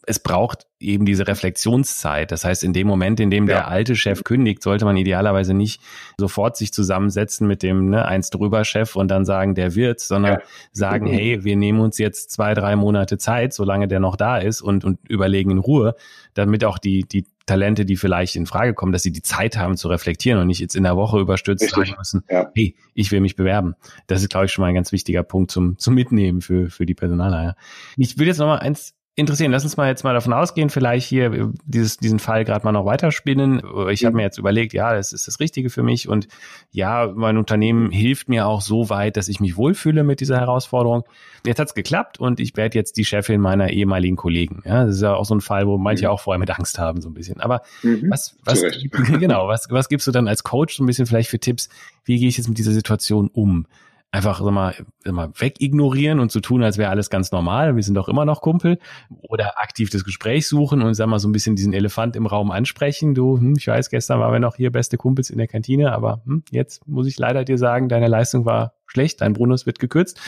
es 0.07 0.19
braucht 0.19 0.67
eben 0.81 1.05
diese 1.05 1.27
Reflexionszeit. 1.27 2.31
Das 2.31 2.45
heißt, 2.45 2.63
in 2.63 2.73
dem 2.73 2.87
Moment, 2.87 3.21
in 3.21 3.31
dem 3.31 3.49
ja. 3.49 3.55
der 3.55 3.69
alte 3.69 3.97
Chef 3.97 4.25
kündigt, 4.25 4.63
sollte 4.63 4.85
man 4.85 4.97
idealerweise 4.97 5.55
nicht 5.55 5.81
sofort 6.19 6.57
sich 6.57 6.73
zusammensetzen 6.73 7.47
mit 7.47 7.63
dem 7.63 7.91
ne, 7.91 8.05
eins 8.05 8.31
drüber 8.31 8.65
Chef 8.65 8.97
und 8.97 9.09
dann 9.09 9.25
sagen, 9.25 9.55
der 9.55 9.75
wird, 9.75 10.01
sondern 10.01 10.35
ja. 10.35 10.41
sagen, 10.73 11.07
mhm. 11.07 11.13
hey, 11.13 11.45
wir 11.45 11.57
nehmen 11.57 11.81
uns 11.81 11.99
jetzt 11.99 12.31
zwei, 12.31 12.55
drei 12.55 12.77
Monate 12.77 13.19
Zeit, 13.19 13.53
solange 13.53 13.89
der 13.89 14.01
noch 14.01 14.17
da 14.17 14.39
ist 14.39 14.63
und, 14.63 14.85
und 14.85 14.99
überlegen 15.09 15.51
in 15.51 15.59
Ruhe, 15.59 15.95
damit 16.35 16.65
auch 16.65 16.79
die, 16.79 17.05
die 17.05 17.25
Talente, 17.47 17.87
die 17.87 17.97
vielleicht 17.97 18.37
in 18.37 18.47
Frage 18.47 18.75
kommen, 18.75 18.93
dass 18.93 19.03
sie 19.03 19.11
die 19.11 19.23
Zeit 19.23 19.57
haben 19.57 19.77
zu 19.77 19.89
reflektieren 19.89 20.39
und 20.39 20.47
nicht 20.47 20.61
jetzt 20.61 20.77
in 20.77 20.83
der 20.83 20.97
Woche 20.97 21.19
überstürzt 21.19 21.65
Richtig. 21.65 21.89
sagen 21.89 21.99
müssen, 21.99 22.25
ja. 22.29 22.51
hey, 22.55 22.77
ich 22.95 23.11
will 23.11 23.21
mich 23.21 23.37
bewerben. 23.37 23.75
Das 24.07 24.23
ist, 24.23 24.29
glaube 24.29 24.47
ich, 24.47 24.53
schon 24.53 24.63
mal 24.63 24.69
ein 24.69 24.75
ganz 24.75 24.93
wichtiger 24.93 25.23
Punkt 25.23 25.51
zum, 25.51 25.79
zum 25.79 25.95
Mitnehmen 25.95 26.43
für, 26.43 26.69
für 26.69 26.85
die 26.85 26.95
Personaler. 26.95 27.57
Ich 27.97 28.19
will 28.19 28.27
jetzt 28.27 28.39
noch 28.39 28.47
mal 28.47 28.59
eins 28.59 28.95
interessieren. 29.19 29.51
Lass 29.51 29.65
uns 29.65 29.77
mal 29.77 29.89
jetzt 29.89 30.05
mal 30.05 30.15
davon 30.15 30.33
ausgehen, 30.33 30.71
vielleicht 30.71 31.09
hier 31.09 31.33
äh, 31.33 31.47
dieses, 31.65 31.97
diesen 31.97 32.21
Fall 32.21 32.45
gerade 32.45 32.65
mal 32.65 32.73
noch 32.73 32.87
weiterspinnen. 32.87 33.63
Ich 33.91 34.05
habe 34.05 34.13
mhm. 34.13 34.17
mir 34.17 34.23
jetzt 34.23 34.39
überlegt, 34.39 34.73
ja, 34.73 34.95
das 34.95 35.13
ist 35.13 35.27
das 35.27 35.41
Richtige 35.41 35.71
für 35.71 35.83
mich 35.83 36.09
und 36.09 36.29
ja, 36.71 37.13
mein 37.15 37.37
Unternehmen 37.37 37.91
hilft 37.91 38.29
mir 38.29 38.47
auch 38.47 38.61
so 38.61 38.89
weit, 38.91 39.17
dass 39.17 39.29
ich 39.29 39.41
mich 39.41 39.57
wohlfühle 39.57 40.05
mit 40.05 40.21
dieser 40.21 40.39
Herausforderung. 40.39 41.03
Jetzt 41.45 41.59
hat's 41.59 41.75
geklappt 41.75 42.21
und 42.21 42.41
ich 42.41 42.57
werde 42.57 42.79
jetzt 42.79 42.97
die 42.97 43.05
Chefin 43.05 43.41
meiner 43.41 43.71
ehemaligen 43.71 44.17
Kollegen. 44.17 44.63
Ja, 44.65 44.85
das 44.85 44.97
ist 44.97 45.03
ja 45.03 45.15
auch 45.15 45.25
so 45.25 45.35
ein 45.35 45.41
Fall, 45.41 45.67
wo 45.67 45.79
manche 45.79 46.07
mhm. 46.07 46.11
auch 46.13 46.21
vorher 46.21 46.39
mit 46.39 46.51
Angst 46.51 46.79
haben, 46.79 47.01
so 47.01 47.09
ein 47.09 47.15
bisschen. 47.15 47.41
Aber 47.41 47.63
mhm. 47.83 48.11
was, 48.11 48.37
was, 48.45 48.63
genau, 49.19 49.49
was, 49.49 49.67
was 49.71 49.89
gibst 49.89 50.07
du 50.07 50.13
dann 50.13 50.29
als 50.29 50.45
Coach 50.45 50.77
so 50.77 50.85
ein 50.85 50.87
bisschen 50.87 51.07
vielleicht 51.07 51.31
für 51.31 51.41
Tipps? 51.41 51.69
Wie 52.05 52.19
gehe 52.19 52.29
ich 52.29 52.37
jetzt 52.37 52.49
mit 52.49 52.59
dieser 52.59 52.73
Situation 52.73 53.29
um? 53.33 53.67
Einfach 54.11 54.41
sag 54.41 54.51
mal, 54.51 54.75
mal 55.05 55.31
wegignorieren 55.39 56.19
und 56.19 56.33
zu 56.33 56.41
tun, 56.41 56.63
als 56.63 56.79
wäre 56.79 56.91
alles 56.91 57.11
ganz 57.11 57.31
normal, 57.31 57.77
wir 57.77 57.83
sind 57.83 57.95
doch 57.95 58.09
immer 58.09 58.25
noch 58.25 58.41
Kumpel 58.41 58.79
oder 59.21 59.61
aktiv 59.61 59.91
das 59.91 60.05
Gespräch 60.05 60.47
suchen 60.47 60.83
und 60.83 60.95
sag 60.95 61.09
mal 61.09 61.19
so 61.19 61.29
ein 61.29 61.33
bisschen 61.33 61.57
diesen 61.57 61.75
Elefant 61.75 62.17
im 62.17 62.27
Raum 62.27 62.51
ansprechen. 62.51 63.15
Du, 63.15 63.39
hm, 63.39 63.55
ich 63.59 63.67
weiß, 63.67 63.91
gestern 63.91 64.21
waren 64.21 64.33
wir 64.33 64.41
noch 64.41 64.57
hier 64.57 64.73
beste 64.73 64.97
Kumpels 64.97 65.31
in 65.31 65.39
der 65.39 65.47
Kantine, 65.47 65.93
aber 65.93 66.23
hm, 66.25 66.43
jetzt 66.51 66.87
muss 66.89 67.07
ich 67.07 67.19
leider 67.19 67.45
dir 67.45 67.59
sagen, 67.59 67.89
deine 67.89 68.09
Leistung 68.09 68.47
war 68.47 68.73
schlecht, 68.87 69.21
dein 69.21 69.35
Bonus 69.35 69.67
wird 69.67 69.79
gekürzt. 69.79 70.19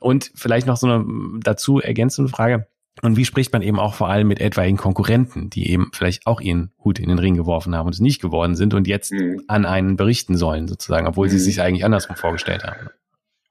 Und 0.00 0.32
vielleicht 0.34 0.66
noch 0.66 0.78
so 0.78 0.86
eine 0.86 1.04
dazu 1.40 1.80
ergänzende 1.80 2.30
Frage. 2.30 2.66
Und 3.02 3.18
wie 3.18 3.26
spricht 3.26 3.52
man 3.52 3.60
eben 3.60 3.78
auch 3.78 3.92
vor 3.92 4.08
allem 4.08 4.26
mit 4.26 4.40
etwaigen 4.40 4.78
Konkurrenten, 4.78 5.50
die 5.50 5.70
eben 5.70 5.90
vielleicht 5.92 6.26
auch 6.26 6.40
ihren 6.40 6.72
Hut 6.82 6.98
in 6.98 7.10
den 7.10 7.18
Ring 7.18 7.36
geworfen 7.36 7.76
haben 7.76 7.86
und 7.86 7.92
es 7.92 8.00
nicht 8.00 8.22
geworden 8.22 8.54
sind 8.54 8.72
und 8.72 8.88
jetzt 8.88 9.12
mhm. 9.12 9.42
an 9.48 9.66
einen 9.66 9.96
berichten 9.96 10.38
sollen, 10.38 10.66
sozusagen, 10.66 11.06
obwohl 11.06 11.26
mhm. 11.26 11.32
sie 11.32 11.38
sich 11.38 11.60
eigentlich 11.60 11.84
andersrum 11.84 12.16
vorgestellt 12.16 12.64
haben? 12.64 12.88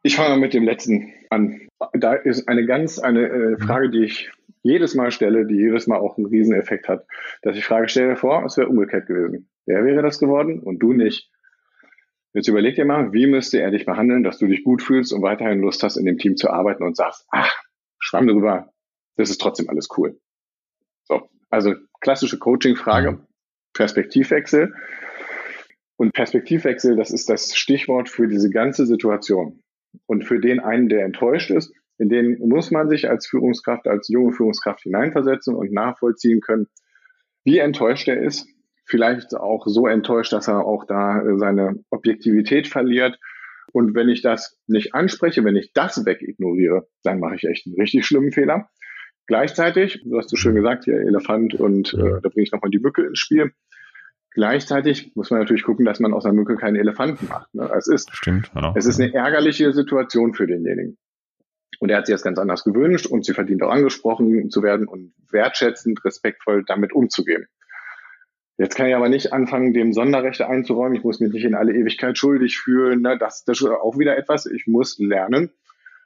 Ich 0.06 0.18
fange 0.18 0.38
mit 0.38 0.54
dem 0.54 0.66
letzten 0.66 1.12
an. 1.32 1.68
Da 1.94 2.14
ist 2.14 2.48
eine 2.48 2.68
ganz 2.68 3.00
eine 3.00 3.28
äh, 3.28 3.58
Frage, 3.58 3.90
die 3.90 4.04
ich 4.04 4.32
jedes 4.62 4.94
Mal 4.94 5.10
stelle, 5.10 5.48
die 5.48 5.56
jedes 5.56 5.88
Mal 5.88 5.98
auch 5.98 6.16
einen 6.16 6.28
Rieseneffekt 6.28 6.88
hat, 6.88 7.08
dass 7.42 7.58
ich 7.58 7.66
frage, 7.66 7.90
stell 7.90 8.10
dir 8.10 8.16
vor, 8.16 8.46
es 8.46 8.56
wäre 8.56 8.70
umgekehrt 8.70 9.08
gewesen. 9.08 9.50
Wer 9.66 9.84
wäre 9.84 10.04
das 10.04 10.20
geworden 10.20 10.60
und 10.60 10.78
du 10.78 10.94
nicht? 10.94 11.32
Jetzt 12.34 12.48
überleg 12.48 12.76
dir 12.76 12.86
mal, 12.86 13.14
wie 13.14 13.26
müsste 13.26 13.60
er 13.60 13.72
dich 13.72 13.88
behandeln, 13.88 14.22
dass 14.22 14.38
du 14.38 14.46
dich 14.46 14.64
gut 14.64 14.84
fühlst 14.84 15.12
und 15.12 15.24
weiterhin 15.24 15.62
Lust 15.62 15.82
hast, 15.82 15.98
in 15.98 16.06
dem 16.06 16.20
Team 16.20 16.38
zu 16.38 16.52
arbeiten 16.52 16.84
und 16.84 16.96
sagst, 16.96 17.26
ach, 17.32 17.56
schwamm 17.98 18.28
drüber, 18.28 18.72
das 19.16 19.32
ist 19.32 19.42
trotzdem 19.42 19.70
alles 19.70 19.88
cool. 19.98 20.20
So, 21.06 21.28
also 21.50 21.74
klassische 22.00 22.38
Coaching-Frage, 22.38 23.26
Perspektivwechsel. 23.74 24.72
Und 25.96 26.14
Perspektivwechsel, 26.14 26.96
das 26.96 27.10
ist 27.10 27.28
das 27.28 27.56
Stichwort 27.56 28.08
für 28.08 28.28
diese 28.28 28.52
ganze 28.52 28.86
Situation. 28.86 29.64
Und 30.06 30.26
für 30.26 30.40
den 30.40 30.60
einen, 30.60 30.90
der 30.90 31.06
enttäuscht 31.06 31.52
ist, 31.52 31.74
in 31.98 32.10
den 32.10 32.40
muss 32.40 32.72
man 32.72 32.90
sich 32.90 33.10
als 33.10 33.28
Führungskraft, 33.28 33.88
als 33.88 34.10
junge 34.10 34.34
Führungskraft 34.34 34.82
hineinversetzen 34.82 35.56
und 35.56 35.72
nachvollziehen 35.72 36.42
können, 36.42 36.68
wie 37.44 37.60
enttäuscht 37.60 38.08
er 38.08 38.22
ist. 38.22 38.48
Vielleicht 38.86 39.36
auch 39.36 39.66
so 39.66 39.88
enttäuscht, 39.88 40.34
dass 40.34 40.48
er 40.48 40.66
auch 40.66 40.86
da 40.86 41.24
seine 41.38 41.84
Objektivität 41.90 42.68
verliert. 42.68 43.18
Und 43.72 43.96
wenn 43.96 44.10
ich 44.10 44.22
das 44.22 44.58
nicht 44.68 44.94
anspreche, 44.94 45.44
wenn 45.44 45.56
ich 45.56 45.72
das 45.74 46.06
wegignoriere, 46.06 46.88
dann 47.04 47.20
mache 47.20 47.36
ich 47.36 47.46
echt 47.46 47.66
einen 47.66 47.76
richtig 47.76 48.06
schlimmen 48.06 48.32
Fehler. 48.32 48.70
Gleichzeitig, 49.28 50.02
du 50.04 50.18
hast 50.18 50.30
so 50.30 50.36
schön 50.36 50.54
gesagt, 50.54 50.84
hier 50.84 51.00
Elefant 51.00 51.56
und 51.56 51.94
äh, 51.96 52.22
da 52.22 52.30
bringe 52.30 52.44
ich 52.44 52.52
nochmal 52.52 52.70
die 52.70 52.80
Mücke 52.80 53.04
ins 53.04 53.18
Spiel. 53.18 53.54
Gleichzeitig 54.36 55.16
muss 55.16 55.32
man 55.32 55.40
natürlich 55.40 55.64
gucken, 55.64 55.86
dass 55.86 56.02
man 56.02 56.14
aus 56.14 56.26
einer 56.26 56.34
Mücke 56.34 56.58
keinen 56.58 56.76
Elefanten 56.76 57.28
macht. 57.30 57.56
Ne? 57.56 57.72
Es 57.74 57.88
ist, 57.88 58.14
Stimmt, 58.14 58.52
ja. 58.54 58.74
es 58.76 58.86
ist 58.86 59.00
eine 59.00 59.14
ärgerliche 59.14 59.72
Situation 59.72 60.34
für 60.34 60.46
denjenigen. 60.46 60.98
Und 61.80 61.90
er 61.90 62.00
hat 62.00 62.06
sich 62.06 62.16
das 62.16 62.22
ganz 62.22 62.38
anders 62.38 62.66
gewünscht 62.66 63.06
und 63.06 63.24
sie 63.24 63.34
verdient 63.34 63.64
auch 63.64 63.70
angesprochen 63.72 64.50
zu 64.50 64.62
werden 64.62 64.90
und 64.90 65.14
wertschätzend, 65.32 66.04
respektvoll 66.04 66.66
damit 66.66 66.92
umzugehen. 66.92 67.48
Jetzt 68.58 68.76
kann 68.76 68.88
ich 68.88 68.96
aber 68.96 69.08
nicht 69.08 69.32
anfangen, 69.32 69.74
dem 69.74 69.94
Sonderrechte 69.94 70.50
einzuräumen. 70.50 70.98
Ich 70.98 71.06
muss 71.06 71.22
mich 71.22 71.32
nicht 71.32 71.46
in 71.46 71.56
alle 71.56 71.74
Ewigkeit 71.74 72.18
schuldig 72.18 72.58
fühlen. 72.58 73.04
Ne? 73.04 73.18
Das, 73.18 73.46
das 73.46 73.62
ist 73.62 73.68
auch 73.68 73.98
wieder 73.98 74.18
etwas. 74.18 74.48
Ich 74.48 74.68
muss 74.68 75.00
lernen, 75.00 75.52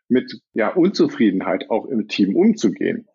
mit 0.07 0.39
ja, 0.53 0.69
Unzufriedenheit 0.69 1.71
auch 1.71 1.87
im 1.87 2.07
Team 2.07 2.35
umzugehen. 2.35 3.07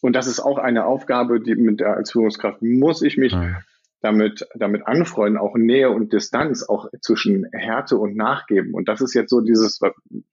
Und 0.00 0.14
das 0.14 0.28
ist 0.28 0.38
auch 0.38 0.58
eine 0.58 0.86
Aufgabe, 0.86 1.40
die 1.40 1.56
mit 1.56 1.80
der 1.80 1.96
als 1.96 2.12
Führungskraft 2.12 2.62
muss 2.62 3.02
ich 3.02 3.16
mich 3.16 3.32
ja 3.32 3.58
damit, 4.00 4.46
damit 4.54 4.86
anfreunden, 4.86 5.38
auch 5.38 5.56
Nähe 5.56 5.90
und 5.90 6.12
Distanz, 6.12 6.62
auch 6.62 6.88
zwischen 7.02 7.46
Härte 7.52 7.96
und 7.96 8.16
Nachgeben. 8.16 8.74
Und 8.74 8.88
das 8.88 9.00
ist 9.00 9.14
jetzt 9.14 9.30
so 9.30 9.40
dieses, 9.40 9.78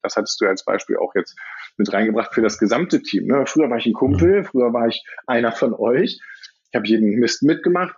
das 0.02 0.16
hattest 0.16 0.40
du 0.40 0.46
als 0.46 0.64
Beispiel 0.64 0.98
auch 0.98 1.14
jetzt 1.16 1.38
mit 1.78 1.92
reingebracht 1.92 2.34
für 2.34 2.42
das 2.42 2.60
gesamte 2.60 3.02
Team. 3.02 3.28
Ne? 3.28 3.44
Früher 3.46 3.70
war 3.70 3.78
ich 3.78 3.86
ein 3.86 3.94
Kumpel, 3.94 4.44
früher 4.44 4.74
war 4.74 4.88
ich 4.88 5.04
einer 5.26 5.52
von 5.52 5.74
euch. 5.74 6.22
Ich 6.70 6.76
habe 6.76 6.88
jeden 6.88 7.20
Mist 7.20 7.44
mitgemacht. 7.44 7.96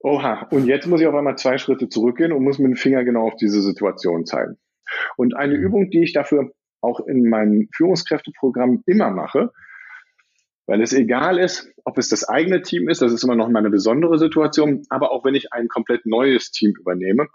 oha, 0.00 0.46
und 0.50 0.66
jetzt 0.66 0.86
muss 0.86 1.00
ich 1.00 1.06
auf 1.06 1.14
einmal 1.14 1.36
zwei 1.36 1.58
Schritte 1.58 1.88
zurückgehen 1.88 2.32
und 2.32 2.44
muss 2.44 2.58
mit 2.58 2.70
dem 2.70 2.76
Finger 2.76 3.04
genau 3.04 3.26
auf 3.26 3.36
diese 3.36 3.60
Situation 3.60 4.24
zeigen. 4.24 4.56
Und 5.16 5.36
eine 5.36 5.54
Übung, 5.54 5.90
die 5.90 6.04
ich 6.04 6.12
dafür 6.12 6.52
auch 6.80 7.00
in 7.00 7.28
meinem 7.28 7.68
Führungskräfteprogramm 7.74 8.82
immer 8.86 9.10
mache, 9.10 9.50
weil 10.66 10.82
es 10.82 10.92
egal 10.92 11.38
ist, 11.38 11.72
ob 11.84 11.98
es 11.98 12.08
das 12.08 12.28
eigene 12.28 12.62
Team 12.62 12.88
ist, 12.88 13.02
das 13.02 13.12
ist 13.12 13.22
immer 13.22 13.36
noch 13.36 13.48
mal 13.48 13.60
eine 13.60 13.70
besondere 13.70 14.18
Situation, 14.18 14.82
aber 14.88 15.12
auch 15.12 15.24
wenn 15.24 15.34
ich 15.34 15.52
ein 15.52 15.68
komplett 15.68 16.06
neues 16.06 16.50
Team 16.50 16.74
übernehme, 16.78 17.28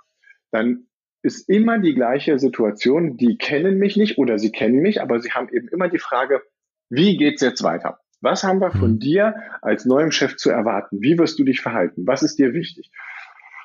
dann 0.51 0.87
ist 1.23 1.47
immer 1.49 1.79
die 1.79 1.93
gleiche 1.93 2.39
Situation. 2.39 3.17
Die 3.17 3.37
kennen 3.37 3.77
mich 3.77 3.95
nicht 3.95 4.17
oder 4.17 4.39
sie 4.39 4.51
kennen 4.51 4.81
mich, 4.81 5.01
aber 5.01 5.19
sie 5.19 5.31
haben 5.31 5.49
eben 5.49 5.67
immer 5.67 5.87
die 5.87 5.99
Frage, 5.99 6.41
wie 6.89 7.15
geht's 7.15 7.41
jetzt 7.41 7.63
weiter? 7.63 7.99
Was 8.21 8.43
haben 8.43 8.59
wir 8.59 8.71
von 8.71 8.93
mhm. 8.93 8.99
dir 8.99 9.35
als 9.61 9.85
neuem 9.85 10.11
Chef 10.11 10.35
zu 10.35 10.49
erwarten? 10.49 11.01
Wie 11.01 11.17
wirst 11.17 11.39
du 11.39 11.43
dich 11.43 11.61
verhalten? 11.61 12.05
Was 12.05 12.23
ist 12.23 12.37
dir 12.37 12.53
wichtig? 12.53 12.91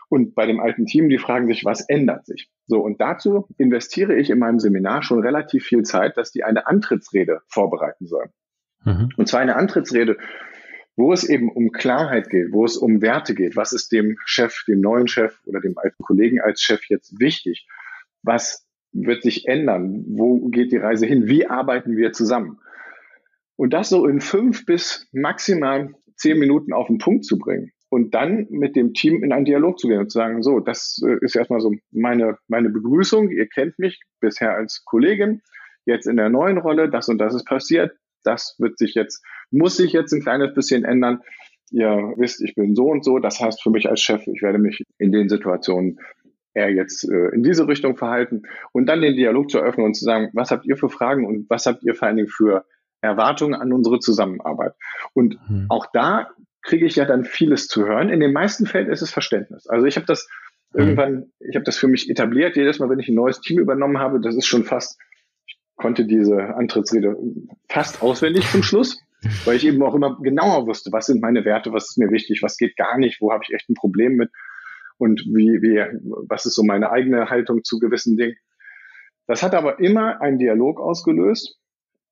Und 0.08 0.34
bei 0.34 0.46
dem 0.46 0.60
alten 0.60 0.86
Team, 0.86 1.08
die 1.08 1.18
fragen 1.18 1.48
sich, 1.48 1.64
was 1.64 1.80
ändert 1.88 2.26
sich? 2.26 2.48
So, 2.66 2.80
und 2.80 3.00
dazu 3.00 3.48
investiere 3.58 4.14
ich 4.14 4.30
in 4.30 4.38
meinem 4.38 4.60
Seminar 4.60 5.02
schon 5.02 5.20
relativ 5.20 5.64
viel 5.64 5.82
Zeit, 5.82 6.16
dass 6.16 6.30
die 6.30 6.44
eine 6.44 6.66
Antrittsrede 6.68 7.40
vorbereiten 7.48 8.06
sollen. 8.06 8.30
Mhm. 8.86 9.10
Und 9.16 9.28
zwar 9.28 9.40
eine 9.40 9.56
Antrittsrede, 9.56 10.16
wo 10.96 11.12
es 11.12 11.28
eben 11.28 11.50
um 11.50 11.72
Klarheit 11.72 12.30
geht, 12.30 12.52
wo 12.52 12.64
es 12.64 12.76
um 12.78 13.02
Werte 13.02 13.34
geht. 13.34 13.56
Was 13.56 13.72
ist 13.72 13.92
dem 13.92 14.16
Chef, 14.24 14.64
dem 14.66 14.80
neuen 14.80 15.08
Chef 15.08 15.38
oder 15.44 15.60
dem 15.60 15.76
alten 15.76 16.02
Kollegen 16.02 16.40
als 16.40 16.62
Chef 16.62 16.80
jetzt 16.88 17.20
wichtig? 17.20 17.66
Was 18.22 18.66
wird 18.92 19.22
sich 19.22 19.46
ändern? 19.46 20.04
Wo 20.08 20.48
geht 20.48 20.72
die 20.72 20.78
Reise 20.78 21.04
hin? 21.04 21.26
Wie 21.26 21.46
arbeiten 21.46 21.96
wir 21.96 22.12
zusammen? 22.12 22.58
Und 23.56 23.72
das 23.72 23.90
so 23.90 24.06
in 24.06 24.20
fünf 24.20 24.64
bis 24.64 25.08
maximal 25.12 25.94
zehn 26.16 26.38
Minuten 26.38 26.72
auf 26.72 26.86
den 26.86 26.98
Punkt 26.98 27.24
zu 27.24 27.38
bringen 27.38 27.72
und 27.90 28.14
dann 28.14 28.46
mit 28.48 28.74
dem 28.76 28.94
Team 28.94 29.22
in 29.22 29.32
einen 29.32 29.44
Dialog 29.44 29.78
zu 29.78 29.88
gehen 29.88 29.98
und 29.98 30.10
zu 30.10 30.18
sagen, 30.18 30.42
so, 30.42 30.60
das 30.60 31.02
äh, 31.06 31.18
ist 31.20 31.36
erstmal 31.36 31.60
so 31.60 31.74
meine, 31.90 32.38
meine 32.48 32.70
Begrüßung. 32.70 33.30
Ihr 33.30 33.48
kennt 33.48 33.78
mich 33.78 34.00
bisher 34.20 34.54
als 34.54 34.82
Kollegin, 34.84 35.42
jetzt 35.84 36.06
in 36.06 36.16
der 36.16 36.30
neuen 36.30 36.58
Rolle, 36.58 36.88
das 36.88 37.08
und 37.08 37.18
das 37.18 37.34
ist 37.34 37.44
passiert 37.44 37.92
das 38.26 38.56
wird 38.58 38.78
sich 38.78 38.94
jetzt, 38.94 39.24
muss 39.50 39.76
sich 39.76 39.92
jetzt 39.92 40.12
ein 40.12 40.22
kleines 40.22 40.54
bisschen 40.54 40.84
ändern. 40.84 41.20
Ihr 41.70 42.14
wisst, 42.16 42.42
ich 42.42 42.54
bin 42.54 42.74
so 42.74 42.86
und 42.86 43.04
so. 43.04 43.18
Das 43.18 43.40
heißt 43.40 43.62
für 43.62 43.70
mich 43.70 43.88
als 43.88 44.00
Chef, 44.00 44.26
ich 44.26 44.42
werde 44.42 44.58
mich 44.58 44.82
in 44.98 45.12
den 45.12 45.28
Situationen 45.28 45.98
eher 46.54 46.72
jetzt 46.72 47.08
äh, 47.08 47.28
in 47.34 47.42
diese 47.42 47.68
Richtung 47.68 47.96
verhalten 47.96 48.42
und 48.72 48.86
dann 48.86 49.02
den 49.02 49.14
Dialog 49.14 49.50
zu 49.50 49.58
öffnen 49.58 49.86
und 49.86 49.94
zu 49.94 50.04
sagen, 50.04 50.30
was 50.32 50.50
habt 50.50 50.64
ihr 50.66 50.76
für 50.76 50.88
Fragen 50.88 51.26
und 51.26 51.48
was 51.50 51.66
habt 51.66 51.82
ihr 51.82 51.94
vor 51.94 52.08
allen 52.08 52.16
Dingen 52.16 52.28
für 52.28 52.64
Erwartungen 53.02 53.54
an 53.54 53.72
unsere 53.72 53.98
Zusammenarbeit? 53.98 54.72
Und 55.12 55.38
mhm. 55.48 55.66
auch 55.68 55.86
da 55.92 56.30
kriege 56.62 56.86
ich 56.86 56.96
ja 56.96 57.04
dann 57.04 57.24
vieles 57.24 57.68
zu 57.68 57.86
hören. 57.86 58.08
In 58.08 58.20
den 58.20 58.32
meisten 58.32 58.66
Fällen 58.66 58.90
ist 58.90 59.02
es 59.02 59.10
Verständnis. 59.10 59.66
Also 59.66 59.86
ich 59.86 59.96
habe 59.96 60.06
das 60.06 60.28
mhm. 60.72 60.80
irgendwann, 60.80 61.32
ich 61.40 61.54
habe 61.54 61.64
das 61.64 61.76
für 61.76 61.88
mich 61.88 62.08
etabliert. 62.08 62.56
Jedes 62.56 62.78
Mal, 62.78 62.88
wenn 62.88 63.00
ich 63.00 63.08
ein 63.08 63.14
neues 63.14 63.40
Team 63.40 63.58
übernommen 63.60 63.98
habe, 63.98 64.20
das 64.20 64.34
ist 64.34 64.46
schon 64.46 64.64
fast 64.64 64.98
konnte 65.76 66.06
diese 66.06 66.56
Antrittsrede 66.56 67.16
fast 67.68 68.02
auswendig 68.02 68.50
zum 68.50 68.62
Schluss, 68.62 69.00
weil 69.44 69.56
ich 69.56 69.66
eben 69.66 69.82
auch 69.82 69.94
immer 69.94 70.18
genauer 70.20 70.66
wusste, 70.66 70.90
was 70.92 71.06
sind 71.06 71.20
meine 71.20 71.44
Werte, 71.44 71.72
was 71.72 71.90
ist 71.90 71.98
mir 71.98 72.10
wichtig, 72.10 72.42
was 72.42 72.56
geht 72.56 72.76
gar 72.76 72.98
nicht, 72.98 73.20
wo 73.20 73.32
habe 73.32 73.44
ich 73.46 73.54
echt 73.54 73.68
ein 73.68 73.74
Problem 73.74 74.16
mit 74.16 74.30
und 74.98 75.22
wie, 75.26 75.60
wie, 75.62 75.84
was 76.28 76.46
ist 76.46 76.54
so 76.54 76.62
meine 76.62 76.90
eigene 76.90 77.28
Haltung 77.28 77.62
zu 77.64 77.78
gewissen 77.78 78.16
Dingen. 78.16 78.36
Das 79.26 79.42
hat 79.42 79.54
aber 79.54 79.80
immer 79.80 80.20
einen 80.20 80.38
Dialog 80.38 80.80
ausgelöst 80.80 81.58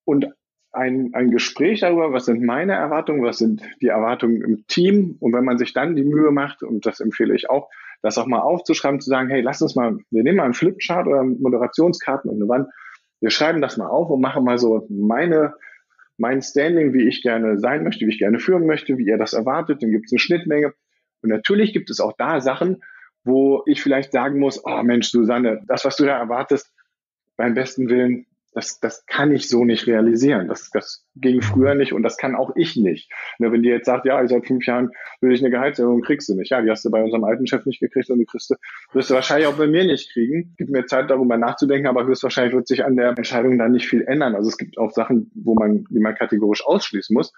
und 0.05 0.27
ein, 0.73 1.11
ein 1.15 1.31
Gespräch 1.31 1.81
darüber, 1.81 2.13
was 2.13 2.25
sind 2.25 2.43
meine 2.43 2.73
Erwartungen, 2.73 3.23
was 3.23 3.39
sind 3.39 3.63
die 3.81 3.89
Erwartungen 3.89 4.43
im 4.43 4.67
Team. 4.67 5.17
Und 5.21 5.33
wenn 5.33 5.45
man 5.45 5.57
sich 5.57 5.73
dann 5.73 5.95
die 5.95 6.03
Mühe 6.03 6.33
macht, 6.33 6.65
und 6.65 6.85
das 6.85 6.99
empfehle 6.99 7.35
ich 7.35 7.49
auch, 7.49 7.71
das 8.03 8.19
auch 8.19 8.27
mal 8.27 8.41
aufzuschreiben, 8.41 9.01
zu 9.01 9.09
sagen, 9.09 9.29
hey, 9.29 9.41
lass 9.41 9.63
uns 9.63 9.77
mal, 9.77 9.97
wir 10.11 10.23
nehmen 10.25 10.39
mal 10.39 10.45
einen 10.45 10.55
Flipchart 10.55 11.07
oder 11.07 11.23
Moderationskarten 11.23 12.29
und 12.29 12.37
eine 12.37 12.49
Wand 12.49 12.69
wir 13.25 13.31
schreiben 13.31 13.63
das 13.63 13.79
mal 13.79 13.89
auf 13.89 14.11
und 14.11 14.21
machen 14.21 14.45
mal 14.45 14.59
so 14.59 14.87
meine, 14.91 15.55
mein 16.19 16.43
Standing, 16.43 16.93
wie 16.93 17.09
ich 17.09 17.23
gerne 17.23 17.59
sein 17.59 17.83
möchte, 17.83 18.07
wie 18.07 18.11
ich 18.11 18.19
gerne 18.19 18.39
führen 18.39 18.67
möchte, 18.67 18.99
wie 18.99 19.07
ihr 19.07 19.17
das 19.17 19.33
erwartet. 19.33 19.83
Dann 19.83 19.91
gibt 19.91 20.07
es 20.07 20.13
eine 20.13 20.19
Schnittmenge. 20.19 20.75
Und 21.23 21.31
natürlich 21.31 21.73
gibt 21.73 21.89
es 21.89 22.01
auch 22.01 22.13
da 22.19 22.43
Sachen, 22.43 22.83
wo 23.25 23.63
ich 23.67 23.83
vielleicht 23.83 24.13
sagen 24.13 24.39
muss, 24.39 24.63
oh 24.65 24.83
Mensch, 24.83 25.09
Susanne, 25.09 25.63
das, 25.67 25.87
was 25.87 25.97
du 25.97 26.05
da 26.05 26.19
erwartest, 26.19 26.71
beim 27.37 27.55
besten 27.55 27.89
Willen, 27.89 28.27
das, 28.55 28.79
das 28.79 29.05
kann 29.07 29.33
ich 29.33 29.49
so 29.49 29.65
nicht 29.65 29.87
realisieren. 29.87 30.47
Das, 30.47 30.71
das 30.71 31.05
ging 31.17 31.43
früher 31.43 31.75
nicht 31.75 31.93
und 31.93 32.03
das 32.03 32.17
kann 32.17 32.37
auch 32.37 32.55
ich 32.55 32.77
nicht. 32.77 33.11
Ne, 33.39 33.51
wenn 33.51 33.63
die 33.63 33.69
jetzt 33.69 33.87
sagt, 33.87 34.07
ja, 34.07 34.27
seit 34.27 34.47
fünf 34.47 34.65
Jahren 34.65 34.91
will 35.21 35.33
ich 35.33 35.41
eine 35.41 35.51
Gehaltserhöhung, 35.51 36.03
kriegst 36.03 36.29
du 36.29 36.35
nicht. 36.35 36.51
Ja, 36.51 36.63
die 36.63 36.71
hast 36.71 36.85
du 36.85 36.91
bei 36.91 37.03
unserem 37.03 37.25
alten 37.25 37.47
Chef 37.47 37.67
nicht 37.67 37.81
gekriegt 37.81 38.09
und 38.11 38.19
die 38.19 38.27
kriegst 38.27 38.51
du, 38.51 38.55
wirst 38.93 39.11
du 39.11 39.15
wahrscheinlich 39.15 39.49
auch 39.49 39.57
bei 39.57 39.67
mir 39.67 39.85
nicht 39.85 40.13
kriegen. 40.13 40.55
Gib 40.57 40.71
mir 40.71 40.87
Zeit, 40.87 41.11
darüber 41.11 41.37
nachzudenken, 41.37 41.89
aber 41.89 42.07
höchstwahrscheinlich 42.07 42.55
wird 42.55 42.69
sich 42.69 42.85
an 42.85 42.97
der 42.97 43.09
Entscheidung 43.09 43.59
dann 43.59 43.73
nicht 43.73 43.89
viel 43.89 44.03
ändern. 44.03 44.37
Also 44.37 44.49
es 44.49 44.57
gibt 44.57 44.79
auch 44.79 44.93
Sachen, 44.93 45.33
wo 45.35 45.55
man, 45.55 45.85
die 45.91 46.01
man 46.01 46.15
kategorisch 46.15 46.65
ausschließen 46.65 47.13
muss. 47.13 47.33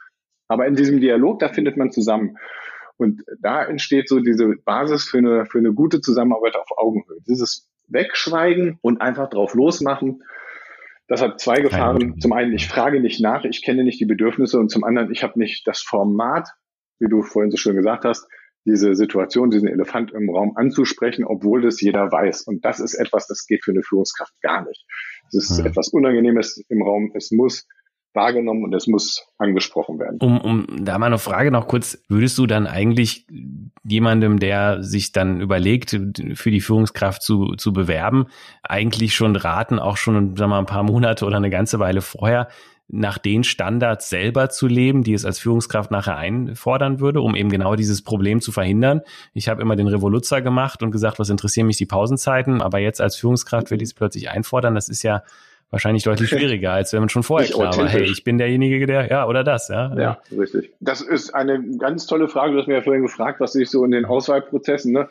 Aber 0.49 0.67
in 0.67 0.77
diesem 0.77 1.01
Dialog, 1.01 1.39
da 1.39 1.49
findet 1.49 1.79
man 1.79 1.91
zusammen. 1.91 2.37
Und 2.99 3.23
da 3.41 3.65
entsteht 3.65 4.09
so 4.09 4.21
diese 4.21 4.55
Basis 4.65 5.05
für 5.05 5.19
eine, 5.19 5.47
für 5.47 5.59
eine 5.59 5.73
gute 5.73 6.01
Zusammenarbeit 6.01 6.57
auf 6.57 6.69
Augenhöhe. 6.77 7.19
Dieses 7.27 7.69
Wegschweigen 7.89 8.79
und 8.83 9.01
einfach 9.01 9.31
drauf 9.31 9.55
losmachen 9.55 10.23
das 11.09 11.23
hat 11.23 11.41
zwei 11.41 11.61
Gefahren. 11.61 12.19
Zum 12.21 12.33
einen, 12.33 12.53
ich 12.53 12.67
frage 12.67 13.01
nicht 13.01 13.21
nach, 13.21 13.45
ich 13.45 13.63
kenne 13.63 13.85
nicht 13.85 14.01
die 14.01 14.07
Bedürfnisse 14.07 14.59
und 14.59 14.71
zum 14.71 14.85
anderen, 14.85 15.11
ich 15.13 15.23
habe 15.23 15.39
nicht 15.39 15.67
das 15.67 15.81
Format, 15.83 16.49
wie 16.99 17.09
du 17.09 17.23
vorhin 17.23 17.51
so 17.51 17.57
schön 17.57 17.77
gesagt 17.77 18.05
hast, 18.05 18.27
diese 18.65 18.95
Situation, 18.97 19.51
diesen 19.51 19.69
Elefant 19.69 20.13
im 20.13 20.29
Raum 20.29 20.57
anzusprechen, 20.57 21.25
obwohl 21.25 21.63
das 21.63 21.81
jeder 21.81 22.11
weiß. 22.11 22.43
Und 22.43 22.65
das 22.65 22.81
ist 22.81 22.95
etwas, 22.95 23.29
das 23.29 23.47
geht 23.47 23.63
für 23.65 23.71
eine 23.71 23.83
Führungskraft 23.83 24.35
gar 24.43 24.67
nicht. 24.67 24.85
Es 25.29 25.51
ist 25.51 25.59
hm. 25.59 25.67
etwas 25.67 25.89
Unangenehmes 25.89 26.65
im 26.69 26.83
Raum. 26.83 27.13
Es 27.15 27.31
muss 27.31 27.69
wahrgenommen 28.17 28.65
und 28.65 28.75
es 28.75 28.87
muss 28.87 29.29
angesprochen 29.39 29.99
werden. 29.99 30.19
Um, 30.21 30.41
um 30.41 30.85
da 30.85 30.99
mal 30.99 31.07
eine 31.07 31.19
Frage 31.19 31.51
noch 31.51 31.69
kurz, 31.69 32.03
würdest 32.09 32.37
du 32.39 32.47
dann 32.47 32.67
eigentlich 32.67 33.27
jemandem, 33.85 34.41
der 34.41 34.83
sich 34.83 35.13
dann 35.13 35.41
überlegt, 35.41 35.91
für 36.35 36.51
die 36.51 36.61
Führungskraft 36.61 37.23
zu, 37.23 37.55
zu 37.55 37.73
bewerben, 37.73 38.27
eigentlich 38.63 39.15
schon 39.15 39.37
raten, 39.37 39.79
auch 39.79 39.97
schon 39.97 40.37
wir 40.37 40.49
mal, 40.49 40.59
ein 40.59 40.67
paar 40.67 40.83
Monate 40.83 41.25
oder 41.25 41.37
eine 41.37 41.51
ganze 41.51 41.79
Weile 41.79 42.01
vorher, 42.01 42.49
nach 42.89 43.19
den 43.19 43.43
Standards 43.43 44.09
selber 44.09 44.49
zu 44.49 44.69
leben, 44.69 45.03
die 45.03 45.13
es 45.13 45.25
als 45.25 45.41
Führungskraft 45.41 45.91
nachher 45.91 46.17
einfordern 46.17 47.01
würde, 47.01 47.21
um 47.21 47.35
eben 47.35 47.49
genau 47.49 47.75
dieses 47.75 48.03
Problem 48.03 48.41
zu 48.41 48.53
verhindern. 48.53 49.01
Ich 49.35 49.49
habe 49.49 49.61
immer 49.61 49.75
den 49.75 49.89
Revoluzzer 49.89 50.41
gemacht 50.41 50.83
und 50.83 50.93
gesagt, 50.93 51.19
was 51.19 51.29
interessieren 51.29 51.67
mich 51.67 51.79
die 51.79 51.87
Pausenzeiten, 51.87 52.63
aber 52.63 52.79
jetzt 52.79 53.01
als 53.01 53.17
Führungskraft 53.17 53.71
will 53.71 53.83
ich 53.83 53.89
es 53.89 53.95
plötzlich 53.95 54.31
einfordern. 54.31 54.77
Das 54.77 54.89
ist 54.89 55.03
ja 55.03 55.23
wahrscheinlich 55.71 56.05
deutlich 56.05 56.29
schwieriger, 56.31 56.73
als 56.73 56.93
wenn 56.93 57.01
man 57.01 57.09
schon 57.09 57.23
vorher 57.23 57.49
klar 57.49 57.77
war, 57.77 57.89
hey, 57.89 58.05
ich 58.05 58.25
bin 58.25 58.39
derjenige, 58.39 58.87
der, 58.87 59.09
ja, 59.11 59.27
oder 59.27 59.45
das, 59.45 59.69
ja. 59.69 59.95
Ja, 59.97 60.21
richtig. 60.37 60.73
Das 60.81 61.01
ist 61.01 61.35
eine 61.35 61.63
ganz 61.79 62.07
tolle 62.07 62.29
Frage. 62.29 62.53
Du 62.53 62.59
hast 62.59 62.69
mir 62.69 62.75
ja 62.75 62.83
vorhin 62.83 63.03
gefragt, 63.03 63.41
was 63.41 63.53
sich 63.53 63.71
so 63.71 63.85
in 63.85 63.91
den 63.91 64.05
Auswahlprozessen, 64.05 64.93
ne? 64.93 65.09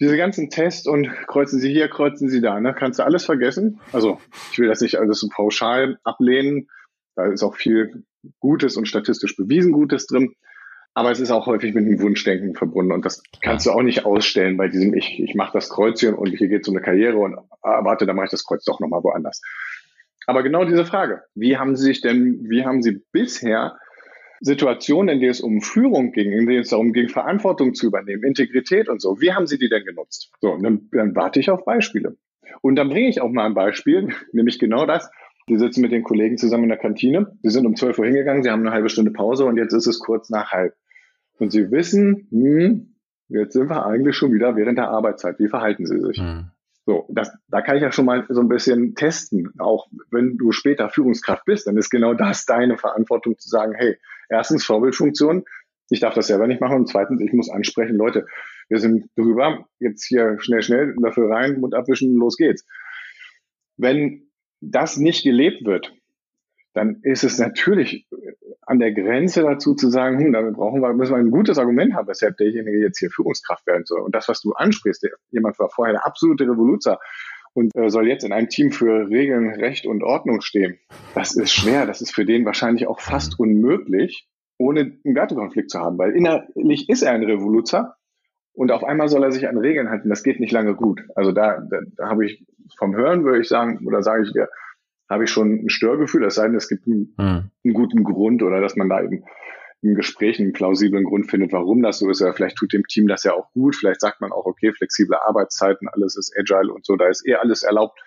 Diese 0.00 0.16
ganzen 0.16 0.48
Tests 0.48 0.86
und 0.86 1.10
kreuzen 1.26 1.60
Sie 1.60 1.70
hier, 1.70 1.88
kreuzen 1.88 2.30
Sie 2.30 2.40
da, 2.40 2.58
ne? 2.58 2.74
Kannst 2.74 2.98
du 2.98 3.04
alles 3.04 3.24
vergessen? 3.24 3.80
Also, 3.92 4.18
ich 4.50 4.58
will 4.58 4.68
das 4.68 4.80
nicht 4.80 4.98
alles 4.98 5.20
so 5.20 5.28
pauschal 5.28 5.98
ablehnen. 6.04 6.68
Da 7.16 7.26
ist 7.26 7.42
auch 7.42 7.54
viel 7.54 8.04
Gutes 8.38 8.76
und 8.76 8.88
statistisch 8.88 9.36
bewiesen 9.36 9.72
Gutes 9.72 10.06
drin. 10.06 10.34
Aber 10.94 11.10
es 11.10 11.20
ist 11.20 11.30
auch 11.30 11.46
häufig 11.46 11.74
mit 11.74 11.86
einem 11.86 12.00
Wunschdenken 12.00 12.54
verbunden 12.54 12.92
und 12.92 13.04
das 13.04 13.22
kannst 13.42 13.66
du 13.66 13.70
auch 13.70 13.82
nicht 13.82 14.04
ausstellen 14.04 14.56
bei 14.56 14.68
diesem, 14.68 14.92
ich, 14.94 15.20
ich 15.20 15.34
mache 15.34 15.52
das 15.52 15.70
Kreuzchen 15.70 16.14
und 16.14 16.30
hier 16.30 16.48
geht 16.48 16.62
es 16.62 16.68
um 16.68 16.76
eine 16.76 16.84
Karriere 16.84 17.18
und 17.18 17.36
ah, 17.62 17.84
warte, 17.84 18.06
dann 18.06 18.16
mache 18.16 18.26
ich 18.26 18.30
das 18.30 18.44
Kreuz 18.44 18.64
doch 18.64 18.80
nochmal 18.80 19.02
woanders. 19.04 19.40
Aber 20.26 20.42
genau 20.42 20.64
diese 20.64 20.84
Frage, 20.84 21.22
wie 21.34 21.56
haben 21.56 21.76
Sie 21.76 21.84
sich 21.84 22.00
denn, 22.00 22.46
wie 22.48 22.64
haben 22.64 22.82
Sie 22.82 23.02
bisher 23.12 23.78
Situationen, 24.40 25.14
in 25.14 25.20
denen 25.20 25.30
es 25.30 25.40
um 25.40 25.60
Führung 25.60 26.12
ging, 26.12 26.32
in 26.32 26.46
denen 26.46 26.62
es 26.62 26.70
darum 26.70 26.92
ging, 26.92 27.08
Verantwortung 27.08 27.74
zu 27.74 27.86
übernehmen, 27.86 28.24
Integrität 28.24 28.88
und 28.88 29.00
so, 29.00 29.20
wie 29.20 29.32
haben 29.32 29.46
Sie 29.46 29.58
die 29.58 29.68
denn 29.68 29.84
genutzt? 29.84 30.32
So, 30.40 30.52
und 30.52 30.62
dann, 30.62 30.88
dann 30.92 31.14
warte 31.14 31.40
ich 31.40 31.50
auf 31.50 31.64
Beispiele. 31.64 32.16
Und 32.62 32.76
dann 32.76 32.88
bringe 32.88 33.08
ich 33.08 33.20
auch 33.20 33.30
mal 33.30 33.46
ein 33.46 33.54
Beispiel, 33.54 34.08
nämlich 34.32 34.58
genau 34.58 34.86
das. 34.86 35.10
Die 35.50 35.58
sitzen 35.58 35.80
mit 35.80 35.90
den 35.90 36.04
Kollegen 36.04 36.38
zusammen 36.38 36.62
in 36.62 36.68
der 36.68 36.78
Kantine. 36.78 37.36
Sie 37.42 37.50
sind 37.50 37.66
um 37.66 37.74
12 37.74 37.98
Uhr 37.98 38.06
hingegangen, 38.06 38.44
sie 38.44 38.50
haben 38.50 38.60
eine 38.60 38.70
halbe 38.70 38.88
Stunde 38.88 39.10
Pause 39.10 39.46
und 39.46 39.56
jetzt 39.56 39.72
ist 39.72 39.88
es 39.88 39.98
kurz 39.98 40.30
nach 40.30 40.52
halb. 40.52 40.74
Und 41.40 41.50
sie 41.50 41.72
wissen, 41.72 42.28
hm, 42.30 42.94
jetzt 43.26 43.54
sind 43.54 43.68
wir 43.68 43.84
eigentlich 43.84 44.14
schon 44.16 44.32
wieder 44.32 44.54
während 44.54 44.78
der 44.78 44.90
Arbeitszeit. 44.90 45.40
Wie 45.40 45.48
verhalten 45.48 45.86
sie 45.86 45.98
sich? 45.98 46.18
Mhm. 46.18 46.52
So, 46.86 47.08
das, 47.08 47.32
da 47.48 47.62
kann 47.62 47.76
ich 47.76 47.82
ja 47.82 47.90
schon 47.90 48.04
mal 48.04 48.26
so 48.28 48.40
ein 48.40 48.48
bisschen 48.48 48.94
testen. 48.94 49.52
Auch 49.58 49.88
wenn 50.12 50.36
du 50.36 50.52
später 50.52 50.88
Führungskraft 50.88 51.44
bist, 51.46 51.66
dann 51.66 51.76
ist 51.76 51.90
genau 51.90 52.14
das 52.14 52.46
deine 52.46 52.78
Verantwortung 52.78 53.36
zu 53.36 53.48
sagen, 53.48 53.74
hey, 53.76 53.96
erstens 54.28 54.64
Vorbildfunktion, 54.64 55.44
ich 55.88 55.98
darf 55.98 56.14
das 56.14 56.28
selber 56.28 56.46
nicht 56.46 56.60
machen 56.60 56.76
und 56.76 56.88
zweitens, 56.88 57.20
ich 57.20 57.32
muss 57.32 57.50
ansprechen, 57.50 57.96
Leute, 57.96 58.26
wir 58.68 58.78
sind 58.78 59.10
drüber, 59.16 59.66
jetzt 59.80 60.04
hier 60.04 60.36
schnell, 60.38 60.62
schnell, 60.62 60.94
dafür 61.02 61.28
rein, 61.28 61.58
Mund 61.58 61.74
abwischen, 61.74 62.14
los 62.14 62.36
geht's. 62.36 62.64
Wenn 63.76 64.29
das 64.60 64.96
nicht 64.96 65.24
gelebt 65.24 65.64
wird, 65.64 65.94
dann 66.72 67.00
ist 67.02 67.24
es 67.24 67.38
natürlich 67.38 68.06
an 68.62 68.78
der 68.78 68.92
Grenze 68.92 69.42
dazu 69.42 69.74
zu 69.74 69.90
sagen, 69.90 70.18
hm, 70.18 70.32
damit 70.32 70.54
brauchen 70.54 70.80
wir, 70.80 70.92
müssen 70.92 71.12
wir 71.12 71.18
ein 71.18 71.30
gutes 71.30 71.58
Argument 71.58 71.94
haben, 71.94 72.06
weshalb 72.06 72.36
derjenige 72.36 72.78
jetzt 72.78 72.98
hier 73.00 73.10
Führungskraft 73.10 73.66
werden 73.66 73.84
soll. 73.84 74.00
Und 74.00 74.14
das, 74.14 74.28
was 74.28 74.40
du 74.40 74.52
ansprichst, 74.52 75.02
der, 75.02 75.10
jemand 75.30 75.58
war 75.58 75.68
vorher 75.70 75.94
der 75.94 76.06
absolute 76.06 76.44
Revoluzer 76.44 77.00
und 77.52 77.74
äh, 77.74 77.90
soll 77.90 78.06
jetzt 78.06 78.24
in 78.24 78.32
einem 78.32 78.48
Team 78.48 78.70
für 78.70 79.08
Regeln, 79.08 79.48
Recht 79.54 79.86
und 79.86 80.04
Ordnung 80.04 80.40
stehen. 80.40 80.78
Das 81.14 81.34
ist 81.34 81.52
schwer. 81.52 81.86
Das 81.86 82.00
ist 82.00 82.14
für 82.14 82.24
den 82.24 82.44
wahrscheinlich 82.44 82.86
auch 82.86 83.00
fast 83.00 83.40
unmöglich, 83.40 84.28
ohne 84.56 84.80
einen 85.04 85.16
Wertekonflikt 85.16 85.70
zu 85.70 85.80
haben, 85.80 85.98
weil 85.98 86.12
innerlich 86.14 86.88
ist 86.88 87.02
er 87.02 87.12
ein 87.12 87.24
Revoluzer 87.24 87.96
und 88.60 88.72
auf 88.72 88.84
einmal 88.84 89.08
soll 89.08 89.24
er 89.24 89.32
sich 89.32 89.48
an 89.48 89.56
Regeln 89.56 89.88
halten. 89.88 90.10
Das 90.10 90.22
geht 90.22 90.38
nicht 90.38 90.52
lange 90.52 90.74
gut. 90.74 91.00
Also 91.14 91.32
da, 91.32 91.60
da, 91.70 91.78
da 91.96 92.10
habe 92.10 92.26
ich 92.26 92.44
vom 92.76 92.94
Hören, 92.94 93.24
würde 93.24 93.40
ich 93.40 93.48
sagen, 93.48 93.86
oder 93.86 94.02
sage 94.02 94.24
ich 94.24 94.34
dir, 94.34 94.50
habe 95.08 95.24
ich 95.24 95.30
schon 95.30 95.64
ein 95.64 95.70
Störgefühl, 95.70 96.24
es 96.24 96.34
sei 96.34 96.46
denn, 96.46 96.56
es 96.56 96.68
gibt 96.68 96.86
einen, 96.86 97.14
hm. 97.18 97.50
einen, 97.64 97.72
guten 97.72 98.04
Grund 98.04 98.42
oder 98.42 98.60
dass 98.60 98.76
man 98.76 98.90
da 98.90 99.02
eben 99.02 99.24
im 99.80 99.94
Gespräch 99.94 100.38
einen 100.38 100.52
plausiblen 100.52 101.04
Grund 101.04 101.30
findet, 101.30 101.54
warum 101.54 101.80
das 101.80 102.00
so 102.00 102.10
ist. 102.10 102.20
Oder 102.20 102.34
vielleicht 102.34 102.56
tut 102.56 102.74
dem 102.74 102.86
Team 102.86 103.08
das 103.08 103.24
ja 103.24 103.32
auch 103.32 103.50
gut. 103.52 103.76
Vielleicht 103.76 104.02
sagt 104.02 104.20
man 104.20 104.30
auch, 104.30 104.44
okay, 104.44 104.74
flexible 104.74 105.16
Arbeitszeiten, 105.16 105.88
alles 105.88 106.18
ist 106.18 106.36
agile 106.38 106.70
und 106.70 106.84
so, 106.84 106.96
da 106.96 107.08
ist 107.08 107.26
eh 107.26 107.36
alles 107.36 107.62
erlaubt. 107.62 107.98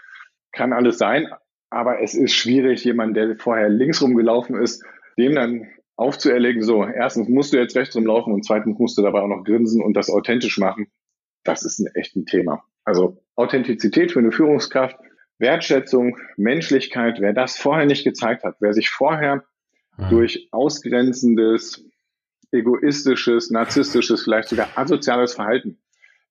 Kann 0.51 0.71
alles 0.71 0.99
sein. 0.99 1.29
Aber 1.71 1.99
es 1.99 2.13
ist 2.13 2.35
schwierig, 2.35 2.85
jemand, 2.85 3.17
der 3.17 3.37
vorher 3.37 3.69
links 3.69 4.03
rumgelaufen 4.03 4.61
ist, 4.61 4.85
dem 5.17 5.33
dann 5.33 5.67
aufzuerlegen, 5.95 6.63
so, 6.63 6.83
erstens 6.85 7.29
musst 7.29 7.53
du 7.53 7.57
jetzt 7.57 7.75
rechts 7.75 7.95
rumlaufen 7.95 8.33
und 8.33 8.45
zweitens 8.45 8.79
musst 8.79 8.97
du 8.97 9.01
dabei 9.01 9.21
auch 9.21 9.27
noch 9.27 9.43
grinsen 9.43 9.81
und 9.81 9.93
das 9.93 10.09
authentisch 10.09 10.57
machen. 10.57 10.87
Das 11.43 11.63
ist 11.63 11.79
ein 11.79 11.87
echt 11.95 12.15
ein 12.15 12.25
Thema. 12.25 12.63
Also 12.83 13.23
Authentizität 13.35 14.11
für 14.11 14.19
eine 14.19 14.31
Führungskraft 14.31 14.97
Wertschätzung, 15.39 16.17
Menschlichkeit, 16.37 17.19
wer 17.19 17.33
das 17.33 17.57
vorher 17.57 17.85
nicht 17.85 18.03
gezeigt 18.03 18.43
hat, 18.43 18.55
wer 18.59 18.73
sich 18.73 18.89
vorher 18.89 19.43
mhm. 19.97 20.09
durch 20.09 20.47
ausgrenzendes, 20.51 21.85
egoistisches, 22.51 23.51
narzisstisches, 23.51 24.23
vielleicht 24.23 24.49
sogar 24.49 24.69
asoziales 24.75 25.33
Verhalten 25.33 25.79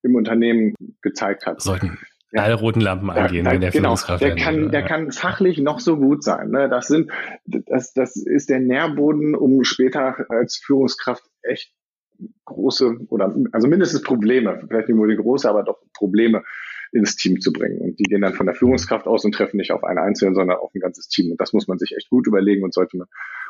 im 0.01 0.15
Unternehmen 0.15 0.73
gezeigt 1.01 1.45
hat. 1.45 1.61
Sollten 1.61 1.99
alle 2.41 2.55
roten 2.55 2.81
Lampen 2.81 3.09
angehen, 3.09 3.45
ja, 3.45 3.51
wenn 3.51 3.61
der 3.61 3.71
genau, 3.71 3.95
Führungskraft 3.95 4.23
der 4.23 4.35
kann, 4.35 4.71
der 4.71 4.83
kann 4.83 5.11
fachlich 5.11 5.59
noch 5.59 5.79
so 5.79 5.97
gut 5.97 6.23
sein. 6.23 6.49
Ne? 6.49 6.69
Das 6.69 6.87
sind, 6.87 7.11
das, 7.45 7.93
das 7.93 8.15
ist 8.15 8.49
der 8.49 8.59
Nährboden, 8.59 9.35
um 9.35 9.63
später 9.63 10.25
als 10.29 10.57
Führungskraft 10.57 11.23
echt 11.43 11.73
große 12.45 12.97
oder 13.09 13.35
also 13.51 13.67
mindestens 13.67 14.01
Probleme, 14.01 14.63
vielleicht 14.67 14.87
nicht 14.87 14.97
nur 14.97 15.07
die 15.07 15.15
große, 15.15 15.49
aber 15.49 15.63
doch 15.63 15.79
Probleme 15.93 16.43
ins 16.91 17.15
Team 17.15 17.41
zu 17.41 17.51
bringen. 17.51 17.79
Und 17.79 17.99
die 17.99 18.03
gehen 18.03 18.21
dann 18.21 18.33
von 18.33 18.45
der 18.45 18.55
Führungskraft 18.55 19.07
aus 19.07 19.25
und 19.25 19.33
treffen 19.33 19.57
nicht 19.57 19.71
auf 19.71 19.83
einen 19.83 19.97
Einzelnen, 19.97 20.35
sondern 20.35 20.57
auf 20.57 20.73
ein 20.73 20.79
ganzes 20.79 21.07
Team. 21.09 21.31
Und 21.31 21.41
das 21.41 21.51
muss 21.51 21.67
man 21.67 21.79
sich 21.79 21.95
echt 21.97 22.09
gut 22.09 22.27
überlegen 22.27 22.63
und 22.63 22.73
sollte 22.73 22.97
man, 22.97 23.07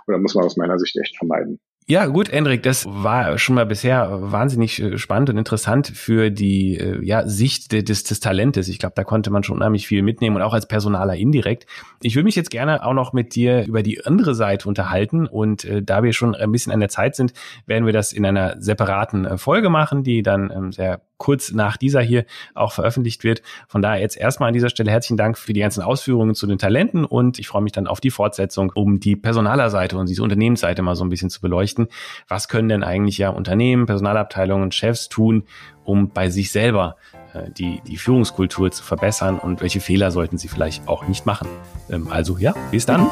oder 0.07 0.17
muss 0.17 0.35
man 0.35 0.45
aus 0.45 0.57
meiner 0.57 0.79
Sicht 0.79 0.97
echt 0.97 1.17
vermeiden. 1.17 1.59
Ja, 1.85 2.05
gut, 2.05 2.29
Enrik, 2.29 2.63
das 2.63 2.85
war 2.87 3.37
schon 3.37 3.55
mal 3.55 3.65
bisher 3.65 4.07
wahnsinnig 4.31 4.81
äh, 4.81 4.97
spannend 4.97 5.29
und 5.29 5.37
interessant 5.37 5.87
für 5.87 6.29
die 6.29 6.77
äh, 6.77 7.03
ja, 7.03 7.27
Sicht 7.27 7.73
des, 7.73 8.03
des 8.03 8.19
Talentes. 8.21 8.69
Ich 8.69 8.79
glaube, 8.79 8.93
da 8.95 9.03
konnte 9.03 9.31
man 9.31 9.43
schon 9.43 9.57
unheimlich 9.57 9.85
viel 9.85 10.01
mitnehmen 10.01 10.37
und 10.37 10.41
auch 10.43 10.53
als 10.53 10.65
Personaler 10.65 11.15
indirekt. 11.15 11.65
Ich 12.01 12.15
würde 12.15 12.23
mich 12.23 12.37
jetzt 12.37 12.51
gerne 12.51 12.85
auch 12.85 12.93
noch 12.93 13.11
mit 13.11 13.35
dir 13.35 13.65
über 13.65 13.83
die 13.83 14.05
andere 14.05 14.33
Seite 14.33 14.69
unterhalten 14.69 15.27
und 15.27 15.65
äh, 15.65 15.83
da 15.83 16.03
wir 16.03 16.13
schon 16.13 16.35
ein 16.35 16.51
bisschen 16.53 16.71
an 16.71 16.79
der 16.79 16.89
Zeit 16.89 17.15
sind, 17.15 17.33
werden 17.65 17.85
wir 17.85 17.93
das 17.93 18.13
in 18.13 18.25
einer 18.25 18.55
separaten 18.61 19.25
äh, 19.25 19.37
Folge 19.37 19.69
machen, 19.69 20.03
die 20.03 20.21
dann 20.21 20.51
ähm, 20.55 20.71
sehr 20.71 21.01
kurz 21.23 21.53
nach 21.53 21.77
dieser 21.77 22.01
hier 22.01 22.25
auch 22.53 22.73
veröffentlicht 22.73 23.23
wird. 23.23 23.41
Von 23.69 23.81
daher 23.81 24.01
jetzt 24.01 24.17
erstmal 24.17 24.47
an 24.49 24.53
dieser 24.53 24.69
Stelle 24.69 24.91
herzlichen 24.91 25.15
Dank 25.15 25.37
für 25.37 25.53
die 25.53 25.61
ganzen 25.61 25.81
Ausführungen 25.81 26.35
zu 26.35 26.47
den 26.47 26.57
Talenten 26.57 27.05
und 27.05 27.39
ich 27.39 27.47
freue 27.47 27.61
mich 27.61 27.71
dann 27.71 27.87
auf 27.87 28.01
die 28.01 28.11
Fortsetzung, 28.11 28.73
um 28.75 28.99
die 28.99 29.15
Personalerseite 29.15 29.97
und 29.97 30.09
diese 30.09 30.21
Unternehmensseite 30.21 30.81
mal 30.81 30.95
so 30.95 31.05
ein 31.05 31.09
bisschen 31.09 31.29
zu 31.29 31.39
beleuchten. 31.39 31.87
Was 32.27 32.49
können 32.49 32.67
denn 32.67 32.83
eigentlich 32.83 33.17
ja 33.17 33.29
Unternehmen, 33.29 33.85
Personalabteilungen, 33.85 34.73
Chefs 34.73 35.07
tun, 35.07 35.45
um 35.85 36.09
bei 36.09 36.29
sich 36.29 36.51
selber 36.51 36.97
äh, 37.33 37.49
die, 37.51 37.81
die 37.87 37.95
Führungskultur 37.95 38.71
zu 38.71 38.83
verbessern 38.83 39.39
und 39.39 39.61
welche 39.61 39.79
Fehler 39.79 40.11
sollten 40.11 40.37
sie 40.37 40.49
vielleicht 40.49 40.89
auch 40.89 41.07
nicht 41.07 41.25
machen. 41.25 41.47
Ähm, 41.89 42.09
also 42.09 42.37
ja, 42.37 42.53
bis 42.69 42.85
dann. 42.85 43.09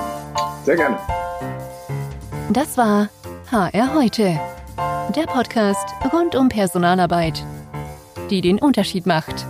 Sehr 0.65 0.75
gerne. 0.75 0.97
Das 2.51 2.77
war 2.77 3.07
HR 3.49 3.95
heute, 3.95 4.37
der 5.15 5.27
Podcast 5.27 5.87
rund 6.11 6.35
um 6.35 6.49
Personalarbeit 6.49 7.41
die 8.31 8.41
den 8.41 8.59
Unterschied 8.59 9.05
macht. 9.05 9.45